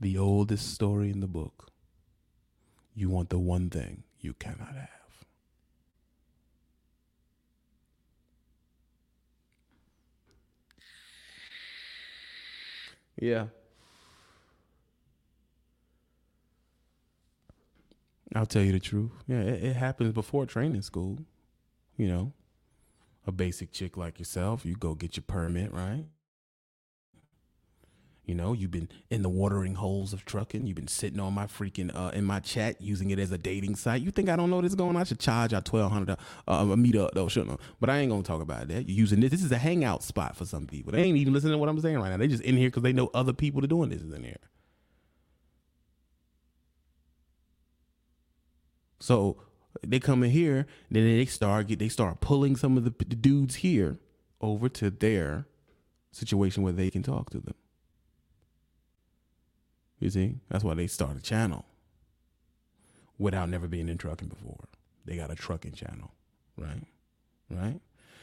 The 0.00 0.18
oldest 0.18 0.72
story 0.72 1.10
in 1.10 1.20
the 1.20 1.28
book. 1.28 1.70
You 2.94 3.08
want 3.10 3.30
the 3.30 3.38
one 3.38 3.70
thing 3.70 4.04
you 4.20 4.34
cannot 4.34 4.74
have." 4.74 4.99
Yeah. 13.20 13.46
I'll 18.34 18.46
tell 18.46 18.62
you 18.62 18.72
the 18.72 18.80
truth. 18.80 19.10
Yeah, 19.26 19.40
it, 19.40 19.64
it, 19.64 19.76
happens 19.76 20.12
before 20.12 20.46
training 20.46 20.82
school. 20.82 21.18
You 21.96 22.08
know, 22.08 22.32
a 23.26 23.32
basic 23.32 23.72
chick 23.72 23.96
like 23.96 24.18
yourself, 24.18 24.64
you 24.64 24.74
go 24.74 24.94
get 24.94 25.16
your 25.16 25.24
permit, 25.26 25.72
right? 25.72 26.04
You 28.24 28.34
know, 28.34 28.52
you've 28.52 28.70
been 28.70 28.88
in 29.10 29.22
the 29.22 29.28
watering 29.28 29.74
holes 29.74 30.12
of 30.12 30.24
trucking. 30.24 30.66
You've 30.66 30.76
been 30.76 30.86
sitting 30.86 31.18
on 31.18 31.32
my 31.34 31.46
freaking 31.46 31.90
uh, 31.94 32.10
in 32.14 32.24
my 32.24 32.38
chat 32.38 32.80
using 32.80 33.10
it 33.10 33.18
as 33.18 33.32
a 33.32 33.38
dating 33.38 33.74
site. 33.74 34.02
You 34.02 34.10
think 34.12 34.28
I 34.28 34.36
don't 34.36 34.50
know 34.50 34.60
what's 34.60 34.74
going 34.74 34.94
on? 34.94 35.00
I 35.00 35.04
should 35.04 35.18
charge 35.18 35.52
out 35.52 35.64
twelve 35.64 35.90
hundred 35.90 36.12
uh, 36.46 36.66
a 36.70 36.76
meetup 36.76 37.10
though, 37.12 37.28
shouldn't 37.28 37.60
I? 37.60 37.64
But 37.80 37.90
I 37.90 37.98
ain't 37.98 38.10
gonna 38.10 38.22
talk 38.22 38.40
about 38.40 38.68
that. 38.68 38.88
You're 38.88 38.98
using 38.98 39.20
this. 39.20 39.30
This 39.30 39.42
is 39.42 39.50
a 39.50 39.58
hangout 39.58 40.04
spot 40.04 40.36
for 40.36 40.44
some 40.44 40.66
people. 40.66 40.92
They 40.92 41.02
ain't 41.02 41.16
even 41.16 41.32
listening 41.32 41.52
to 41.52 41.58
what 41.58 41.68
I'm 41.68 41.80
saying 41.80 41.98
right 41.98 42.10
now. 42.10 42.18
They 42.18 42.28
just 42.28 42.44
in 42.44 42.56
here 42.56 42.68
because 42.68 42.84
they 42.84 42.92
know 42.92 43.10
other 43.14 43.32
people 43.32 43.64
are 43.64 43.68
doing 43.68 43.90
this 43.90 44.02
in 44.02 44.22
here. 44.22 44.36
So 49.00 49.42
they 49.82 49.98
come 49.98 50.22
in 50.22 50.30
here, 50.30 50.66
then 50.90 51.04
they 51.04 51.24
start 51.24 51.66
get 51.68 51.78
they 51.78 51.88
start 51.88 52.20
pulling 52.20 52.54
some 52.54 52.76
of 52.76 52.84
the, 52.84 52.90
the 52.90 53.16
dudes 53.16 53.56
here 53.56 53.98
over 54.40 54.68
to 54.68 54.90
their 54.90 55.46
situation 56.12 56.62
where 56.62 56.72
they 56.72 56.90
can 56.90 57.02
talk 57.02 57.30
to 57.30 57.40
them. 57.40 57.54
You 60.00 60.10
see, 60.10 60.36
that's 60.48 60.64
why 60.64 60.74
they 60.74 60.86
start 60.86 61.16
a 61.16 61.22
channel 61.22 61.64
without 63.18 63.50
never 63.50 63.68
being 63.68 63.88
in 63.88 63.98
trucking 63.98 64.28
before. 64.28 64.64
They 65.04 65.16
got 65.16 65.30
a 65.30 65.34
trucking 65.34 65.72
channel, 65.72 66.12
right? 66.56 66.82
Right? 67.50 67.80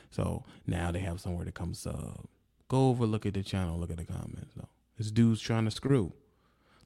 So 0.09 0.43
now 0.65 0.91
they 0.91 0.99
have 0.99 1.21
somewhere 1.21 1.45
to 1.45 1.51
come 1.51 1.73
sub. 1.73 2.25
Go 2.67 2.89
over, 2.89 3.05
look 3.05 3.25
at 3.25 3.35
the 3.35 3.43
channel, 3.43 3.79
look 3.79 3.91
at 3.91 3.97
the 3.97 4.05
comments. 4.05 4.55
No, 4.55 4.67
this 4.97 5.11
dude's 5.11 5.39
trying 5.39 5.65
to 5.65 5.71
screw. 5.71 6.13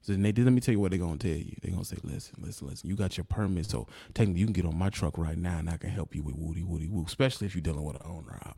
So 0.02 0.14
they 0.14 0.32
did. 0.32 0.46
Let 0.46 0.54
me 0.54 0.62
tell 0.62 0.74
you 0.74 0.80
what 0.80 0.92
they're 0.92 1.00
gonna 1.00 1.18
tell 1.18 1.32
you. 1.32 1.56
They're 1.62 1.72
gonna 1.72 1.86
say, 1.86 1.98
"Listen, 2.04 2.36
listen, 2.40 2.68
listen. 2.68 2.90
You 2.90 2.96
got 2.96 3.18
your 3.18 3.24
permit, 3.24 3.68
so 3.68 3.88
technically 4.14 4.42
you 4.42 4.48
can 4.48 4.54
get 4.54 4.66
on 4.66 4.76
my 4.76 4.90
truck 4.90 5.18
right 5.18 5.38
now, 5.38 5.60
and 5.60 5.70
I 5.70 5.78
can 5.78 5.92
help 5.92 6.16
you 6.16 6.24
with 6.24 6.36
woody, 6.36 6.64
woody, 6.64 6.88
woo. 6.88 7.06
Especially 7.06 7.46
if 7.48 7.56
you're 7.56 7.62
dealing 7.62 7.84
with 7.84 7.98
an 7.98 8.02
owner 8.06 8.40
op. 8.46 8.58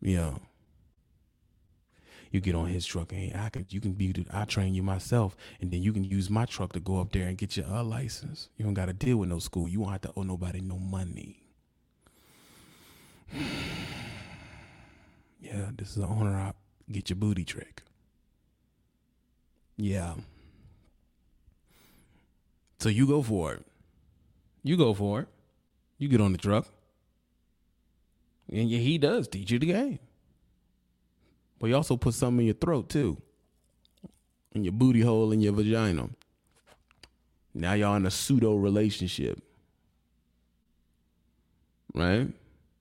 Yeah, 0.00 0.30
you 0.30 0.51
get 2.40 2.54
on 2.54 2.66
his 2.66 2.86
truck 2.86 3.12
and 3.12 3.36
I 3.36 3.50
can 3.50 3.66
you 3.68 3.80
can 3.80 3.92
be 3.92 4.14
I 4.32 4.44
train 4.44 4.74
you 4.74 4.82
myself 4.82 5.36
and 5.60 5.70
then 5.70 5.82
you 5.82 5.92
can 5.92 6.04
use 6.04 6.30
my 6.30 6.46
truck 6.46 6.72
to 6.72 6.80
go 6.80 7.00
up 7.00 7.12
there 7.12 7.26
and 7.26 7.36
get 7.36 7.56
your 7.56 7.66
uh, 7.66 7.82
license. 7.84 8.48
You 8.56 8.64
don't 8.64 8.74
got 8.74 8.86
to 8.86 8.92
deal 8.92 9.18
with 9.18 9.28
no 9.28 9.38
school. 9.38 9.68
You 9.68 9.80
won't 9.80 9.92
have 9.92 10.00
to 10.02 10.12
owe 10.16 10.22
nobody 10.22 10.60
no 10.60 10.78
money. 10.78 11.42
yeah, 15.40 15.70
this 15.76 15.90
is 15.90 15.98
an 15.98 16.04
owner 16.04 16.38
op. 16.38 16.56
Get 16.90 17.10
your 17.10 17.16
booty 17.16 17.44
trick. 17.44 17.82
Yeah. 19.76 20.14
So 22.78 22.88
you 22.88 23.06
go 23.06 23.22
for 23.22 23.54
it. 23.54 23.64
You 24.62 24.76
go 24.76 24.94
for 24.94 25.20
it. 25.20 25.28
You 25.98 26.08
get 26.08 26.20
on 26.20 26.32
the 26.32 26.38
truck. 26.38 26.66
And 28.50 28.68
yeah, 28.68 28.80
he 28.80 28.98
does 28.98 29.28
teach 29.28 29.50
you 29.50 29.58
the 29.58 29.66
game. 29.66 29.98
But 31.62 31.68
he 31.68 31.74
also 31.74 31.96
put 31.96 32.14
something 32.14 32.40
in 32.40 32.46
your 32.46 32.54
throat 32.56 32.88
too. 32.88 33.16
In 34.50 34.64
your 34.64 34.72
booty 34.72 35.00
hole 35.00 35.30
in 35.30 35.40
your 35.40 35.52
vagina. 35.52 36.08
Now 37.54 37.74
y'all 37.74 37.94
in 37.94 38.04
a 38.04 38.10
pseudo 38.10 38.56
relationship. 38.56 39.40
Right? 41.94 42.26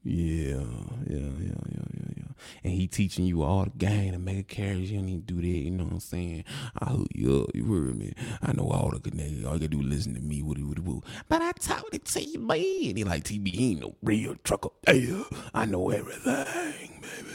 Yeah, 0.03 0.63
yeah, 1.07 1.19
yeah, 1.19 1.19
yeah, 1.19 1.59
yeah, 1.69 2.09
yeah. 2.17 2.23
And 2.63 2.73
he 2.73 2.87
teaching 2.87 3.25
you 3.25 3.43
all 3.43 3.65
the 3.65 3.69
game 3.69 4.13
to 4.13 4.17
make 4.17 4.39
a 4.39 4.43
carriage. 4.43 4.89
You 4.89 4.97
don't 4.97 5.05
need 5.05 5.27
to 5.27 5.33
do 5.35 5.41
that. 5.41 5.47
You 5.47 5.69
know 5.69 5.83
what 5.83 5.93
I'm 5.93 5.99
saying? 5.99 6.43
I 6.79 6.85
hook 6.85 7.09
you 7.13 7.43
up. 7.43 7.55
You 7.55 7.65
heard 7.65 7.95
me? 7.95 8.13
I 8.41 8.53
know 8.53 8.67
all 8.71 8.89
the 8.89 8.99
connections. 8.99 9.45
All 9.45 9.53
you 9.53 9.59
gotta 9.59 9.67
do 9.67 9.81
is 9.81 9.85
listen 9.85 10.15
to 10.15 10.21
me. 10.21 10.41
Woody, 10.41 10.63
woody, 10.63 10.81
woo. 10.81 11.03
But 11.29 11.43
I 11.43 11.51
told 11.51 11.93
it 11.93 12.05
to 12.05 12.23
you, 12.23 12.39
man. 12.39 12.57
He 12.57 13.03
like 13.03 13.25
TB. 13.25 13.47
He 13.47 13.71
ain't 13.73 13.81
no 13.81 13.95
real 14.01 14.37
trucker. 14.43 14.69
Hey, 14.87 15.23
I 15.53 15.65
know 15.65 15.91
everything, 15.91 17.03
baby. 17.03 17.30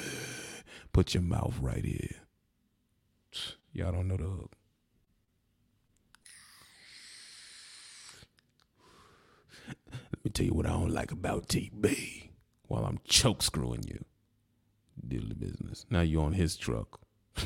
Put 0.96 1.12
your 1.12 1.22
mouth 1.22 1.58
right 1.60 1.84
here. 1.84 2.22
Y'all 3.74 3.92
don't 3.92 4.08
know 4.08 4.16
the 4.16 4.24
hook. 4.24 4.56
Let 9.92 10.24
me 10.24 10.30
tell 10.30 10.46
you 10.46 10.54
what 10.54 10.64
I 10.64 10.70
don't 10.70 10.94
like 10.94 11.12
about 11.12 11.48
TB 11.48 12.30
while 12.62 12.86
I'm 12.86 12.98
choke 13.04 13.42
screwing 13.42 13.84
you. 13.86 14.06
Diddly 15.06 15.38
business. 15.38 15.84
Now 15.90 16.00
you're 16.00 16.24
on 16.24 16.32
his 16.32 16.56
truck. 16.56 16.98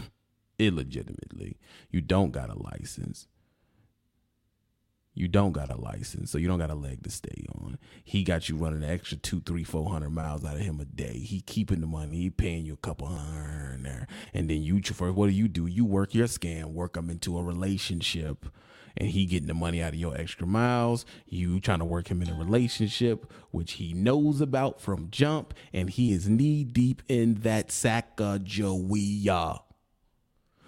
Illegitimately. 0.60 1.58
You 1.90 2.02
don't 2.02 2.30
got 2.30 2.50
a 2.50 2.56
license 2.56 3.26
you 5.12 5.28
don't 5.28 5.52
got 5.52 5.70
a 5.70 5.80
license, 5.80 6.30
so 6.30 6.38
you 6.38 6.48
don't 6.48 6.58
got 6.58 6.70
a 6.70 6.74
leg 6.74 7.02
to 7.02 7.10
stay 7.10 7.44
on. 7.56 7.78
He 8.04 8.22
got 8.22 8.48
you 8.48 8.56
running 8.56 8.82
an 8.82 8.90
extra 8.90 9.16
two, 9.16 9.40
three, 9.40 9.64
four 9.64 9.90
hundred 9.90 10.10
miles 10.10 10.44
out 10.44 10.54
of 10.54 10.60
him 10.60 10.80
a 10.80 10.84
day. 10.84 11.18
He 11.18 11.40
keeping 11.40 11.80
the 11.80 11.86
money. 11.86 12.16
He 12.16 12.30
paying 12.30 12.64
you 12.64 12.74
a 12.74 12.76
couple 12.76 13.08
hundred 13.08 13.84
there, 13.84 14.06
and 14.32 14.48
then 14.48 14.62
you 14.62 14.80
for 14.82 15.12
what 15.12 15.26
do 15.26 15.32
you 15.32 15.48
do? 15.48 15.66
You 15.66 15.84
work 15.84 16.14
your 16.14 16.26
scam, 16.26 16.72
work 16.72 16.96
him 16.96 17.10
into 17.10 17.38
a 17.38 17.42
relationship, 17.42 18.46
and 18.96 19.08
he 19.08 19.26
getting 19.26 19.48
the 19.48 19.54
money 19.54 19.82
out 19.82 19.94
of 19.94 19.98
your 19.98 20.16
extra 20.16 20.46
miles. 20.46 21.04
You 21.26 21.60
trying 21.60 21.80
to 21.80 21.84
work 21.84 22.08
him 22.08 22.22
in 22.22 22.30
a 22.30 22.34
relationship, 22.34 23.30
which 23.50 23.72
he 23.72 23.92
knows 23.92 24.40
about 24.40 24.80
from 24.80 25.08
jump, 25.10 25.54
and 25.72 25.90
he 25.90 26.12
is 26.12 26.28
knee 26.28 26.64
deep 26.64 27.02
in 27.08 27.34
that 27.40 27.70
sack 27.72 28.12
of 28.18 28.44
Joey. 28.44 29.28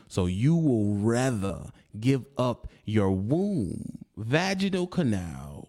So 0.09 0.26
you 0.26 0.57
will 0.57 0.95
rather 0.97 1.70
give 1.99 2.26
up 2.36 2.68
your 2.84 3.11
womb, 3.11 4.01
vaginal 4.22 4.86
canal, 4.86 5.68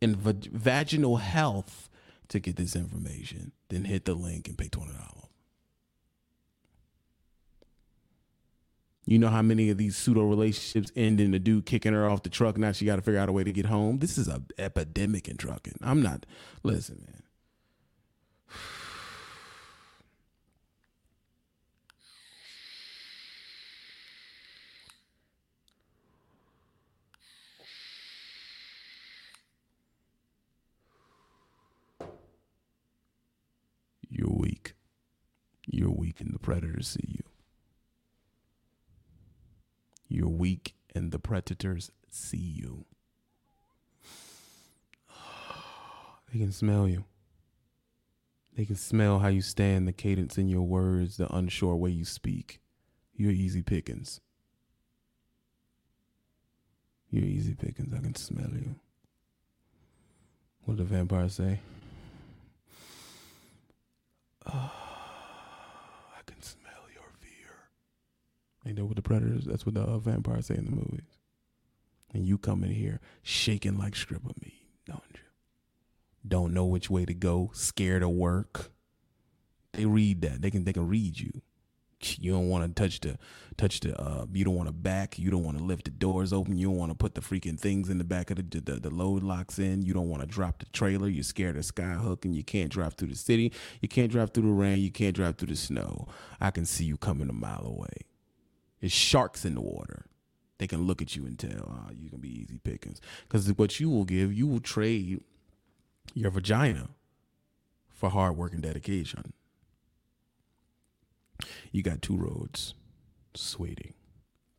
and 0.00 0.16
vaginal 0.16 1.16
health 1.16 1.88
to 2.28 2.40
get 2.40 2.56
this 2.56 2.74
information 2.74 3.52
Then 3.68 3.84
hit 3.84 4.04
the 4.06 4.14
link 4.14 4.48
and 4.48 4.56
pay 4.58 4.68
$20. 4.68 4.88
You 9.04 9.18
know 9.18 9.28
how 9.28 9.42
many 9.42 9.68
of 9.68 9.78
these 9.78 9.96
pseudo 9.96 10.22
relationships 10.22 10.92
end 10.94 11.20
in 11.20 11.32
the 11.32 11.38
dude 11.38 11.66
kicking 11.66 11.92
her 11.92 12.08
off 12.08 12.22
the 12.22 12.30
truck. 12.30 12.56
Now 12.56 12.72
she 12.72 12.84
got 12.84 12.96
to 12.96 13.02
figure 13.02 13.20
out 13.20 13.28
a 13.28 13.32
way 13.32 13.44
to 13.44 13.52
get 13.52 13.66
home. 13.66 13.98
This 13.98 14.16
is 14.16 14.28
an 14.28 14.46
epidemic 14.58 15.28
in 15.28 15.36
trucking. 15.36 15.74
I'm 15.82 16.02
not, 16.02 16.24
listen, 16.62 17.04
man. 17.06 17.22
You're 34.10 34.28
weak. 34.30 34.74
You're 35.82 35.90
weak, 35.90 36.20
and 36.20 36.32
the 36.32 36.38
predators 36.38 36.86
see 36.86 37.08
you. 37.08 37.24
You're 40.06 40.28
weak, 40.28 40.76
and 40.94 41.10
the 41.10 41.18
predators 41.18 41.90
see 42.08 42.36
you. 42.36 42.84
They 46.32 46.38
can 46.38 46.52
smell 46.52 46.86
you. 46.86 47.04
They 48.56 48.64
can 48.64 48.76
smell 48.76 49.18
how 49.18 49.26
you 49.26 49.42
stand, 49.42 49.88
the 49.88 49.92
cadence 49.92 50.38
in 50.38 50.46
your 50.46 50.62
words, 50.62 51.16
the 51.16 51.26
unsure 51.34 51.74
way 51.74 51.90
you 51.90 52.04
speak. 52.04 52.60
You're 53.16 53.32
easy 53.32 53.62
pickings. 53.62 54.20
You're 57.10 57.24
easy 57.24 57.56
pickings. 57.56 57.92
I 57.92 57.98
can 57.98 58.14
smell 58.14 58.50
you. 58.52 58.76
What 60.64 60.76
did 60.76 60.88
the 60.88 60.94
vampire 60.94 61.28
say? 61.28 61.58
Oh, 64.46 64.72
I 66.16 66.30
can 66.30 66.40
smell 66.42 66.84
your 66.94 67.10
fear. 67.20 67.54
Ain't 68.66 68.76
that 68.76 68.84
what 68.84 68.96
the 68.96 69.02
predators? 69.02 69.44
That's 69.44 69.66
what 69.66 69.74
the 69.74 69.82
uh, 69.82 69.98
vampires 69.98 70.46
say 70.46 70.56
in 70.56 70.64
the 70.64 70.70
movies. 70.70 71.18
And 72.14 72.26
you 72.26 72.38
come 72.38 72.62
in 72.62 72.70
here 72.70 73.00
shaking 73.22 73.78
like 73.78 73.96
strip 73.96 74.24
of 74.24 74.40
meat, 74.42 74.66
don't 74.86 75.02
you? 75.14 75.20
Don't 76.26 76.54
know 76.54 76.66
which 76.66 76.90
way 76.90 77.04
to 77.04 77.14
go, 77.14 77.50
scared 77.52 78.02
of 78.02 78.10
work. 78.10 78.70
They 79.72 79.86
read 79.86 80.20
that. 80.22 80.42
They 80.42 80.50
can 80.50 80.64
they 80.64 80.72
can 80.72 80.86
read 80.86 81.18
you. 81.18 81.42
You 82.18 82.32
don't 82.32 82.48
want 82.48 82.64
to 82.64 82.82
touch 82.82 83.00
the 83.00 83.16
touch 83.56 83.80
the. 83.80 83.98
Uh, 83.98 84.26
you 84.32 84.44
don't 84.44 84.54
want 84.54 84.68
to 84.68 84.72
back. 84.72 85.18
You 85.18 85.30
don't 85.30 85.44
want 85.44 85.58
to 85.58 85.64
lift 85.64 85.84
the 85.84 85.90
doors 85.90 86.32
open. 86.32 86.58
You 86.58 86.68
don't 86.68 86.76
want 86.76 86.90
to 86.90 86.96
put 86.96 87.14
the 87.14 87.20
freaking 87.20 87.58
things 87.58 87.88
in 87.88 87.98
the 87.98 88.04
back 88.04 88.30
of 88.30 88.36
the 88.36 88.60
the, 88.60 88.74
the 88.80 88.90
load 88.90 89.22
locks 89.22 89.58
in. 89.58 89.82
You 89.82 89.94
don't 89.94 90.08
want 90.08 90.20
to 90.22 90.26
drop 90.26 90.58
the 90.58 90.66
trailer. 90.66 91.08
You're 91.08 91.22
scared 91.22 91.56
of 91.56 91.62
skyhook, 91.64 92.24
and 92.24 92.36
you 92.36 92.42
can't 92.44 92.70
drive 92.70 92.94
through 92.94 93.08
the 93.08 93.16
city. 93.16 93.52
You 93.80 93.88
can't 93.88 94.10
drive 94.10 94.32
through 94.32 94.44
the 94.44 94.52
rain. 94.52 94.78
You 94.78 94.90
can't 94.90 95.14
drive 95.14 95.36
through 95.36 95.48
the 95.48 95.56
snow. 95.56 96.08
I 96.40 96.50
can 96.50 96.66
see 96.66 96.84
you 96.84 96.96
coming 96.96 97.30
a 97.30 97.32
mile 97.32 97.64
away. 97.66 98.11
It's 98.82 98.92
sharks 98.92 99.44
in 99.46 99.54
the 99.54 99.62
water. 99.62 100.04
They 100.58 100.66
can 100.66 100.86
look 100.86 101.00
at 101.00 101.16
you 101.16 101.24
and 101.24 101.38
tell, 101.38 101.50
oh, 101.70 101.92
you 101.92 102.10
can 102.10 102.20
be 102.20 102.28
easy 102.28 102.58
pickings. 102.58 103.00
Because 103.22 103.50
what 103.54 103.80
you 103.80 103.88
will 103.88 104.04
give, 104.04 104.32
you 104.32 104.46
will 104.46 104.60
trade 104.60 105.22
your 106.14 106.30
vagina 106.30 106.90
for 107.88 108.10
hard 108.10 108.36
work 108.36 108.52
and 108.52 108.62
dedication. 108.62 109.32
You 111.70 111.82
got 111.82 112.02
two 112.02 112.16
roads, 112.16 112.74
sweetie. 113.34 113.94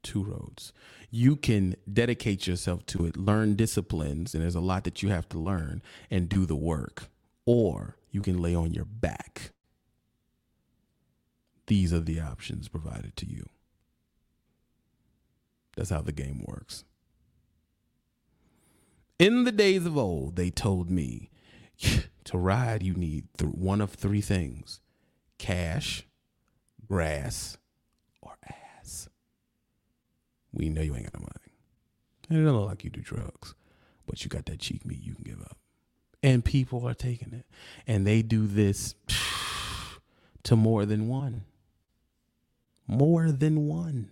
Two 0.01 0.23
roads. 0.23 0.73
You 1.09 1.37
can 1.37 1.77
dedicate 1.91 2.45
yourself 2.45 2.85
to 2.87 3.05
it, 3.05 3.15
learn 3.15 3.55
disciplines, 3.55 4.33
and 4.33 4.43
there's 4.43 4.53
a 4.53 4.59
lot 4.59 4.83
that 4.83 5.01
you 5.01 5.07
have 5.07 5.29
to 5.29 5.39
learn 5.39 5.81
and 6.11 6.27
do 6.27 6.45
the 6.45 6.57
work. 6.57 7.05
Or 7.45 7.95
you 8.11 8.21
can 8.21 8.41
lay 8.41 8.53
on 8.53 8.73
your 8.73 8.83
back. 8.83 9.51
These 11.67 11.93
are 11.93 12.01
the 12.01 12.19
options 12.19 12.67
provided 12.67 13.15
to 13.15 13.25
you. 13.25 13.47
That's 15.75 15.89
how 15.89 16.01
the 16.01 16.11
game 16.11 16.43
works. 16.45 16.83
In 19.19 19.43
the 19.43 19.51
days 19.51 19.85
of 19.85 19.97
old, 19.97 20.35
they 20.35 20.49
told 20.49 20.89
me 20.89 21.29
to 22.23 22.37
ride, 22.37 22.83
you 22.83 22.93
need 22.93 23.25
th- 23.37 23.51
one 23.51 23.81
of 23.81 23.91
three 23.91 24.21
things 24.21 24.79
cash, 25.37 26.05
grass, 26.87 27.57
or 28.21 28.33
ass. 28.79 29.09
We 30.51 30.69
know 30.69 30.81
you 30.81 30.95
ain't 30.95 31.11
got 31.11 31.19
no 31.19 31.21
money. 31.21 31.53
It 32.29 32.45
don't 32.45 32.55
look 32.55 32.69
like 32.69 32.83
you 32.83 32.89
do 32.89 33.01
drugs, 33.01 33.55
but 34.05 34.23
you 34.23 34.29
got 34.29 34.45
that 34.45 34.59
cheek 34.59 34.85
meat 34.85 35.01
you 35.01 35.15
can 35.15 35.23
give 35.23 35.41
up. 35.41 35.57
And 36.21 36.45
people 36.45 36.87
are 36.87 36.93
taking 36.93 37.33
it. 37.33 37.45
And 37.85 38.07
they 38.07 38.21
do 38.21 38.47
this 38.47 38.95
to 40.43 40.55
more 40.55 40.85
than 40.85 41.07
one. 41.07 41.43
More 42.87 43.31
than 43.31 43.67
one. 43.67 44.09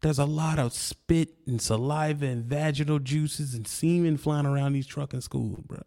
There's 0.00 0.18
a 0.18 0.24
lot 0.24 0.58
of 0.58 0.72
spit 0.72 1.30
and 1.46 1.60
saliva 1.60 2.26
and 2.26 2.44
vaginal 2.44 3.00
juices 3.00 3.54
and 3.54 3.66
semen 3.66 4.16
flying 4.16 4.46
around 4.46 4.74
these 4.74 4.86
trucking 4.86 5.22
schools, 5.22 5.60
bro. 5.60 5.82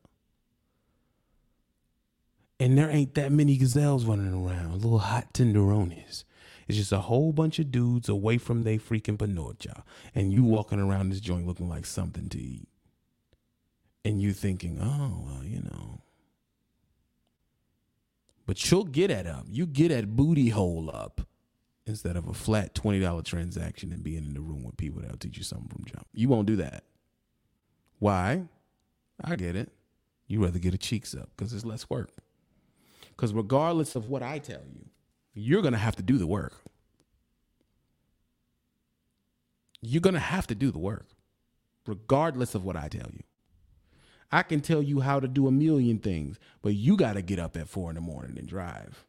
And 2.60 2.78
there 2.78 2.90
ain't 2.90 3.16
that 3.16 3.32
many 3.32 3.58
gazelles 3.58 4.06
running 4.06 4.34
around, 4.34 4.74
little 4.74 5.00
hot 5.00 5.34
tenderonis. 5.34 6.26
It's 6.68 6.78
just 6.78 6.92
a 6.92 7.00
whole 7.00 7.34
bunch 7.34 7.58
of 7.58 7.72
dudes 7.72 8.08
away 8.08 8.38
from 8.38 8.64
they 8.64 8.78
freaking 8.78 9.18
panocha. 9.18 9.84
And 10.14 10.32
you 10.32 10.44
walking 10.44 10.80
around 10.80 11.10
this 11.10 11.20
joint 11.22 11.48
looking 11.48 11.70
like 11.70 11.86
something 11.86 12.30
to 12.30 12.40
eat. 12.40 12.68
And 14.06 14.22
you 14.22 14.34
thinking, 14.34 14.80
oh, 14.82 15.24
well, 15.26 15.44
you 15.44 15.62
know. 15.62 16.02
But 18.46 18.70
you'll 18.70 18.84
get 18.84 19.10
at 19.10 19.26
them. 19.26 19.46
You 19.50 19.66
get 19.66 19.92
at 19.92 20.16
booty 20.16 20.50
hole 20.50 20.92
up 20.94 21.22
instead 21.92 22.16
of 22.16 22.28
a 22.28 22.34
flat 22.34 22.74
$20 22.74 23.24
transaction 23.24 23.92
and 23.92 24.04
being 24.04 24.26
in 24.26 24.34
the 24.34 24.42
room 24.42 24.64
with 24.64 24.78
people 24.78 25.02
that'll 25.02 25.18
teach 25.18 25.38
you 25.38 25.44
something 25.44 25.70
from 25.70 25.86
jump. 25.86 26.08
You 26.14 26.28
won't 26.28 26.48
do 26.48 26.56
that. 26.56 26.84
Why? 28.00 28.46
I 29.24 29.36
get 29.36 29.56
it. 29.56 29.70
You 30.28 30.44
rather 30.44 30.58
get 30.58 30.74
a 30.74 30.78
cheeks 30.78 31.14
up 31.14 31.30
because 31.36 31.54
it's 31.54 31.66
less 31.66 31.90
work. 31.90 32.10
Because 33.10 33.34
regardless 33.34 33.96
of 33.96 34.10
what 34.10 34.24
I 34.24 34.40
tell 34.40 34.62
you, 34.74 34.88
you're 35.34 35.62
going 35.62 35.74
to 35.74 35.78
have 35.78 35.96
to 35.98 36.04
do 36.04 36.18
the 36.18 36.26
work. 36.26 36.54
You're 39.82 40.02
going 40.02 40.14
to 40.16 40.20
have 40.20 40.48
to 40.48 40.56
do 40.56 40.72
the 40.72 40.80
work, 40.80 41.08
regardless 41.86 42.56
of 42.56 42.64
what 42.64 42.76
I 42.76 42.88
tell 42.88 43.10
you. 43.12 43.24
I 44.32 44.44
can 44.44 44.62
tell 44.62 44.82
you 44.82 45.02
how 45.02 45.20
to 45.20 45.28
do 45.28 45.48
a 45.48 45.52
million 45.52 46.00
things, 46.00 46.40
but 46.62 46.74
you 46.74 46.96
got 46.96 47.14
to 47.14 47.22
get 47.22 47.40
up 47.40 47.58
at 47.58 47.68
four 47.68 47.90
in 47.90 47.96
the 47.96 48.02
morning 48.02 48.38
and 48.38 48.48
drive. 48.48 49.06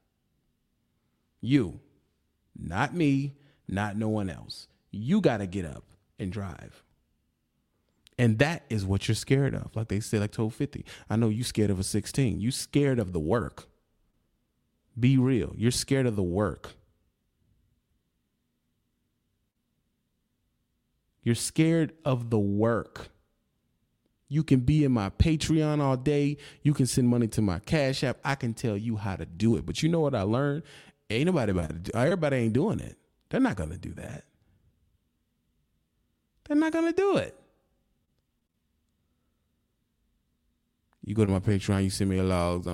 You, 1.41 1.81
not 2.59 2.95
me, 2.95 3.35
not 3.69 3.97
no 3.97 4.09
one 4.09 4.31
else. 4.31 4.69
You 4.91 5.21
got 5.21 5.39
to 5.39 5.47
get 5.47 5.65
up 5.65 5.85
and 6.19 6.33
drive. 6.33 6.83
And 8.19 8.39
that 8.39 8.65
is 8.69 8.85
what 8.85 9.09
you're 9.09 9.15
scared 9.15 9.55
of. 9.55 9.75
Like 9.75 9.89
they 9.89 10.01
say, 10.01 10.19
like 10.19 10.33
told 10.33 10.55
50. 10.55 10.85
I 11.09 11.17
know 11.17 11.29
you 11.29 11.45
scared 11.45 11.71
of 11.71 11.79
a 11.79 11.83
16. 11.83 12.41
You 12.41 12.51
scared 12.51 12.99
of 12.99 13.13
the 13.13 13.21
work. 13.21 13.67
Be 14.99 15.17
real. 15.17 15.55
You're 15.57 15.71
scared 15.71 16.07
of 16.07 16.17
the 16.17 16.23
work. 16.23 16.75
You're 21.23 21.35
scared 21.35 21.93
of 22.05 22.31
the 22.31 22.39
work. 22.39 23.09
You 24.29 24.43
can 24.43 24.61
be 24.61 24.85
in 24.85 24.93
my 24.93 25.11
Patreon 25.11 25.81
all 25.81 25.97
day. 25.97 26.39
You 26.63 26.75
can 26.75 26.87
send 26.87 27.09
money 27.09 27.29
to 27.29 27.43
my 27.43 27.59
Cash 27.61 28.03
App. 28.03 28.19
I 28.25 28.35
can 28.35 28.55
tell 28.55 28.77
you 28.77 28.97
how 28.97 29.17
to 29.17 29.27
do 29.27 29.57
it. 29.57 29.67
But 29.67 29.83
you 29.83 29.89
know 29.89 30.01
what 30.01 30.15
I 30.15 30.23
learned? 30.23 30.63
Ain't 31.13 31.27
nobody 31.27 31.53
about 31.53 31.69
to 31.69 31.75
do 31.75 31.91
everybody 31.95 32.37
ain't 32.37 32.53
doing 32.53 32.81
it. 32.81 32.97
They're 33.31 33.41
not 33.41 33.57
gonna 33.57 33.79
do 33.79 33.93
that. 33.95 34.25
They're 36.45 36.57
not 36.57 36.73
gonna 36.73 36.93
do 36.93 37.17
it. 37.17 37.39
You 41.05 41.15
go 41.15 41.25
to 41.25 41.33
my 41.33 41.41
Patreon, 41.41 41.85
you 41.85 41.91
send 41.91 42.11
me 42.11 42.19
a 42.19 42.23
log. 42.23 42.67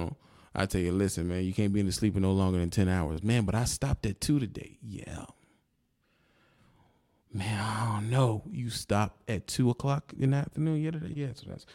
I 0.54 0.66
tell 0.66 0.80
you, 0.80 0.92
listen, 0.92 1.28
man, 1.28 1.44
you 1.44 1.52
can't 1.52 1.72
be 1.72 1.80
in 1.80 1.86
the 1.86 1.92
sleeping 1.92 2.22
no 2.22 2.32
longer 2.32 2.58
than 2.58 2.70
10 2.70 2.88
hours. 2.88 3.22
Man, 3.22 3.44
but 3.44 3.54
I 3.54 3.64
stopped 3.64 4.04
at 4.06 4.20
two 4.20 4.38
today. 4.38 4.78
Yeah. 4.82 5.24
Man, 7.32 7.60
I 7.60 7.92
don't 7.92 8.10
know. 8.10 8.42
You 8.50 8.70
stopped 8.70 9.30
at 9.30 9.46
two 9.46 9.70
o'clock 9.70 10.12
in 10.18 10.30
the 10.30 10.38
afternoon 10.38 10.82
yesterday? 10.82 11.12
Yeah, 11.14 11.28
so 11.34 11.46
that's 11.48 11.66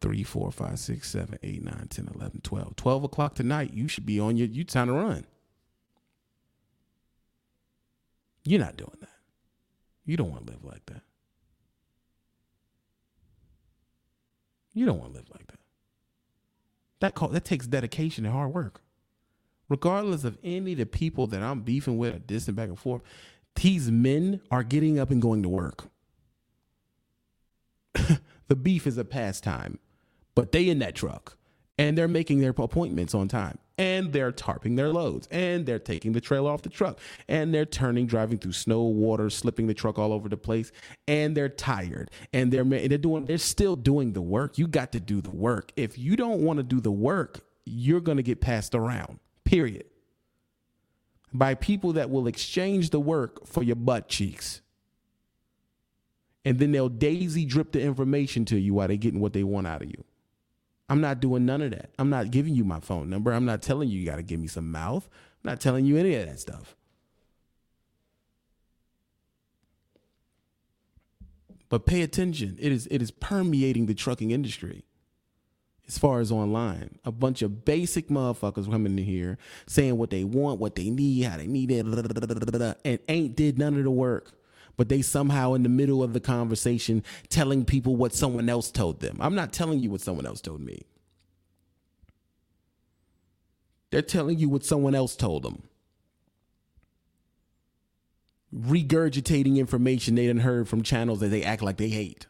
three, 0.00 0.22
four, 0.22 0.50
five, 0.50 0.78
six, 0.78 1.10
seven, 1.10 1.38
eight, 1.42 1.62
nine, 1.62 1.86
10, 1.90 2.10
11, 2.14 2.40
12. 2.42 2.76
12 2.76 3.04
o'clock 3.04 3.34
tonight, 3.34 3.72
you 3.74 3.88
should 3.88 4.06
be 4.06 4.18
on 4.18 4.36
your, 4.36 4.48
you 4.48 4.64
time 4.64 4.88
to 4.88 4.94
run. 4.94 5.26
You're 8.44 8.60
not 8.60 8.76
doing 8.76 8.96
that. 9.00 9.08
You 10.04 10.16
don't 10.16 10.30
want 10.30 10.46
to 10.46 10.52
live 10.52 10.64
like 10.64 10.84
that. 10.86 11.02
You 14.74 14.86
don't 14.86 14.98
want 14.98 15.12
to 15.12 15.18
live 15.18 15.30
like 15.30 15.46
that. 15.46 15.60
That 17.00 17.14
call 17.14 17.28
that 17.28 17.44
takes 17.44 17.66
dedication 17.66 18.24
and 18.24 18.34
hard 18.34 18.52
work. 18.52 18.80
Regardless 19.68 20.24
of 20.24 20.36
any 20.44 20.72
of 20.72 20.78
the 20.78 20.86
people 20.86 21.26
that 21.28 21.42
I'm 21.42 21.60
beefing 21.60 21.96
with 21.96 22.14
or 22.14 22.18
dissing 22.18 22.54
back 22.54 22.68
and 22.68 22.78
forth, 22.78 23.02
these 23.56 23.90
men 23.90 24.40
are 24.50 24.62
getting 24.62 24.98
up 24.98 25.10
and 25.10 25.22
going 25.22 25.42
to 25.42 25.48
work. 25.48 25.84
the 28.48 28.56
beef 28.56 28.86
is 28.86 28.98
a 28.98 29.04
pastime, 29.04 29.78
but 30.34 30.52
they 30.52 30.68
in 30.68 30.80
that 30.80 30.94
truck 30.94 31.38
and 31.78 31.98
they're 31.98 32.08
making 32.08 32.40
their 32.40 32.50
appointments 32.50 33.14
on 33.14 33.28
time. 33.28 33.58
And 33.76 34.12
they're 34.12 34.30
tarping 34.30 34.76
their 34.76 34.90
loads. 34.90 35.26
And 35.32 35.66
they're 35.66 35.80
taking 35.80 36.12
the 36.12 36.20
trailer 36.20 36.52
off 36.52 36.62
the 36.62 36.68
truck. 36.68 37.00
And 37.26 37.52
they're 37.52 37.64
turning 37.64 38.06
driving 38.06 38.38
through 38.38 38.52
snow 38.52 38.82
water 38.82 39.28
slipping 39.30 39.66
the 39.66 39.74
truck 39.74 39.98
all 39.98 40.12
over 40.12 40.28
the 40.28 40.36
place. 40.36 40.70
And 41.08 41.36
they're 41.36 41.48
tired. 41.48 42.12
And 42.32 42.52
they're 42.52 42.62
they're 42.62 42.98
doing 42.98 43.24
they're 43.24 43.38
still 43.38 43.74
doing 43.74 44.12
the 44.12 44.22
work. 44.22 44.58
You 44.58 44.68
got 44.68 44.92
to 44.92 45.00
do 45.00 45.20
the 45.20 45.32
work. 45.32 45.72
If 45.74 45.98
you 45.98 46.14
don't 46.14 46.42
want 46.42 46.58
to 46.58 46.62
do 46.62 46.80
the 46.80 46.92
work 46.92 47.44
you're 47.64 48.00
going 48.00 48.16
to 48.16 48.22
get 48.22 48.40
passed 48.40 48.74
around. 48.74 49.18
Period. 49.44 49.84
By 51.32 51.54
people 51.54 51.94
that 51.94 52.10
will 52.10 52.26
exchange 52.26 52.90
the 52.90 53.00
work 53.00 53.46
for 53.46 53.62
your 53.62 53.76
butt 53.76 54.08
cheeks. 54.08 54.60
And 56.44 56.58
then 56.58 56.72
they'll 56.72 56.90
daisy 56.90 57.46
drip 57.46 57.72
the 57.72 57.80
information 57.80 58.44
to 58.46 58.58
you 58.58 58.74
while 58.74 58.88
they're 58.88 58.96
getting 58.96 59.20
what 59.20 59.32
they 59.32 59.42
want 59.42 59.66
out 59.66 59.82
of 59.82 59.88
you 59.88 60.04
I'm 60.94 61.00
not 61.00 61.18
doing 61.18 61.44
none 61.44 61.60
of 61.60 61.72
that. 61.72 61.90
I'm 61.98 62.08
not 62.08 62.30
giving 62.30 62.54
you 62.54 62.62
my 62.62 62.78
phone 62.78 63.10
number. 63.10 63.32
I'm 63.32 63.44
not 63.44 63.62
telling 63.62 63.88
you 63.88 63.98
you 63.98 64.06
got 64.06 64.14
to 64.14 64.22
give 64.22 64.38
me 64.38 64.46
some 64.46 64.70
mouth. 64.70 65.08
I'm 65.42 65.50
not 65.50 65.60
telling 65.60 65.84
you 65.86 65.96
any 65.96 66.14
of 66.14 66.24
that 66.24 66.38
stuff. 66.38 66.76
But 71.68 71.84
pay 71.84 72.02
attention. 72.02 72.56
It 72.60 72.70
is 72.70 72.86
it 72.92 73.02
is 73.02 73.10
permeating 73.10 73.86
the 73.86 73.94
trucking 73.94 74.30
industry. 74.30 74.84
As 75.88 75.98
far 75.98 76.20
as 76.20 76.30
online, 76.30 77.00
a 77.04 77.10
bunch 77.10 77.42
of 77.42 77.64
basic 77.64 78.06
motherfuckers 78.06 78.70
coming 78.70 78.96
in 78.96 79.04
here 79.04 79.36
saying 79.66 79.98
what 79.98 80.10
they 80.10 80.22
want, 80.22 80.60
what 80.60 80.76
they 80.76 80.90
need, 80.90 81.22
how 81.22 81.38
they 81.38 81.48
need 81.48 81.72
it, 81.72 81.84
and 81.84 82.98
ain't 83.08 83.34
did 83.34 83.58
none 83.58 83.76
of 83.76 83.82
the 83.82 83.90
work 83.90 84.30
but 84.76 84.88
they 84.88 85.02
somehow 85.02 85.54
in 85.54 85.62
the 85.62 85.68
middle 85.68 86.02
of 86.02 86.12
the 86.12 86.20
conversation 86.20 87.02
telling 87.28 87.64
people 87.64 87.96
what 87.96 88.14
someone 88.14 88.48
else 88.48 88.70
told 88.70 89.00
them. 89.00 89.16
I'm 89.20 89.34
not 89.34 89.52
telling 89.52 89.80
you 89.80 89.90
what 89.90 90.00
someone 90.00 90.26
else 90.26 90.40
told 90.40 90.60
me. 90.60 90.82
They're 93.90 94.02
telling 94.02 94.38
you 94.38 94.48
what 94.48 94.64
someone 94.64 94.94
else 94.94 95.14
told 95.14 95.44
them. 95.44 95.62
Regurgitating 98.52 99.56
information 99.56 100.14
they 100.14 100.26
didn't 100.26 100.42
heard 100.42 100.68
from 100.68 100.82
channels 100.82 101.20
that 101.20 101.28
they 101.28 101.42
act 101.42 101.62
like 101.62 101.76
they 101.76 101.88
hate. 101.88 102.26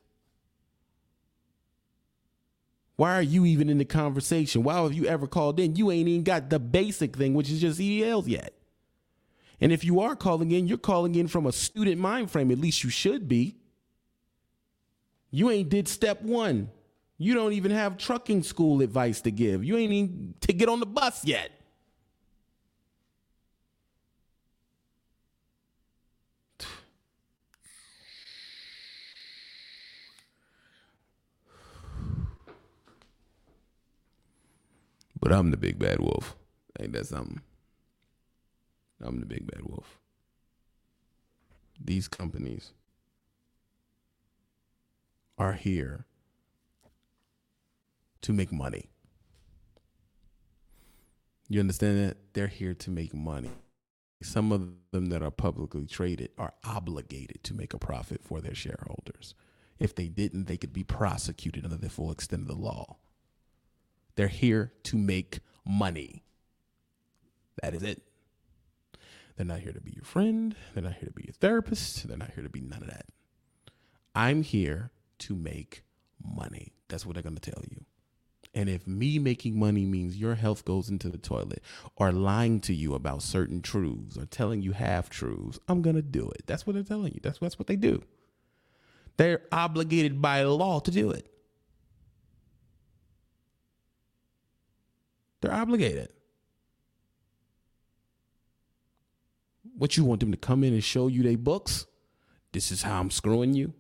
Why 2.97 3.17
are 3.17 3.23
you 3.23 3.45
even 3.45 3.69
in 3.69 3.79
the 3.79 3.85
conversation? 3.85 4.63
Why 4.63 4.81
have 4.83 4.93
you 4.93 5.07
ever 5.07 5.27
called 5.27 5.59
in? 5.59 5.75
You 5.75 5.91
ain't 5.91 6.09
even 6.09 6.23
got 6.23 6.51
the 6.51 6.59
basic 6.59 7.17
thing, 7.17 7.35
which 7.35 7.51
is 7.51 7.61
just 7.61 7.81
CDLs 7.81 8.29
yet. 8.29 8.53
And 9.61 9.73
if 9.73 9.85
you 9.85 10.01
are 10.01 10.17
calling 10.17 10.51
in, 10.51 10.67
you're 10.67 10.79
calling 10.79 11.15
in 11.15 11.29
from 11.29 11.47
a 11.47 11.53
student 11.53 12.01
mind 12.01 12.31
frame. 12.31 12.51
At 12.51 12.59
least 12.59 12.83
you 12.85 12.91
should 12.91 13.29
be. 13.29 13.57
You 15.31 15.51
ain't 15.51 15.69
did 15.69 15.89
step 15.89 16.23
one. 16.23 16.71
You 17.19 17.35
don't 17.35 17.53
even 17.53 17.71
have 17.71 17.97
trucking 17.97 18.43
school 18.43 18.83
advice 18.83 19.21
to 19.23 19.31
give. 19.31 19.65
You 19.65 19.77
ain't 19.77 19.93
even 19.93 20.35
to 20.41 20.53
get 20.53 20.69
on 20.69 20.81
the 20.81 20.87
bus 20.87 21.25
yet. 21.25 21.51
But 35.21 35.33
I'm 35.33 35.51
the 35.51 35.57
big 35.57 35.79
bad 35.79 36.01
wolf. 36.01 36.37
Ain't 36.79 36.93
that 36.93 37.07
something? 37.07 37.41
I'm 39.03 39.21
the 39.21 39.27
big 39.27 39.47
bad 39.47 39.63
wolf. 39.63 39.99
These 41.83 42.09
companies 42.09 42.73
are 45.37 45.55
here 45.55 46.07
to 48.23 48.33
make 48.33 48.53
money. 48.53 48.91
You 51.49 51.61
understand 51.61 51.99
that? 51.99 52.17
They're 52.33 52.47
here 52.47 52.75
to 52.75 52.91
make 52.91 53.13
money. 53.13 53.51
Some 54.23 54.53
of 54.53 54.71
them 54.93 55.07
that 55.07 55.23
are 55.23 55.31
publicly 55.31 55.87
traded 55.87 56.31
are 56.39 56.55
obligated 56.65 57.45
to 57.45 57.55
make 57.55 57.75
a 57.75 57.79
profit 57.79 58.23
for 58.25 58.41
their 58.41 58.55
shareholders. 58.55 59.35
If 59.79 59.95
they 59.95 60.09
didn't, 60.09 60.47
they 60.47 60.57
could 60.57 60.73
be 60.73 60.85
prosecuted 60.85 61.65
under 61.65 61.77
the 61.77 61.91
full 61.91 62.11
extent 62.11 62.43
of 62.43 62.49
the 62.49 62.55
law. 62.55 62.97
They're 64.17 64.29
here 64.29 64.73
to 64.85 64.97
make 64.97 65.41
money. 65.67 66.25
That 67.61 67.75
is 67.75 67.83
it. 67.83 68.03
They're 69.37 69.47
not 69.47 69.61
here 69.61 69.73
to 69.73 69.81
be 69.81 69.93
your 69.93 70.05
friend. 70.05 70.55
They're 70.73 70.85
not 70.85 70.95
here 70.95 71.09
to 71.09 71.15
be 71.15 71.25
your 71.25 71.35
therapist. 71.35 72.07
They're 72.07 72.17
not 72.17 72.33
here 72.35 72.45
to 72.45 72.51
be 72.51 72.61
none 72.61 72.83
of 72.83 72.89
that. 72.89 73.07
I'm 74.15 74.43
here 74.43 74.91
to 75.21 75.35
make 75.35 75.85
money. 76.23 76.73
That's 76.89 77.05
what 77.05 77.15
they're 77.15 77.23
going 77.23 77.37
to 77.37 77.51
tell 77.51 77.63
you. 77.69 77.85
And 78.55 78.69
if 78.69 78.87
me 78.87 79.19
making 79.19 79.59
money 79.59 79.85
means 79.85 80.17
your 80.17 80.37
health 80.37 80.65
goes 80.65 80.89
into 80.89 81.09
the 81.09 81.19
toilet 81.19 81.61
or 81.97 82.13
lying 82.13 82.61
to 82.61 82.75
you 82.75 82.95
about 82.95 83.23
certain 83.23 83.61
truths 83.61 84.17
or 84.17 84.27
telling 84.27 84.63
you 84.63 84.73
half 84.73 85.11
truths, 85.11 85.59
I'm 85.67 85.83
going 85.83 85.97
to 85.97 86.03
do 86.03 86.31
it. 86.31 86.47
That's 86.47 86.65
what 86.65 86.75
they're 86.75 86.85
telling 86.85 87.15
you. 87.15 87.21
That's, 87.21 87.41
that's 87.41 87.59
what 87.59 87.67
they 87.67 87.75
do. 87.75 88.05
They're 89.17 89.43
obligated 89.51 90.23
by 90.23 90.43
law 90.45 90.79
to 90.81 90.91
do 90.91 91.11
it. 91.11 91.29
They're 95.41 95.53
obligated. 95.53 96.11
What 99.77 99.97
you 99.97 100.05
want 100.05 100.21
them 100.21 100.31
to 100.31 100.37
come 100.37 100.63
in 100.65 100.73
and 100.73 100.85
show 100.85 101.09
you 101.09 101.23
their 101.23 101.37
books? 101.37 101.87
This 102.53 102.71
is 102.71 102.83
how 102.83 103.01
I'm 103.01 103.11
screwing 103.11 103.55
you. 103.55 103.75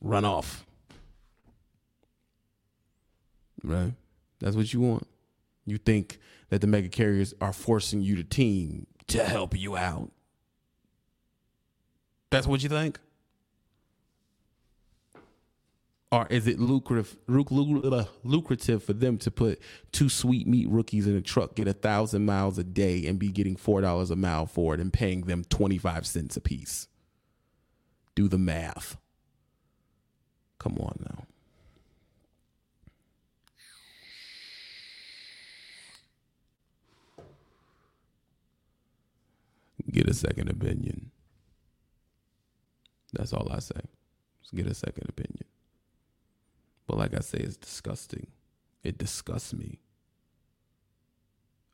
Run 0.00 0.24
off. 0.24 0.64
Right? 3.62 3.94
That's 4.38 4.56
what 4.56 4.72
you 4.72 4.80
want. 4.80 5.06
You 5.66 5.78
think 5.78 6.18
that 6.50 6.60
the 6.60 6.66
mega 6.66 6.88
carriers 6.88 7.34
are 7.40 7.52
forcing 7.52 8.02
you 8.02 8.16
to 8.16 8.24
team 8.24 8.86
to 9.08 9.24
help 9.24 9.58
you 9.58 9.76
out. 9.76 10.10
That's 12.30 12.46
what 12.46 12.62
you 12.62 12.68
think? 12.68 12.98
Or 16.14 16.28
is 16.30 16.46
it 16.46 16.60
lucrative 16.60 17.16
uh, 17.28 18.04
lucrative 18.22 18.84
for 18.84 18.92
them 18.92 19.18
to 19.18 19.32
put 19.32 19.60
two 19.90 20.08
sweet 20.08 20.46
meat 20.46 20.68
rookies 20.68 21.08
in 21.08 21.16
a 21.16 21.20
truck, 21.20 21.56
get 21.56 21.66
a 21.66 21.72
thousand 21.72 22.24
miles 22.24 22.56
a 22.56 22.62
day, 22.62 23.04
and 23.06 23.18
be 23.18 23.32
getting 23.32 23.56
four 23.56 23.80
dollars 23.80 24.12
a 24.12 24.16
mile 24.16 24.46
for 24.46 24.74
it, 24.74 24.80
and 24.80 24.92
paying 24.92 25.22
them 25.22 25.42
twenty 25.44 25.76
five 25.76 26.06
cents 26.06 26.36
a 26.36 26.40
piece? 26.40 26.86
Do 28.14 28.28
the 28.28 28.38
math. 28.38 28.96
Come 30.60 30.78
on 30.78 30.96
now. 31.00 31.26
Get 39.90 40.08
a 40.08 40.14
second 40.14 40.48
opinion. 40.48 41.10
That's 43.12 43.32
all 43.32 43.48
I 43.50 43.58
say. 43.58 43.80
Just 44.42 44.54
get 44.54 44.68
a 44.68 44.74
second 44.74 45.08
opinion. 45.08 45.44
But 46.86 46.98
like 46.98 47.14
I 47.14 47.20
say, 47.20 47.38
it's 47.38 47.56
disgusting. 47.56 48.28
It 48.82 48.98
disgusts 48.98 49.54
me. 49.54 49.80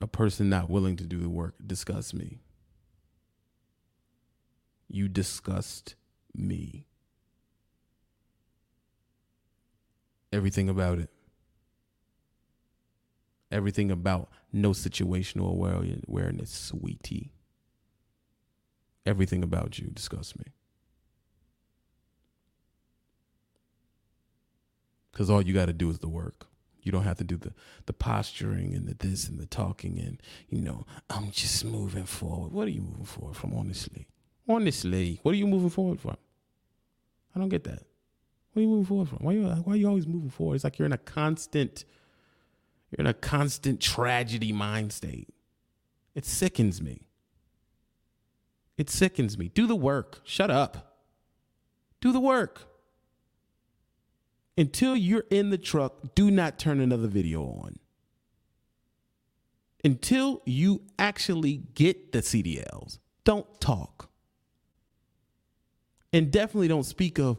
A 0.00 0.06
person 0.06 0.48
not 0.48 0.70
willing 0.70 0.96
to 0.96 1.04
do 1.04 1.18
the 1.18 1.28
work 1.28 1.54
disgusts 1.66 2.14
me. 2.14 2.38
You 4.88 5.08
disgust 5.08 5.94
me. 6.34 6.86
Everything 10.32 10.68
about 10.68 10.98
it. 10.98 11.10
Everything 13.50 13.90
about 13.90 14.30
no 14.52 14.70
situational 14.70 15.50
awareness, 15.50 16.50
sweetie. 16.50 17.32
Everything 19.04 19.42
about 19.42 19.78
you 19.78 19.88
disgusts 19.88 20.38
me. 20.38 20.44
Because 25.20 25.28
all 25.28 25.42
you 25.42 25.52
got 25.52 25.66
to 25.66 25.74
do 25.74 25.90
is 25.90 25.98
the 25.98 26.08
work. 26.08 26.46
You 26.80 26.92
don't 26.92 27.02
have 27.02 27.18
to 27.18 27.24
do 27.24 27.36
the 27.36 27.52
the 27.84 27.92
posturing 27.92 28.74
and 28.74 28.88
the 28.88 28.94
this 28.94 29.28
and 29.28 29.38
the 29.38 29.44
talking 29.44 29.98
and 29.98 30.18
you 30.48 30.62
know 30.62 30.86
I'm 31.10 31.30
just 31.30 31.62
moving 31.62 32.06
forward. 32.06 32.52
What 32.52 32.66
are 32.66 32.70
you 32.70 32.80
moving 32.80 33.04
forward 33.04 33.36
from? 33.36 33.52
Honestly, 33.52 34.06
honestly, 34.48 35.20
what 35.22 35.32
are 35.32 35.36
you 35.36 35.46
moving 35.46 35.68
forward 35.68 36.00
from? 36.00 36.16
I 37.36 37.38
don't 37.38 37.50
get 37.50 37.64
that. 37.64 37.82
What 38.52 38.60
are 38.60 38.62
you 38.62 38.68
moving 38.68 38.86
forward 38.86 39.10
from? 39.10 39.18
Why 39.18 39.32
are 39.32 39.36
you 39.36 39.46
why 39.46 39.74
are 39.74 39.76
you 39.76 39.88
always 39.88 40.06
moving 40.06 40.30
forward? 40.30 40.54
It's 40.54 40.64
like 40.64 40.78
you're 40.78 40.86
in 40.86 40.94
a 40.94 40.96
constant 40.96 41.84
you're 42.90 43.04
in 43.04 43.06
a 43.06 43.12
constant 43.12 43.78
tragedy 43.78 44.54
mind 44.54 44.90
state. 44.94 45.28
It 46.14 46.24
sickens 46.24 46.80
me. 46.80 47.02
It 48.78 48.88
sickens 48.88 49.36
me. 49.36 49.48
Do 49.48 49.66
the 49.66 49.76
work. 49.76 50.22
Shut 50.24 50.50
up. 50.50 50.96
Do 52.00 52.10
the 52.10 52.20
work 52.20 52.69
until 54.60 54.94
you're 54.94 55.24
in 55.30 55.48
the 55.48 55.56
truck, 55.56 56.14
do 56.14 56.30
not 56.30 56.58
turn 56.58 56.80
another 56.80 57.08
video 57.08 57.42
on. 57.44 57.78
Until 59.82 60.42
you 60.44 60.82
actually 60.98 61.62
get 61.74 62.12
the 62.12 62.18
CDLs, 62.18 62.98
don't 63.24 63.46
talk. 63.58 64.10
And 66.12 66.30
definitely 66.30 66.68
don't 66.68 66.84
speak 66.84 67.18
of 67.18 67.38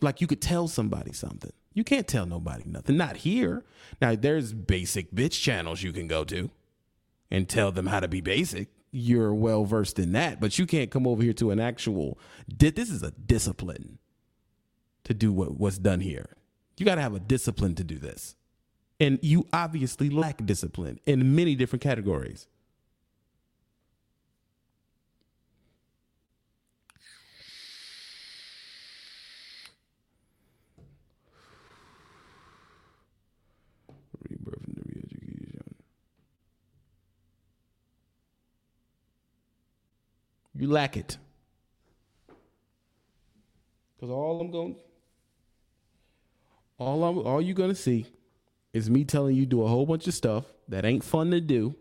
like 0.00 0.20
you 0.20 0.26
could 0.26 0.42
tell 0.42 0.66
somebody 0.66 1.12
something. 1.12 1.52
You 1.74 1.84
can't 1.84 2.08
tell 2.08 2.26
nobody 2.26 2.64
nothing. 2.66 2.96
Not 2.96 3.18
here. 3.18 3.64
Now, 4.00 4.16
there's 4.16 4.52
basic 4.52 5.14
bitch 5.14 5.40
channels 5.40 5.84
you 5.84 5.92
can 5.92 6.08
go 6.08 6.24
to 6.24 6.50
and 7.30 7.48
tell 7.48 7.70
them 7.70 7.86
how 7.86 8.00
to 8.00 8.08
be 8.08 8.20
basic. 8.20 8.68
You're 8.90 9.32
well 9.32 9.64
versed 9.64 10.00
in 10.00 10.10
that, 10.12 10.40
but 10.40 10.58
you 10.58 10.66
can't 10.66 10.90
come 10.90 11.06
over 11.06 11.22
here 11.22 11.32
to 11.34 11.52
an 11.52 11.60
actual. 11.60 12.18
This 12.48 12.90
is 12.90 13.04
a 13.04 13.12
discipline 13.12 14.00
to 15.04 15.14
do 15.14 15.32
what, 15.32 15.58
what's 15.58 15.78
done 15.78 16.00
here. 16.00 16.36
You 16.78 16.86
got 16.86 16.96
to 16.96 17.02
have 17.02 17.14
a 17.14 17.20
discipline 17.20 17.74
to 17.76 17.84
do 17.84 17.98
this. 17.98 18.36
And 18.98 19.18
you 19.22 19.46
obviously 19.52 20.10
lack 20.10 20.44
discipline 20.44 21.00
in 21.06 21.34
many 21.34 21.54
different 21.56 21.82
categories. 21.82 22.46
Rebirth 34.28 34.62
and 34.66 34.76
re-education. 34.86 35.74
You 40.54 40.68
lack 40.68 40.96
it. 40.96 41.18
Because 43.96 44.10
all 44.10 44.40
I'm 44.40 44.50
going, 44.50 44.76
all 46.82 47.04
I'm, 47.04 47.18
all 47.18 47.40
you're 47.40 47.54
gonna 47.54 47.74
see 47.74 48.06
is 48.72 48.90
me 48.90 49.04
telling 49.04 49.36
you 49.36 49.46
do 49.46 49.62
a 49.62 49.68
whole 49.68 49.86
bunch 49.86 50.06
of 50.06 50.14
stuff 50.14 50.44
that 50.68 50.84
ain't 50.84 51.04
fun 51.04 51.30
to 51.30 51.40
do. 51.40 51.74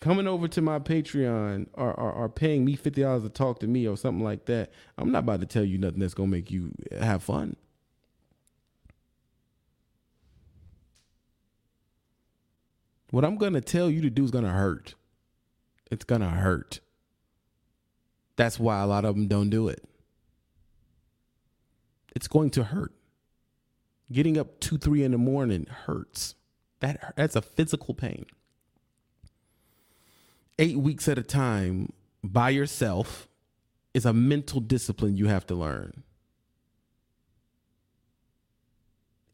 Coming 0.00 0.26
over 0.26 0.48
to 0.48 0.62
my 0.62 0.78
Patreon 0.78 1.66
or, 1.74 1.92
or, 1.92 2.12
or 2.12 2.28
paying 2.28 2.64
me 2.64 2.74
fifty 2.74 3.02
dollars 3.02 3.22
to 3.22 3.28
talk 3.28 3.60
to 3.60 3.66
me 3.66 3.86
or 3.86 3.96
something 3.96 4.24
like 4.24 4.46
that. 4.46 4.70
I'm 4.96 5.12
not 5.12 5.20
about 5.20 5.40
to 5.40 5.46
tell 5.46 5.64
you 5.64 5.76
nothing 5.76 6.00
that's 6.00 6.14
gonna 6.14 6.28
make 6.28 6.50
you 6.50 6.72
have 6.98 7.22
fun. 7.22 7.56
What 13.10 13.24
I'm 13.24 13.36
gonna 13.36 13.60
tell 13.60 13.90
you 13.90 14.00
to 14.02 14.10
do 14.10 14.24
is 14.24 14.30
gonna 14.30 14.52
hurt. 14.52 14.94
It's 15.90 16.04
gonna 16.04 16.30
hurt. 16.30 16.80
That's 18.36 18.58
why 18.58 18.80
a 18.80 18.86
lot 18.86 19.04
of 19.04 19.16
them 19.16 19.26
don't 19.26 19.50
do 19.50 19.68
it. 19.68 19.84
It's 22.16 22.26
going 22.26 22.50
to 22.50 22.64
hurt. 22.64 22.92
Getting 24.12 24.38
up 24.38 24.58
two, 24.60 24.78
three 24.78 25.04
in 25.04 25.12
the 25.12 25.18
morning 25.18 25.66
hurts. 25.86 26.34
That 26.80 27.14
that's 27.16 27.36
a 27.36 27.42
physical 27.42 27.94
pain. 27.94 28.26
Eight 30.58 30.76
weeks 30.76 31.08
at 31.08 31.18
a 31.18 31.22
time 31.22 31.92
by 32.22 32.50
yourself 32.50 33.28
is 33.94 34.04
a 34.04 34.12
mental 34.12 34.60
discipline 34.60 35.16
you 35.16 35.26
have 35.26 35.46
to 35.46 35.54
learn. 35.54 36.02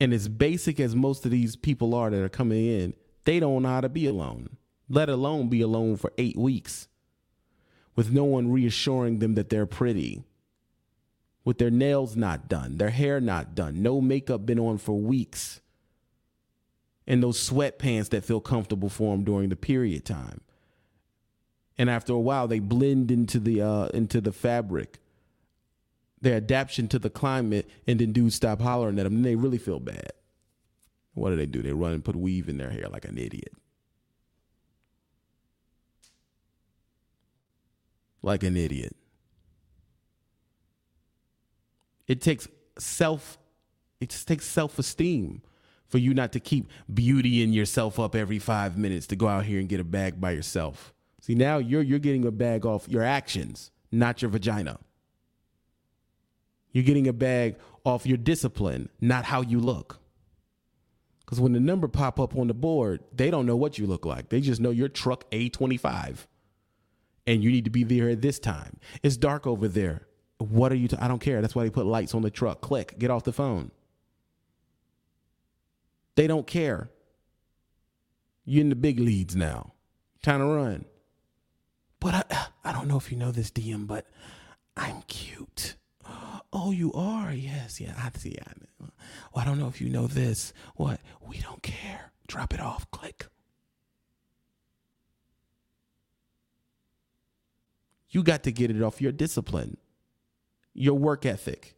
And 0.01 0.12
as 0.12 0.29
basic 0.29 0.79
as 0.79 0.95
most 0.95 1.24
of 1.24 1.31
these 1.31 1.57
people 1.57 1.95
are 1.95 2.11
that 2.11 2.22
are 2.22 2.29
coming 2.29 2.66
in, 2.66 2.95
they 3.24 3.41
don't 3.41 3.62
know 3.62 3.68
how 3.68 3.81
to 3.81 3.89
be 3.89 4.07
alone, 4.07 4.57
let 4.89 5.09
alone 5.09 5.49
be 5.49 5.62
alone 5.62 5.97
for 5.97 6.12
eight 6.18 6.37
weeks 6.37 6.89
with 7.97 8.12
no 8.12 8.24
one 8.24 8.53
reassuring 8.53 9.18
them 9.20 9.35
that 9.35 9.49
they're 9.49 9.66
pretty 9.66 10.22
with 11.47 11.59
their 11.59 11.70
nails 11.70 12.16
not 12.16 12.49
done, 12.49 12.76
their 12.76 12.90
hair 12.90 13.20
not 13.20 13.55
done, 13.55 13.80
no 13.80 14.01
makeup 14.01 14.44
been 14.44 14.59
on 14.59 14.76
for 14.76 14.99
weeks, 14.99 15.61
and 17.07 17.22
those 17.22 17.38
sweatpants 17.49 18.09
that 18.09 18.24
feel 18.24 18.40
comfortable 18.40 18.88
for 18.88 19.14
them 19.14 19.24
during 19.24 19.49
the 19.49 19.55
period 19.55 20.05
time. 20.05 20.40
And 21.78 21.88
after 21.88 22.12
a 22.12 22.18
while, 22.18 22.49
they 22.49 22.59
blend 22.59 23.12
into 23.12 23.38
the 23.38 23.62
uh, 23.62 23.86
into 23.94 24.20
the 24.20 24.32
fabric, 24.32 24.99
their 26.20 26.38
adaptation 26.38 26.88
to 26.88 26.99
the 26.99 27.11
climate, 27.11 27.70
and 27.86 28.01
then 28.01 28.12
dudes 28.12 28.34
stop 28.34 28.61
hollering 28.61 28.99
at 28.99 29.05
them, 29.05 29.14
and 29.14 29.24
they 29.24 29.36
really 29.36 29.59
feel 29.59 29.78
bad. 29.78 30.12
What 31.14 31.30
do 31.30 31.36
they 31.36 31.47
do? 31.47 31.62
They 31.62 31.72
run 31.72 31.92
and 31.92 32.05
put 32.05 32.16
weave 32.16 32.49
in 32.49 32.59
their 32.59 32.70
hair 32.70 32.88
like 32.88 33.05
an 33.05 33.18
idiot. 33.18 33.53
Like 38.20 38.42
an 38.42 38.57
idiot. 38.57 38.97
It 42.07 42.21
takes 42.21 42.49
self, 42.79 43.39
it 44.01 44.11
just 44.11 44.29
takes 44.29 44.47
self 44.47 44.79
esteem 44.79 45.43
for 45.89 45.99
you 45.99 46.15
not 46.15 46.33
to 46.33 46.41
keep 46.41 46.69
beautying 46.93 47.55
yourself 47.55 47.99
up 47.99 48.15
every 48.15 48.39
five 48.39 48.77
minutes 48.77 49.07
to 49.09 49.17
go 49.17 49.29
out 49.29 49.45
here 49.45 49.61
and 49.61 49.69
get 49.69 49.81
a 49.81 49.85
bag 49.85 50.21
by 50.21 50.33
yourself. 50.33 50.93
See, 51.21 51.35
now 51.35 51.59
you're 51.59 51.83
you're 51.83 51.99
getting 51.99 52.25
a 52.25 52.31
bag 52.31 52.67
off 52.67 52.89
your 52.89 53.03
actions, 53.03 53.71
not 53.91 54.23
your 54.23 54.31
vagina. 54.31 54.79
You're 56.73 56.85
getting 56.85 57.09
a 57.09 57.13
bag 57.13 57.57
off 57.85 58.07
your 58.07 58.19
discipline, 58.19 58.91
not 59.01 59.25
how 59.25 59.41
you 59.41 59.61
look. 59.61 59.99
Because 61.21 61.41
when 61.41 61.53
the 61.53 61.61
number 61.61 61.89
pop 61.89 62.21
up 62.21 62.37
on 62.37 62.47
the 62.47 62.55
board, 62.55 63.01
they 63.13 63.31
don't 63.31 63.47
know 63.47 63.57
what 63.57 63.79
you 63.79 63.87
look 63.87 64.05
like. 64.05 64.29
They 64.29 64.41
just 64.41 64.61
know 64.61 64.71
your 64.71 64.89
truck 64.89 65.29
A25 65.31 66.27
and 67.27 67.43
you 67.43 67.51
need 67.51 67.65
to 67.65 67.71
be 67.71 67.83
there 67.83 68.09
at 68.09 68.23
this 68.23 68.39
time. 68.39 68.79
It's 69.03 69.17
dark 69.17 69.47
over 69.47 69.67
there. 69.67 70.07
What 70.39 70.70
are 70.72 70.76
you? 70.76 70.89
I 70.99 71.09
don't 71.09 71.20
care. 71.20 71.41
That's 71.41 71.55
why 71.55 71.64
they 71.64 71.70
put 71.70 71.87
lights 71.87 72.14
on 72.14 72.22
the 72.22 72.30
truck. 72.30 72.61
Click. 72.61 72.99
Get 72.99 73.11
off 73.11 73.24
the 73.24 73.32
phone. 73.32 73.70
They 76.14 76.26
don't 76.26 76.47
care. 76.47 76.91
You're 78.45 78.62
in 78.62 78.68
the 78.68 78.76
big 78.76 79.01
leads 79.01 79.34
now. 79.34 79.72
Time 80.22 80.41
to 80.41 80.47
run. 80.47 80.84
But 82.01 82.14
I, 82.30 82.47
I 82.64 82.72
don't 82.72 82.89
know 82.89 82.97
if 82.97 83.11
you 83.11 83.18
know 83.18 83.32
this, 83.32 83.51
DM, 83.51 83.87
but 83.87 84.07
I'm 84.76 85.03
cute. 85.03 85.76
Oh, 86.53 86.70
you 86.70 86.93
are? 86.93 87.32
Yes, 87.32 87.80
yeah. 87.80 87.95
I 87.99 88.16
see. 88.18 88.37
I, 88.41 88.53
well, 88.78 88.91
I 89.34 89.45
don't 89.45 89.59
know 89.59 89.68
if 89.68 89.80
you 89.80 89.89
know 89.89 90.07
this. 90.07 90.53
What? 90.76 91.01
We 91.20 91.39
don't 91.39 91.62
care. 91.62 92.12
Drop 92.28 92.55
it 92.55 92.61
off. 92.61 92.91
Click. 92.91 93.26
You 98.09 98.22
got 98.22 98.45
to 98.45 98.53
get 98.53 98.70
it 98.70 98.82
off 98.82 99.03
your 99.03 99.12
discipline 99.12 99.76
your 100.77 100.95
work 100.95 101.27
ethic. 101.27 101.74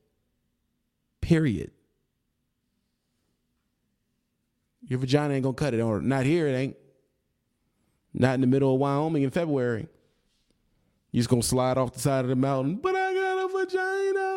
Period. 1.20 1.70
Your 4.86 4.98
vagina 4.98 5.34
ain't 5.34 5.42
gonna 5.42 5.54
cut 5.54 5.74
it, 5.74 5.80
or 5.80 6.00
not 6.00 6.24
here, 6.24 6.48
it 6.48 6.52
ain't. 6.52 6.76
Not 8.14 8.34
in 8.34 8.40
the 8.40 8.46
middle 8.46 8.74
of 8.74 8.80
Wyoming 8.80 9.22
in 9.22 9.30
February. 9.30 9.86
You're 11.12 11.20
just 11.20 11.30
gonna 11.30 11.42
slide 11.42 11.78
off 11.78 11.92
the 11.92 12.00
side 12.00 12.24
of 12.24 12.28
the 12.28 12.36
mountain, 12.36 12.76
but 12.76 12.94
I 12.94 13.14
got 13.14 13.44
a 13.44 13.48
vagina. 13.48 14.34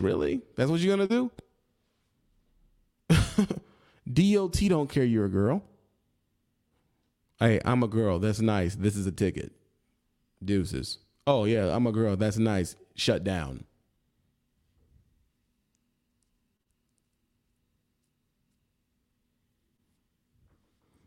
Really? 0.00 0.42
That's 0.54 0.70
what 0.70 0.78
you're 0.78 0.96
gonna 0.96 1.08
do? 1.08 1.30
DOT 4.12 4.60
don't 4.68 4.88
care 4.88 5.04
you're 5.04 5.24
a 5.24 5.30
girl. 5.30 5.62
Hey, 7.38 7.60
I'm 7.64 7.84
a 7.84 7.88
girl. 7.88 8.18
That's 8.18 8.40
nice. 8.40 8.74
This 8.74 8.96
is 8.96 9.06
a 9.06 9.12
ticket. 9.12 9.52
Deuces. 10.44 10.98
Oh, 11.26 11.44
yeah, 11.44 11.74
I'm 11.74 11.86
a 11.86 11.92
girl. 11.92 12.16
That's 12.16 12.38
nice. 12.38 12.74
Shut 12.96 13.22
down. 13.22 13.64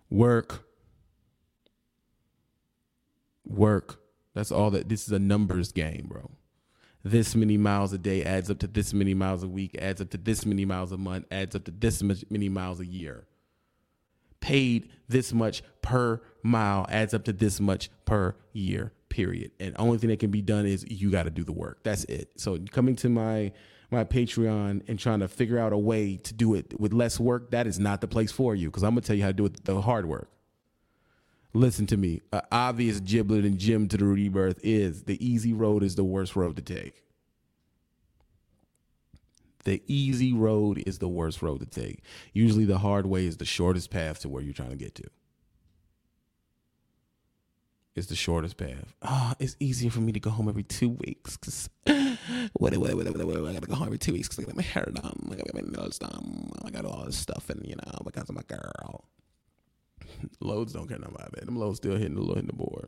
Work. 0.09 0.63
Work. 3.45 3.99
That's 4.33 4.51
all 4.51 4.71
that. 4.71 4.87
This 4.87 5.07
is 5.07 5.11
a 5.11 5.19
numbers 5.19 5.73
game, 5.73 6.05
bro. 6.07 6.31
This 7.03 7.35
many 7.35 7.57
miles 7.57 7.91
a 7.91 7.97
day 7.97 8.23
adds 8.23 8.49
up 8.49 8.59
to 8.59 8.67
this 8.67 8.93
many 8.93 9.13
miles 9.13 9.43
a 9.43 9.47
week, 9.47 9.75
adds 9.79 9.99
up 9.99 10.11
to 10.11 10.17
this 10.17 10.45
many 10.45 10.63
miles 10.63 10.91
a 10.91 10.97
month, 10.97 11.25
adds 11.31 11.55
up 11.55 11.65
to 11.65 11.71
this 11.71 12.01
many 12.29 12.47
miles 12.47 12.79
a 12.79 12.85
year 12.85 13.25
paid 14.41 14.89
this 15.07 15.31
much 15.31 15.63
per 15.81 16.21
mile 16.43 16.85
adds 16.89 17.13
up 17.13 17.23
to 17.25 17.33
this 17.33 17.59
much 17.59 17.89
per 18.05 18.35
year 18.53 18.91
period. 19.09 19.51
And 19.59 19.75
only 19.77 19.97
thing 19.97 20.09
that 20.09 20.19
can 20.19 20.31
be 20.31 20.41
done 20.41 20.65
is 20.65 20.85
you 20.89 21.11
got 21.11 21.23
to 21.23 21.29
do 21.29 21.43
the 21.43 21.51
work. 21.51 21.79
That's 21.83 22.03
it. 22.05 22.31
So 22.37 22.57
coming 22.71 22.95
to 22.97 23.09
my 23.09 23.51
my 23.91 24.05
patreon 24.05 24.81
and 24.87 24.97
trying 24.97 25.19
to 25.19 25.27
figure 25.27 25.59
out 25.59 25.73
a 25.73 25.77
way 25.77 26.15
to 26.15 26.33
do 26.33 26.53
it 26.53 26.79
with 26.79 26.93
less 26.93 27.19
work 27.19 27.51
that 27.51 27.67
is 27.67 27.77
not 27.77 27.99
the 27.99 28.07
place 28.07 28.31
for 28.31 28.55
you 28.55 28.69
because 28.69 28.83
i'm 28.83 28.91
gonna 28.91 29.01
tell 29.01 29.17
you 29.17 29.21
how 29.21 29.27
to 29.27 29.33
do 29.33 29.45
it 29.45 29.65
the 29.65 29.81
hard 29.81 30.05
work. 30.05 30.29
Listen 31.53 31.85
to 31.87 31.97
me. 31.97 32.21
An 32.31 32.39
obvious 32.49 33.01
giblet 33.01 33.43
and 33.43 33.57
gem 33.57 33.89
to 33.89 33.97
the 33.97 34.05
rebirth 34.05 34.61
is 34.63 35.03
the 35.03 35.23
easy 35.25 35.51
road 35.51 35.83
is 35.83 35.95
the 35.95 36.05
worst 36.05 36.37
road 36.37 36.55
to 36.55 36.61
take 36.61 37.03
the 39.63 39.81
easy 39.87 40.33
road 40.33 40.83
is 40.85 40.99
the 40.99 41.07
worst 41.07 41.41
road 41.41 41.59
to 41.59 41.65
take. 41.65 42.01
Usually 42.33 42.65
the 42.65 42.79
hard 42.79 43.05
way 43.05 43.25
is 43.25 43.37
the 43.37 43.45
shortest 43.45 43.89
path 43.89 44.19
to 44.19 44.29
where 44.29 44.41
you're 44.41 44.53
trying 44.53 44.71
to 44.71 44.75
get 44.75 44.95
to. 44.95 45.03
It's 47.93 48.07
the 48.07 48.15
shortest 48.15 48.55
path. 48.55 48.95
Oh, 49.01 49.33
it's 49.37 49.57
easier 49.59 49.91
for 49.91 49.99
me 49.99 50.13
to 50.13 50.19
go 50.19 50.29
home 50.29 50.47
every 50.47 50.63
two 50.63 50.89
weeks 50.89 51.35
because 51.35 51.69
what, 52.53 52.75
what, 52.77 52.95
what, 52.95 53.05
what, 53.05 53.25
what, 53.25 53.49
I 53.49 53.53
gotta 53.53 53.67
go 53.67 53.75
home 53.75 53.87
every 53.87 53.97
two 53.97 54.13
weeks 54.13 54.29
because 54.29 54.45
I 54.45 54.47
got 54.47 54.55
my 54.55 54.63
hair 54.63 54.89
done, 54.93 55.29
I 55.29 55.35
got 55.35 55.53
my 55.53 55.61
nails 55.61 55.99
done, 55.99 56.51
I 56.63 56.69
got 56.69 56.85
all 56.85 57.03
this 57.05 57.17
stuff, 57.17 57.49
and 57.49 57.65
you 57.65 57.75
know 57.75 57.99
because 58.05 58.29
I'm 58.29 58.37
a 58.37 58.43
girl. 58.43 59.05
loads 60.39 60.71
don't 60.71 60.87
care 60.87 60.99
nothing 60.99 61.15
about 61.15 61.33
that. 61.33 61.45
Them 61.45 61.57
loads 61.57 61.77
still 61.77 61.97
hitting 61.97 62.15
the 62.15 62.25
hitting 62.27 62.47
the 62.47 62.53
board. 62.53 62.87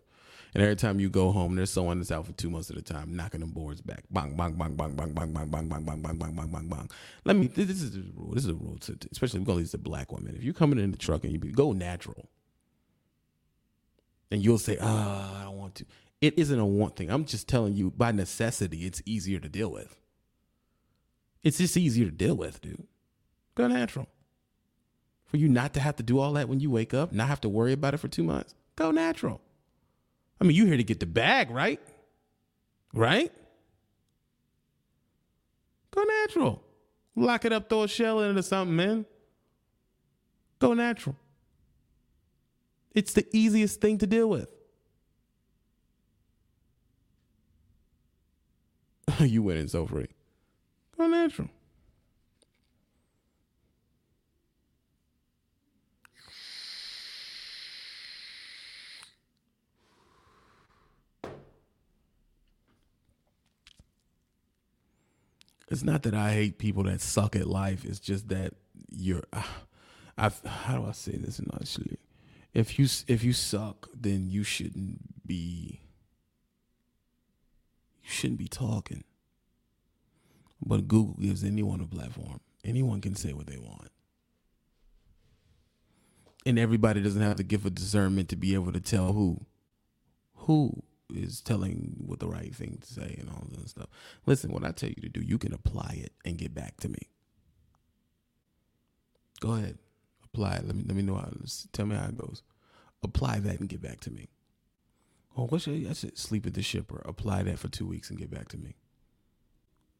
And 0.53 0.61
every 0.61 0.75
time 0.75 0.99
you 0.99 1.09
go 1.09 1.31
home, 1.31 1.55
there's 1.55 1.71
someone 1.71 1.97
that's 1.97 2.11
out 2.11 2.27
for 2.27 2.31
two 2.33 2.49
months 2.49 2.69
at 2.69 2.77
a 2.77 2.81
time, 2.81 3.15
knocking 3.15 3.39
them 3.39 3.49
boards 3.49 3.81
back. 3.81 4.03
Bang, 4.11 4.35
bang, 4.35 4.53
bang, 4.53 4.75
bang, 4.75 4.95
bang, 4.95 5.11
bang, 5.13 5.33
bang, 5.33 5.49
bang, 5.49 5.67
bang, 5.67 5.85
bang, 5.85 6.01
bang, 6.01 6.17
bang, 6.17 6.35
bang, 6.35 6.47
bang, 6.51 6.67
bang. 6.67 6.89
Let 7.25 7.35
me. 7.35 7.47
This 7.47 7.81
is 7.81 7.95
a 7.95 8.01
rule. 8.15 8.33
This 8.33 8.43
is 8.43 8.51
a 8.51 8.53
rule, 8.53 8.77
to, 8.81 8.97
especially 9.11 9.39
we're 9.39 9.47
gonna 9.47 9.59
leave 9.59 9.83
black 9.83 10.11
women. 10.11 10.35
If 10.35 10.43
you're 10.43 10.53
coming 10.53 10.77
in 10.77 10.91
the 10.91 10.97
truck 10.97 11.23
and 11.23 11.33
you 11.33 11.39
be, 11.39 11.51
go 11.51 11.71
natural, 11.71 12.29
and 14.29 14.43
you'll 14.43 14.59
say, 14.59 14.77
"Ah, 14.79 15.41
I 15.41 15.43
don't 15.45 15.57
want 15.57 15.75
to." 15.75 15.85
It 16.21 16.37
isn't 16.37 16.57
a 16.57 16.65
want 16.65 16.95
thing. 16.95 17.09
I'm 17.09 17.25
just 17.25 17.49
telling 17.49 17.73
you, 17.73 17.91
by 17.91 18.11
necessity, 18.11 18.85
it's 18.85 19.01
easier 19.05 19.39
to 19.39 19.49
deal 19.49 19.69
with. 19.69 19.97
It's 21.43 21.57
just 21.57 21.75
easier 21.75 22.05
to 22.05 22.11
deal 22.11 22.35
with, 22.35 22.61
dude. 22.61 22.87
Go 23.55 23.67
natural. 23.67 24.07
For 25.25 25.37
you 25.37 25.49
not 25.49 25.73
to 25.73 25.79
have 25.79 25.95
to 25.97 26.03
do 26.03 26.19
all 26.19 26.33
that 26.33 26.47
when 26.47 26.59
you 26.59 26.69
wake 26.69 26.93
up, 26.93 27.11
not 27.11 27.27
have 27.27 27.41
to 27.41 27.49
worry 27.49 27.73
about 27.73 27.93
it 27.95 27.97
for 27.97 28.07
two 28.07 28.23
months, 28.23 28.55
go 28.75 28.91
natural. 28.91 29.41
I 30.43 30.45
mean, 30.45 30.57
you 30.57 30.65
here 30.65 30.75
to 30.75 30.83
get 30.83 30.99
the 30.99 31.05
bag, 31.05 31.49
right? 31.49 31.79
Right? 32.93 33.31
Go 35.91 36.03
natural. 36.03 36.61
Lock 37.15 37.45
it 37.45 37.53
up, 37.53 37.69
throw 37.69 37.83
a 37.83 37.87
shell 37.87 38.19
in 38.19 38.31
it 38.31 38.37
or 38.37 38.41
something, 38.41 38.75
man. 38.75 39.05
Go 40.59 40.73
natural. 40.73 41.15
It's 42.93 43.13
the 43.13 43.25
easiest 43.31 43.79
thing 43.79 43.99
to 43.99 44.07
deal 44.07 44.27
with. 44.27 44.49
you 49.21 49.43
winning 49.43 49.69
so 49.69 49.87
free. 49.87 50.09
Go 50.97 51.07
natural. 51.07 51.47
It's 65.73 65.83
not 65.83 66.03
that 66.03 66.13
I 66.13 66.33
hate 66.33 66.59
people 66.59 66.83
that 66.83 67.01
suck 67.01 67.35
at 67.35 67.47
life. 67.47 67.83
It's 67.83 67.99
just 67.99 68.29
that 68.29 68.53
you're. 68.91 69.23
Uh, 69.33 69.41
I, 70.15 70.31
how 70.45 70.77
do 70.77 70.85
I 70.85 70.91
say 70.91 71.13
this 71.13 71.41
nicely? 71.51 71.97
If 72.53 72.77
you 72.77 72.85
if 73.07 73.23
you 73.23 73.33
suck, 73.33 73.89
then 73.91 74.29
you 74.29 74.43
shouldn't 74.43 75.25
be. 75.25 75.81
You 78.03 78.09
shouldn't 78.09 78.37
be 78.37 78.47
talking. 78.47 79.03
But 80.63 80.87
Google 80.87 81.15
gives 81.19 81.43
anyone 81.43 81.81
a 81.81 81.87
platform. 81.87 82.39
Anyone 82.63 83.01
can 83.01 83.15
say 83.15 83.33
what 83.33 83.47
they 83.47 83.57
want. 83.57 83.89
And 86.45 86.59
everybody 86.59 87.01
doesn't 87.01 87.19
have 87.19 87.37
to 87.37 87.43
give 87.43 87.65
a 87.65 87.71
discernment 87.71 88.29
to 88.29 88.35
be 88.35 88.53
able 88.53 88.73
to 88.73 88.79
tell 88.79 89.13
who 89.13 89.43
who 90.35 90.83
is 91.13 91.41
telling 91.41 91.95
what 92.05 92.19
the 92.19 92.27
right 92.27 92.53
thing 92.53 92.79
to 92.81 92.93
say 92.93 93.15
and 93.19 93.29
all 93.29 93.47
that 93.51 93.69
stuff. 93.69 93.87
Listen, 94.25 94.51
what 94.51 94.65
I 94.65 94.71
tell 94.71 94.89
you 94.89 95.01
to 95.01 95.09
do, 95.09 95.21
you 95.21 95.37
can 95.37 95.53
apply 95.53 95.99
it 96.03 96.13
and 96.25 96.37
get 96.37 96.53
back 96.53 96.77
to 96.81 96.89
me. 96.89 97.09
Go 99.39 99.53
ahead. 99.53 99.77
Apply. 100.23 100.61
Let 100.63 100.75
me 100.75 100.83
let 100.85 100.95
me 100.95 101.03
know 101.03 101.15
how 101.15 101.31
tell 101.71 101.85
me 101.85 101.95
how 101.95 102.05
it 102.05 102.17
goes. 102.17 102.41
Apply 103.03 103.39
that 103.39 103.59
and 103.59 103.69
get 103.69 103.81
back 103.81 103.99
to 104.01 104.11
me. 104.11 104.29
Oh, 105.37 105.47
what 105.47 105.61
should 105.61 105.87
I, 105.87 105.93
should 105.93 106.17
sleep 106.17 106.45
at 106.45 106.53
the 106.53 106.61
shipper. 106.61 107.01
Apply 107.05 107.43
that 107.43 107.59
for 107.59 107.67
two 107.67 107.85
weeks 107.85 108.09
and 108.09 108.19
get 108.19 108.31
back 108.31 108.47
to 108.49 108.57
me 108.57 108.75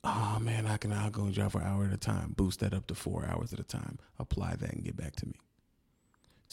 oh 0.04 0.38
man, 0.42 0.68
I 0.68 0.78
can 0.78 0.92
I'll 0.92 1.10
go 1.10 1.24
and 1.24 1.34
drive 1.34 1.54
for 1.54 1.62
an 1.62 1.68
hour 1.68 1.86
at 1.86 1.94
a 1.94 1.98
time. 1.98 2.34
Boost 2.36 2.60
that 2.60 2.74
up 2.74 2.88
to 2.88 2.96
four 2.96 3.26
hours 3.26 3.54
at 3.54 3.60
a 3.60 3.64
time. 3.64 4.00
Apply 4.20 4.56
that 4.56 4.74
and 4.74 4.84
get 4.84 4.96
back 4.96 5.16
to 5.18 5.28
me. 5.28 5.40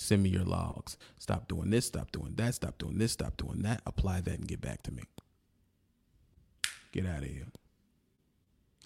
Send 0.01 0.23
me 0.23 0.31
your 0.31 0.45
logs. 0.45 0.97
Stop 1.19 1.47
doing 1.47 1.69
this, 1.69 1.85
stop 1.85 2.11
doing 2.11 2.33
that, 2.37 2.55
stop 2.55 2.79
doing 2.79 2.97
this, 2.97 3.13
stop 3.13 3.37
doing 3.37 3.61
that. 3.63 3.83
Apply 3.85 4.23
that 4.23 4.39
and 4.39 4.49
get 4.49 4.63
back 4.63 4.83
to 4.85 4.93
me. 4.93 5.03
Get 6.91 7.05
out 7.05 7.23
of 7.23 7.29
here. 7.29 7.49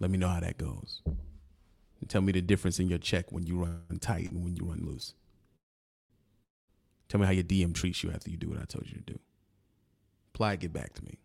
Let 0.01 0.11
me 0.11 0.19
know 0.19 0.29
how 0.29 0.41
that 0.41 0.59
goes. 0.59 1.03
And 1.07 2.11
tell 2.11 2.21
me 2.21 2.33
the 2.33 2.43
difference 2.43 2.81
in 2.81 2.89
your 2.89 2.99
check 2.99 3.31
when 3.31 3.47
you 3.47 3.63
run 3.63 4.01
tight 4.01 4.33
and 4.33 4.43
when 4.43 4.57
you 4.57 4.65
run 4.65 4.81
loose. 4.85 5.15
Tell 7.09 7.21
me 7.21 7.27
how 7.27 7.33
your 7.33 7.45
DM 7.45 7.75
treats 7.75 8.03
you 8.03 8.11
after 8.11 8.29
you 8.29 8.37
do 8.37 8.49
what 8.49 8.59
I 8.59 8.65
told 8.65 8.87
you 8.89 8.95
to 8.95 9.13
do. 9.13 9.21
Apply, 10.35 10.57
get 10.57 10.73
back 10.73 10.95
to 10.95 11.05
me. 11.05 11.21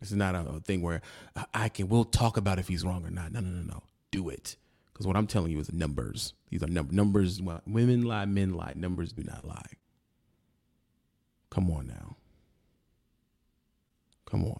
This 0.00 0.10
is 0.10 0.16
not 0.16 0.34
a, 0.34 0.60
thing 0.60 0.82
where 0.82 1.00
I 1.54 1.70
can. 1.70 1.88
We'll 1.88 2.04
talk 2.04 2.36
about 2.36 2.58
if 2.58 2.68
he's 2.68 2.84
wrong 2.84 3.06
or 3.06 3.10
not. 3.10 3.32
No, 3.32 3.40
no, 3.40 3.48
no, 3.48 3.62
no. 3.62 3.82
Do 4.12 4.28
it 4.28 4.56
because 4.98 5.06
what 5.06 5.16
I'm 5.16 5.28
telling 5.28 5.52
you 5.52 5.60
is 5.60 5.72
numbers. 5.72 6.34
These 6.50 6.64
are 6.64 6.66
num- 6.66 6.88
numbers. 6.90 7.40
Women 7.40 8.02
lie, 8.02 8.24
men 8.24 8.54
lie. 8.54 8.72
Numbers 8.74 9.12
do 9.12 9.22
not 9.22 9.46
lie. 9.46 9.76
Come 11.50 11.70
on 11.70 11.86
now. 11.86 12.16
Come 14.26 14.44
on. 14.44 14.58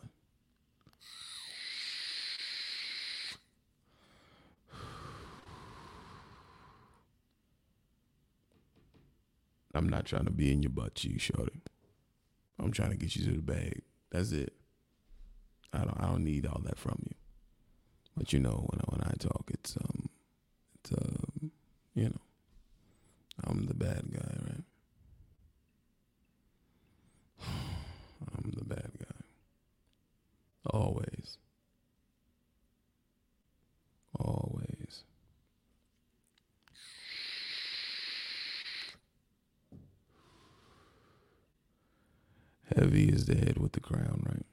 I'm 9.74 9.88
not 9.88 10.04
trying 10.04 10.26
to 10.26 10.30
be 10.30 10.52
in 10.52 10.62
your 10.62 10.70
butt 10.70 10.94
cheek, 10.94 11.20
shorty. 11.20 11.62
I'm 12.60 12.70
trying 12.70 12.90
to 12.90 12.96
get 12.96 13.16
you 13.16 13.24
to 13.24 13.32
the 13.32 13.42
bag. 13.42 13.82
That's 14.12 14.30
it. 14.30 14.52
I 15.72 15.78
don't 15.78 16.00
I 16.00 16.06
don't 16.06 16.22
need 16.22 16.46
all 16.46 16.60
that 16.64 16.78
from 16.78 17.02
you. 17.08 17.16
But 18.16 18.32
you 18.32 18.38
know 18.38 18.68
when 18.70 18.80
I, 18.80 18.84
when 18.86 19.00
I 19.02 19.14
talk, 19.18 19.50
it's 19.52 19.76
um, 19.76 20.08
um, 20.92 21.50
you 21.94 22.04
know, 22.04 22.20
I'm 23.44 23.66
the 23.66 23.74
bad 23.74 24.04
guy, 24.12 24.34
right? 24.46 24.64
I'm 28.36 28.52
the 28.56 28.64
bad 28.64 28.90
guy. 28.98 29.24
Always. 30.70 31.38
Always. 34.18 35.04
Heavy 42.76 43.08
is 43.08 43.24
the 43.26 43.34
head 43.34 43.58
with 43.58 43.72
the 43.72 43.80
crown, 43.80 44.22
right? 44.26 44.44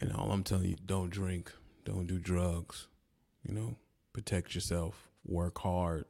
And 0.00 0.12
all 0.12 0.30
I'm 0.30 0.44
telling 0.44 0.66
you, 0.66 0.76
don't 0.86 1.10
drink, 1.10 1.52
don't 1.84 2.06
do 2.06 2.18
drugs, 2.18 2.86
you 3.46 3.54
know, 3.54 3.76
protect 4.12 4.54
yourself, 4.54 5.08
work 5.24 5.58
hard. 5.58 6.04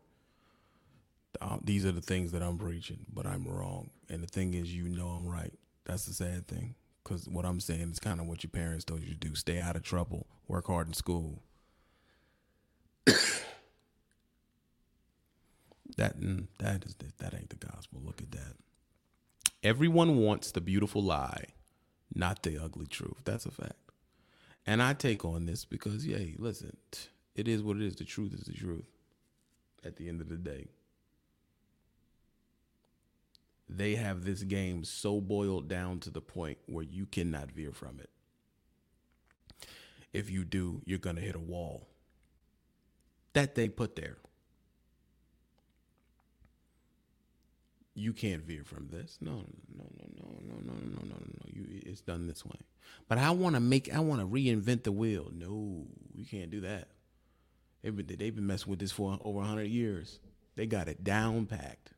Uh, 1.40 1.58
these 1.62 1.86
are 1.86 1.92
the 1.92 2.00
things 2.00 2.32
that 2.32 2.42
I'm 2.42 2.58
preaching, 2.58 3.06
but 3.12 3.26
I'm 3.26 3.46
wrong. 3.46 3.90
And 4.08 4.22
the 4.22 4.26
thing 4.26 4.54
is, 4.54 4.74
you 4.74 4.88
know 4.88 5.08
I'm 5.08 5.26
right. 5.26 5.52
That's 5.84 6.06
the 6.06 6.12
sad 6.12 6.48
thing. 6.48 6.74
Because 7.02 7.28
what 7.28 7.44
I'm 7.44 7.60
saying 7.60 7.90
is 7.90 7.98
kind 7.98 8.20
of 8.20 8.26
what 8.26 8.42
your 8.42 8.50
parents 8.50 8.84
told 8.84 9.02
you 9.02 9.08
to 9.08 9.14
do 9.14 9.34
stay 9.34 9.60
out 9.60 9.76
of 9.76 9.82
trouble, 9.82 10.26
work 10.48 10.66
hard 10.66 10.88
in 10.88 10.94
school. 10.94 11.42
that 13.06 13.16
mm, 16.20 16.46
that 16.58 16.84
is 16.84 16.94
that 17.18 17.34
ain't 17.34 17.48
the 17.48 17.56
gospel. 17.56 18.02
Look 18.04 18.20
at 18.20 18.32
that. 18.32 18.56
Everyone 19.62 20.18
wants 20.18 20.52
the 20.52 20.60
beautiful 20.60 21.02
lie 21.02 21.46
not 22.14 22.42
the 22.42 22.62
ugly 22.62 22.86
truth. 22.86 23.18
That's 23.24 23.46
a 23.46 23.50
fact. 23.50 23.74
And 24.70 24.80
I 24.80 24.92
take 24.92 25.24
on 25.24 25.46
this 25.46 25.64
because, 25.64 26.06
yeah, 26.06 26.24
listen, 26.38 26.76
it 27.34 27.48
is 27.48 27.60
what 27.60 27.78
it 27.78 27.82
is. 27.82 27.96
The 27.96 28.04
truth 28.04 28.32
is 28.32 28.42
the 28.42 28.52
truth 28.52 28.84
at 29.84 29.96
the 29.96 30.08
end 30.08 30.20
of 30.20 30.28
the 30.28 30.36
day. 30.36 30.68
They 33.68 33.96
have 33.96 34.24
this 34.24 34.44
game 34.44 34.84
so 34.84 35.20
boiled 35.20 35.66
down 35.66 35.98
to 36.00 36.10
the 36.10 36.20
point 36.20 36.58
where 36.66 36.84
you 36.84 37.06
cannot 37.06 37.50
veer 37.50 37.72
from 37.72 37.98
it. 37.98 38.10
If 40.12 40.30
you 40.30 40.44
do, 40.44 40.82
you're 40.84 41.00
going 41.00 41.16
to 41.16 41.22
hit 41.22 41.34
a 41.34 41.40
wall 41.40 41.88
that 43.32 43.56
they 43.56 43.68
put 43.68 43.96
there. 43.96 44.18
You 48.00 48.12
can't 48.12 48.42
veer 48.42 48.64
from 48.64 48.88
this. 48.88 49.18
No, 49.20 49.44
no, 49.76 49.84
no, 49.98 50.06
no, 50.16 50.40
no, 50.42 50.54
no, 50.54 50.72
no, 50.72 50.72
no, 50.72 51.02
no, 51.04 51.16
no. 51.16 51.46
You, 51.46 51.66
it's 51.86 52.00
done 52.00 52.26
this 52.26 52.44
way. 52.44 52.58
But 53.08 53.18
I 53.18 53.30
want 53.30 53.54
to 53.56 53.60
make, 53.60 53.92
I 53.94 54.00
want 54.00 54.20
to 54.20 54.26
reinvent 54.26 54.84
the 54.84 54.92
wheel. 54.92 55.30
No, 55.34 55.86
you 56.14 56.24
can't 56.24 56.50
do 56.50 56.62
that. 56.62 56.88
They've 57.82 57.94
been, 57.94 58.06
they've 58.18 58.34
been 58.34 58.46
messing 58.46 58.70
with 58.70 58.78
this 58.78 58.92
for 58.92 59.18
over 59.22 59.40
hundred 59.42 59.68
years. 59.68 60.18
They 60.56 60.66
got 60.66 60.88
it 60.88 61.04
down 61.04 61.46
packed. 61.46 61.92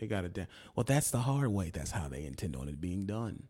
They 0.00 0.06
got 0.06 0.24
it 0.24 0.32
down. 0.32 0.48
Well, 0.74 0.84
that's 0.84 1.10
the 1.10 1.18
hard 1.18 1.48
way. 1.48 1.70
That's 1.70 1.92
how 1.92 2.08
they 2.08 2.24
intend 2.24 2.56
on 2.56 2.68
it 2.68 2.80
being 2.80 3.06
done. 3.06 3.44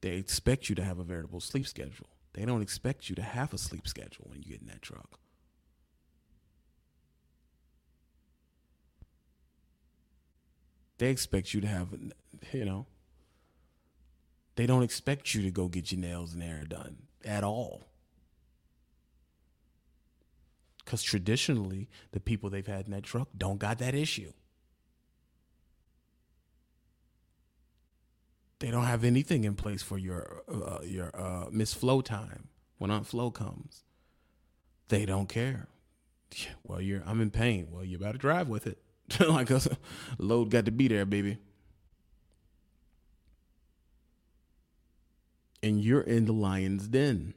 They 0.00 0.16
expect 0.16 0.70
you 0.70 0.74
to 0.76 0.84
have 0.84 0.98
a 0.98 1.04
veritable 1.04 1.40
sleep 1.40 1.66
schedule. 1.66 2.08
They 2.32 2.46
don't 2.46 2.62
expect 2.62 3.10
you 3.10 3.16
to 3.16 3.22
have 3.22 3.52
a 3.52 3.58
sleep 3.58 3.86
schedule 3.86 4.26
when 4.28 4.38
you 4.42 4.48
get 4.48 4.62
in 4.62 4.68
that 4.68 4.80
truck. 4.80 5.18
They 11.00 11.08
expect 11.08 11.54
you 11.54 11.62
to 11.62 11.66
have, 11.66 11.88
you 12.52 12.66
know, 12.66 12.84
they 14.56 14.66
don't 14.66 14.82
expect 14.82 15.34
you 15.34 15.40
to 15.40 15.50
go 15.50 15.66
get 15.66 15.90
your 15.90 15.98
nails 15.98 16.34
and 16.34 16.42
hair 16.42 16.64
done. 16.68 16.98
at 17.24 17.42
all. 17.42 17.88
Because 20.84 21.02
traditionally, 21.02 21.88
the 22.12 22.20
people 22.20 22.50
they've 22.50 22.66
had 22.66 22.84
in 22.84 22.90
that 22.90 23.04
truck 23.04 23.28
don't 23.34 23.58
got 23.58 23.78
that 23.78 23.94
issue. 23.94 24.34
They 28.58 28.70
don't 28.70 28.84
have 28.84 29.02
anything 29.02 29.44
in 29.44 29.54
place 29.54 29.82
for 29.82 29.96
your 29.96 30.42
uh, 30.52 30.80
your 30.84 31.10
uh, 31.14 31.46
miss 31.50 31.72
flow 31.72 32.02
time 32.02 32.48
when 32.76 32.90
Aunt 32.90 33.06
Flow 33.06 33.30
comes. 33.30 33.84
They 34.88 35.06
don't 35.06 35.30
care. 35.30 35.68
Well, 36.62 36.82
you're 36.82 37.02
I'm 37.06 37.22
in 37.22 37.30
pain. 37.30 37.68
Well, 37.70 37.84
you 37.84 37.96
better 37.96 38.18
drive 38.18 38.48
with 38.48 38.66
it. 38.66 38.82
like 39.28 39.50
a 39.50 39.60
load 40.18 40.50
got 40.50 40.64
to 40.66 40.70
be 40.70 40.88
there, 40.88 41.04
baby. 41.04 41.38
And 45.62 45.82
you're 45.82 46.00
in 46.00 46.24
the 46.24 46.32
lion's 46.32 46.88
den 46.88 47.34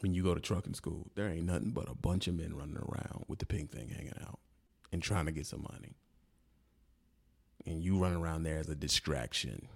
when 0.00 0.14
you 0.14 0.22
go 0.22 0.34
to 0.34 0.40
trucking 0.40 0.74
school. 0.74 1.06
There 1.14 1.28
ain't 1.28 1.46
nothing 1.46 1.70
but 1.70 1.88
a 1.88 1.94
bunch 1.94 2.26
of 2.28 2.34
men 2.34 2.54
running 2.54 2.76
around 2.76 3.24
with 3.28 3.38
the 3.38 3.46
pink 3.46 3.70
thing 3.70 3.88
hanging 3.88 4.14
out 4.20 4.38
and 4.92 5.02
trying 5.02 5.26
to 5.26 5.32
get 5.32 5.46
some 5.46 5.62
money. 5.62 5.94
And 7.64 7.82
you 7.82 7.98
run 7.98 8.14
around 8.14 8.42
there 8.42 8.58
as 8.58 8.68
a 8.68 8.74
distraction. 8.74 9.68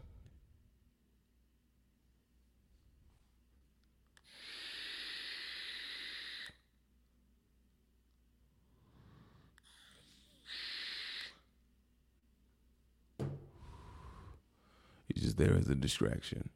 You're 15.16 15.24
just 15.24 15.38
there 15.38 15.56
as 15.56 15.68
a 15.68 15.74
distraction. 15.74 16.50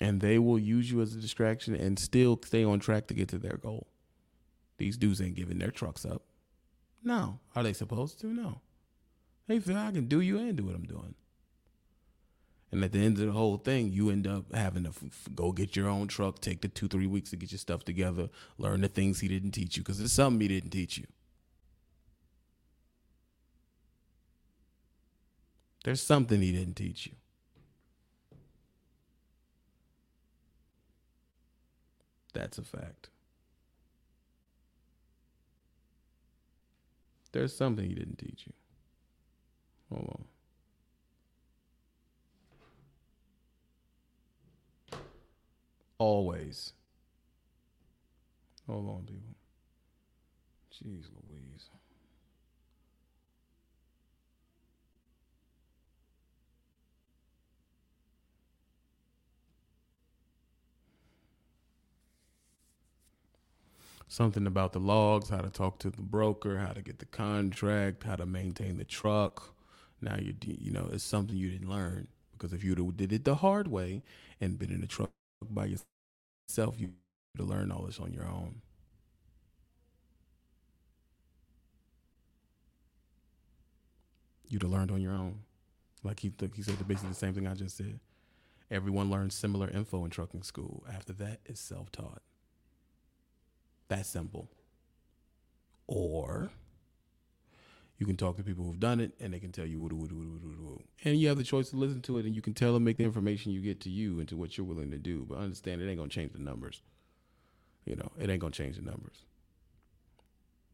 And 0.00 0.20
they 0.20 0.38
will 0.38 0.58
use 0.58 0.88
you 0.90 1.02
as 1.02 1.14
a 1.14 1.20
distraction 1.20 1.74
and 1.74 1.98
still 1.98 2.38
stay 2.44 2.62
on 2.64 2.78
track 2.78 3.08
to 3.08 3.14
get 3.14 3.28
to 3.28 3.38
their 3.38 3.56
goal. 3.56 3.88
These 4.78 4.96
dudes 4.96 5.20
ain't 5.20 5.34
giving 5.34 5.58
their 5.58 5.72
trucks 5.72 6.04
up. 6.04 6.22
No. 7.02 7.40
Are 7.56 7.64
they 7.64 7.72
supposed 7.72 8.20
to? 8.20 8.28
No. 8.28 8.60
They 9.48 9.58
feel 9.58 9.76
I 9.76 9.90
can 9.90 10.06
do 10.06 10.20
you 10.20 10.38
and 10.38 10.56
do 10.56 10.64
what 10.64 10.76
I'm 10.76 10.84
doing. 10.84 11.14
And 12.70 12.82
at 12.84 12.92
the 12.92 13.00
end 13.04 13.18
of 13.18 13.26
the 13.26 13.32
whole 13.32 13.56
thing, 13.56 13.92
you 13.92 14.10
end 14.10 14.26
up 14.26 14.52
having 14.54 14.84
to 14.84 14.90
f- 14.90 15.04
f- 15.04 15.28
go 15.34 15.52
get 15.52 15.76
your 15.76 15.88
own 15.88 16.08
truck, 16.08 16.40
take 16.40 16.60
the 16.60 16.68
two, 16.68 16.88
three 16.88 17.06
weeks 17.06 17.30
to 17.30 17.36
get 17.36 17.52
your 17.52 17.58
stuff 17.58 17.84
together, 17.84 18.30
learn 18.58 18.80
the 18.80 18.88
things 18.88 19.20
he 19.20 19.28
didn't 19.28 19.52
teach 19.52 19.76
you, 19.76 19.82
because 19.82 19.98
there's 19.98 20.12
something 20.12 20.40
he 20.40 20.48
didn't 20.48 20.70
teach 20.70 20.98
you. 20.98 21.06
There's 25.84 26.00
something 26.00 26.40
he 26.40 26.50
didn't 26.52 26.74
teach 26.74 27.06
you. 27.06 27.12
That's 32.34 32.58
a 32.58 32.62
fact. 32.62 33.08
There's 37.32 37.56
something 37.56 37.88
he 37.88 37.94
didn't 37.94 38.18
teach 38.18 38.44
you. 38.46 38.52
Hold 39.90 40.24
on. 44.92 44.98
Always. 45.98 46.72
Hold 48.68 48.88
on, 48.88 49.02
people. 49.04 49.34
Jeez 50.72 51.06
Louise. 51.28 51.70
Something 64.14 64.46
about 64.46 64.72
the 64.72 64.78
logs, 64.78 65.30
how 65.30 65.38
to 65.38 65.50
talk 65.50 65.78
to 65.80 65.90
the 65.90 66.02
broker, 66.02 66.58
how 66.58 66.72
to 66.72 66.82
get 66.82 67.00
the 67.00 67.06
contract, 67.06 68.04
how 68.04 68.14
to 68.16 68.24
maintain 68.26 68.76
the 68.78 68.84
truck. 68.84 69.54
Now 70.00 70.16
you 70.18 70.34
you 70.44 70.70
know 70.72 70.88
it's 70.92 71.04
something 71.04 71.36
you 71.36 71.50
didn't 71.50 71.68
learn 71.70 72.06
because 72.32 72.52
if 72.52 72.62
you 72.62 72.74
did 72.96 73.12
it 73.12 73.24
the 73.24 73.36
hard 73.36 73.68
way 73.68 74.02
and 74.40 74.58
been 74.58 74.70
in 74.70 74.80
the 74.80 74.86
truck 74.86 75.10
by 75.50 75.66
yourself, 76.48 76.76
you 76.78 76.88
would 76.88 77.40
have 77.40 77.48
learned 77.48 77.72
all 77.72 77.84
this 77.86 77.98
on 77.98 78.12
your 78.12 78.26
own. 78.26 78.62
You'd 84.48 84.62
have 84.62 84.70
learned 84.72 84.92
on 84.92 85.00
your 85.02 85.12
own. 85.14 85.40
Like 86.04 86.20
he 86.20 86.32
he 86.54 86.62
said 86.62 86.86
basically 86.86 87.10
the 87.10 87.14
same 87.16 87.34
thing 87.34 87.48
I 87.48 87.54
just 87.54 87.76
said. 87.76 87.98
Everyone 88.70 89.10
learns 89.10 89.34
similar 89.34 89.68
info 89.70 90.04
in 90.04 90.10
trucking 90.10 90.44
school. 90.44 90.84
After 90.92 91.12
that, 91.14 91.40
it's 91.46 91.60
self 91.60 91.92
taught. 91.92 92.22
That 93.94 94.06
simple. 94.06 94.48
Or 95.86 96.50
you 97.96 98.06
can 98.06 98.16
talk 98.16 98.36
to 98.36 98.42
people 98.42 98.64
who've 98.64 98.80
done 98.80 98.98
it 98.98 99.12
and 99.20 99.32
they 99.32 99.38
can 99.38 99.52
tell 99.52 99.66
you, 99.66 99.78
woo, 99.78 99.88
woo, 99.88 100.40
woo, 100.42 100.82
and 101.04 101.16
you 101.16 101.28
have 101.28 101.36
the 101.36 101.44
choice 101.44 101.70
to 101.70 101.76
listen 101.76 102.00
to 102.02 102.18
it 102.18 102.26
and 102.26 102.34
you 102.34 102.42
can 102.42 102.54
tell 102.54 102.72
them, 102.72 102.82
make 102.82 102.96
the 102.96 103.04
information 103.04 103.52
you 103.52 103.60
get 103.60 103.80
to 103.82 103.90
you 103.90 104.18
into 104.18 104.36
what 104.36 104.58
you're 104.58 104.66
willing 104.66 104.90
to 104.90 104.98
do. 104.98 105.24
But 105.28 105.38
understand 105.38 105.80
it 105.80 105.88
ain't 105.88 106.00
to 106.00 106.08
change 106.08 106.32
the 106.32 106.40
numbers. 106.40 106.82
You 107.84 107.94
know, 107.94 108.10
it 108.18 108.28
ain't 108.28 108.42
to 108.42 108.50
change 108.50 108.76
the 108.76 108.82
numbers. 108.82 109.24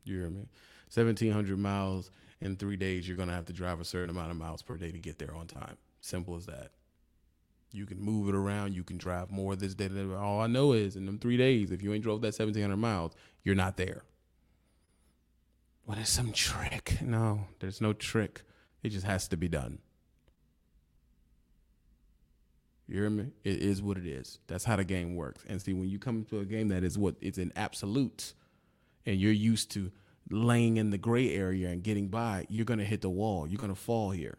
You 0.05 0.21
hear 0.21 0.31
me? 0.31 0.49
1,700 0.95 1.59
miles 1.59 2.11
in 2.41 2.57
three 2.57 2.77
days, 2.77 3.07
you're 3.07 3.19
to 3.19 3.35
have 3.35 3.45
to 3.47 3.53
drive 3.53 3.81
a 3.81 3.85
certain 3.85 4.09
amount 4.09 4.31
of 4.31 4.39
miles 4.39 4.63
per 4.63 4.79
day 4.79 4.93
to 4.93 4.99
get 4.99 5.19
there 5.19 5.35
on 5.35 5.47
time. 5.47 5.77
Simple 6.01 6.37
as 6.37 6.47
that. 6.47 6.71
You 7.73 7.87
can 7.87 8.01
move 8.01 8.29
it 8.29 8.35
around. 8.35 8.75
You 8.75 8.83
can 8.83 8.99
drive 8.99 9.31
more 9.31 9.55
this 9.57 9.75
day. 9.75 9.89
All 10.17 10.41
I 10.41 10.47
know 10.47 10.73
is 10.73 10.97
in 10.97 11.07
them 11.07 11.19
three 11.19 11.37
days, 11.37 11.71
if 11.71 11.83
you 11.83 11.93
ain't 11.93 12.03
drove 12.03 12.21
that 12.23 12.39
1,700 12.39 12.77
miles, 12.77 13.13
you're 13.45 13.55
not 13.55 13.77
there. 13.77 14.03
Well, 15.87 15.97
there's 15.97 16.09
some 16.09 16.33
trick. 16.33 16.99
No, 17.01 17.47
there's 17.59 17.81
no 17.81 17.93
trick. 17.93 18.43
It 18.83 18.91
just 18.91 19.07
has 19.07 19.29
to 19.29 19.37
be 19.37 19.49
done. 19.49 19.79
You 22.89 22.97
hear 23.03 23.11
me? 23.11 23.27
It 23.45 23.59
is 23.63 23.81
what 23.81 23.99
it 23.99 24.07
is. 24.07 24.41
That's 24.49 24.65
how 24.65 24.75
the 24.75 24.85
game 24.85 25.15
works. 25.15 25.45
And 25.49 25.63
see, 25.63 25.73
when 25.73 25.89
you 25.89 26.01
come 26.01 26.19
into 26.19 26.41
a 26.41 26.45
game 26.45 26.69
that 26.69 26.83
is 26.83 26.99
what 26.99 27.15
it's 27.21 27.39
in 27.39 27.53
absolute, 27.55 28.35
and 29.07 29.21
you're 29.21 29.31
used 29.31 29.71
to 29.73 29.93
laying 30.29 30.77
in 30.77 30.91
the 30.91 30.99
gray 30.99 31.33
area 31.33 31.69
and 31.69 31.85
getting 31.85 32.09
by, 32.09 32.47
you're 32.49 32.65
gonna 32.65 32.85
hit 32.85 33.01
the 33.01 33.11
wall. 33.11 33.47
You're 33.47 33.61
gonna 33.61 33.77
fall 33.77 34.11
here. 34.11 34.39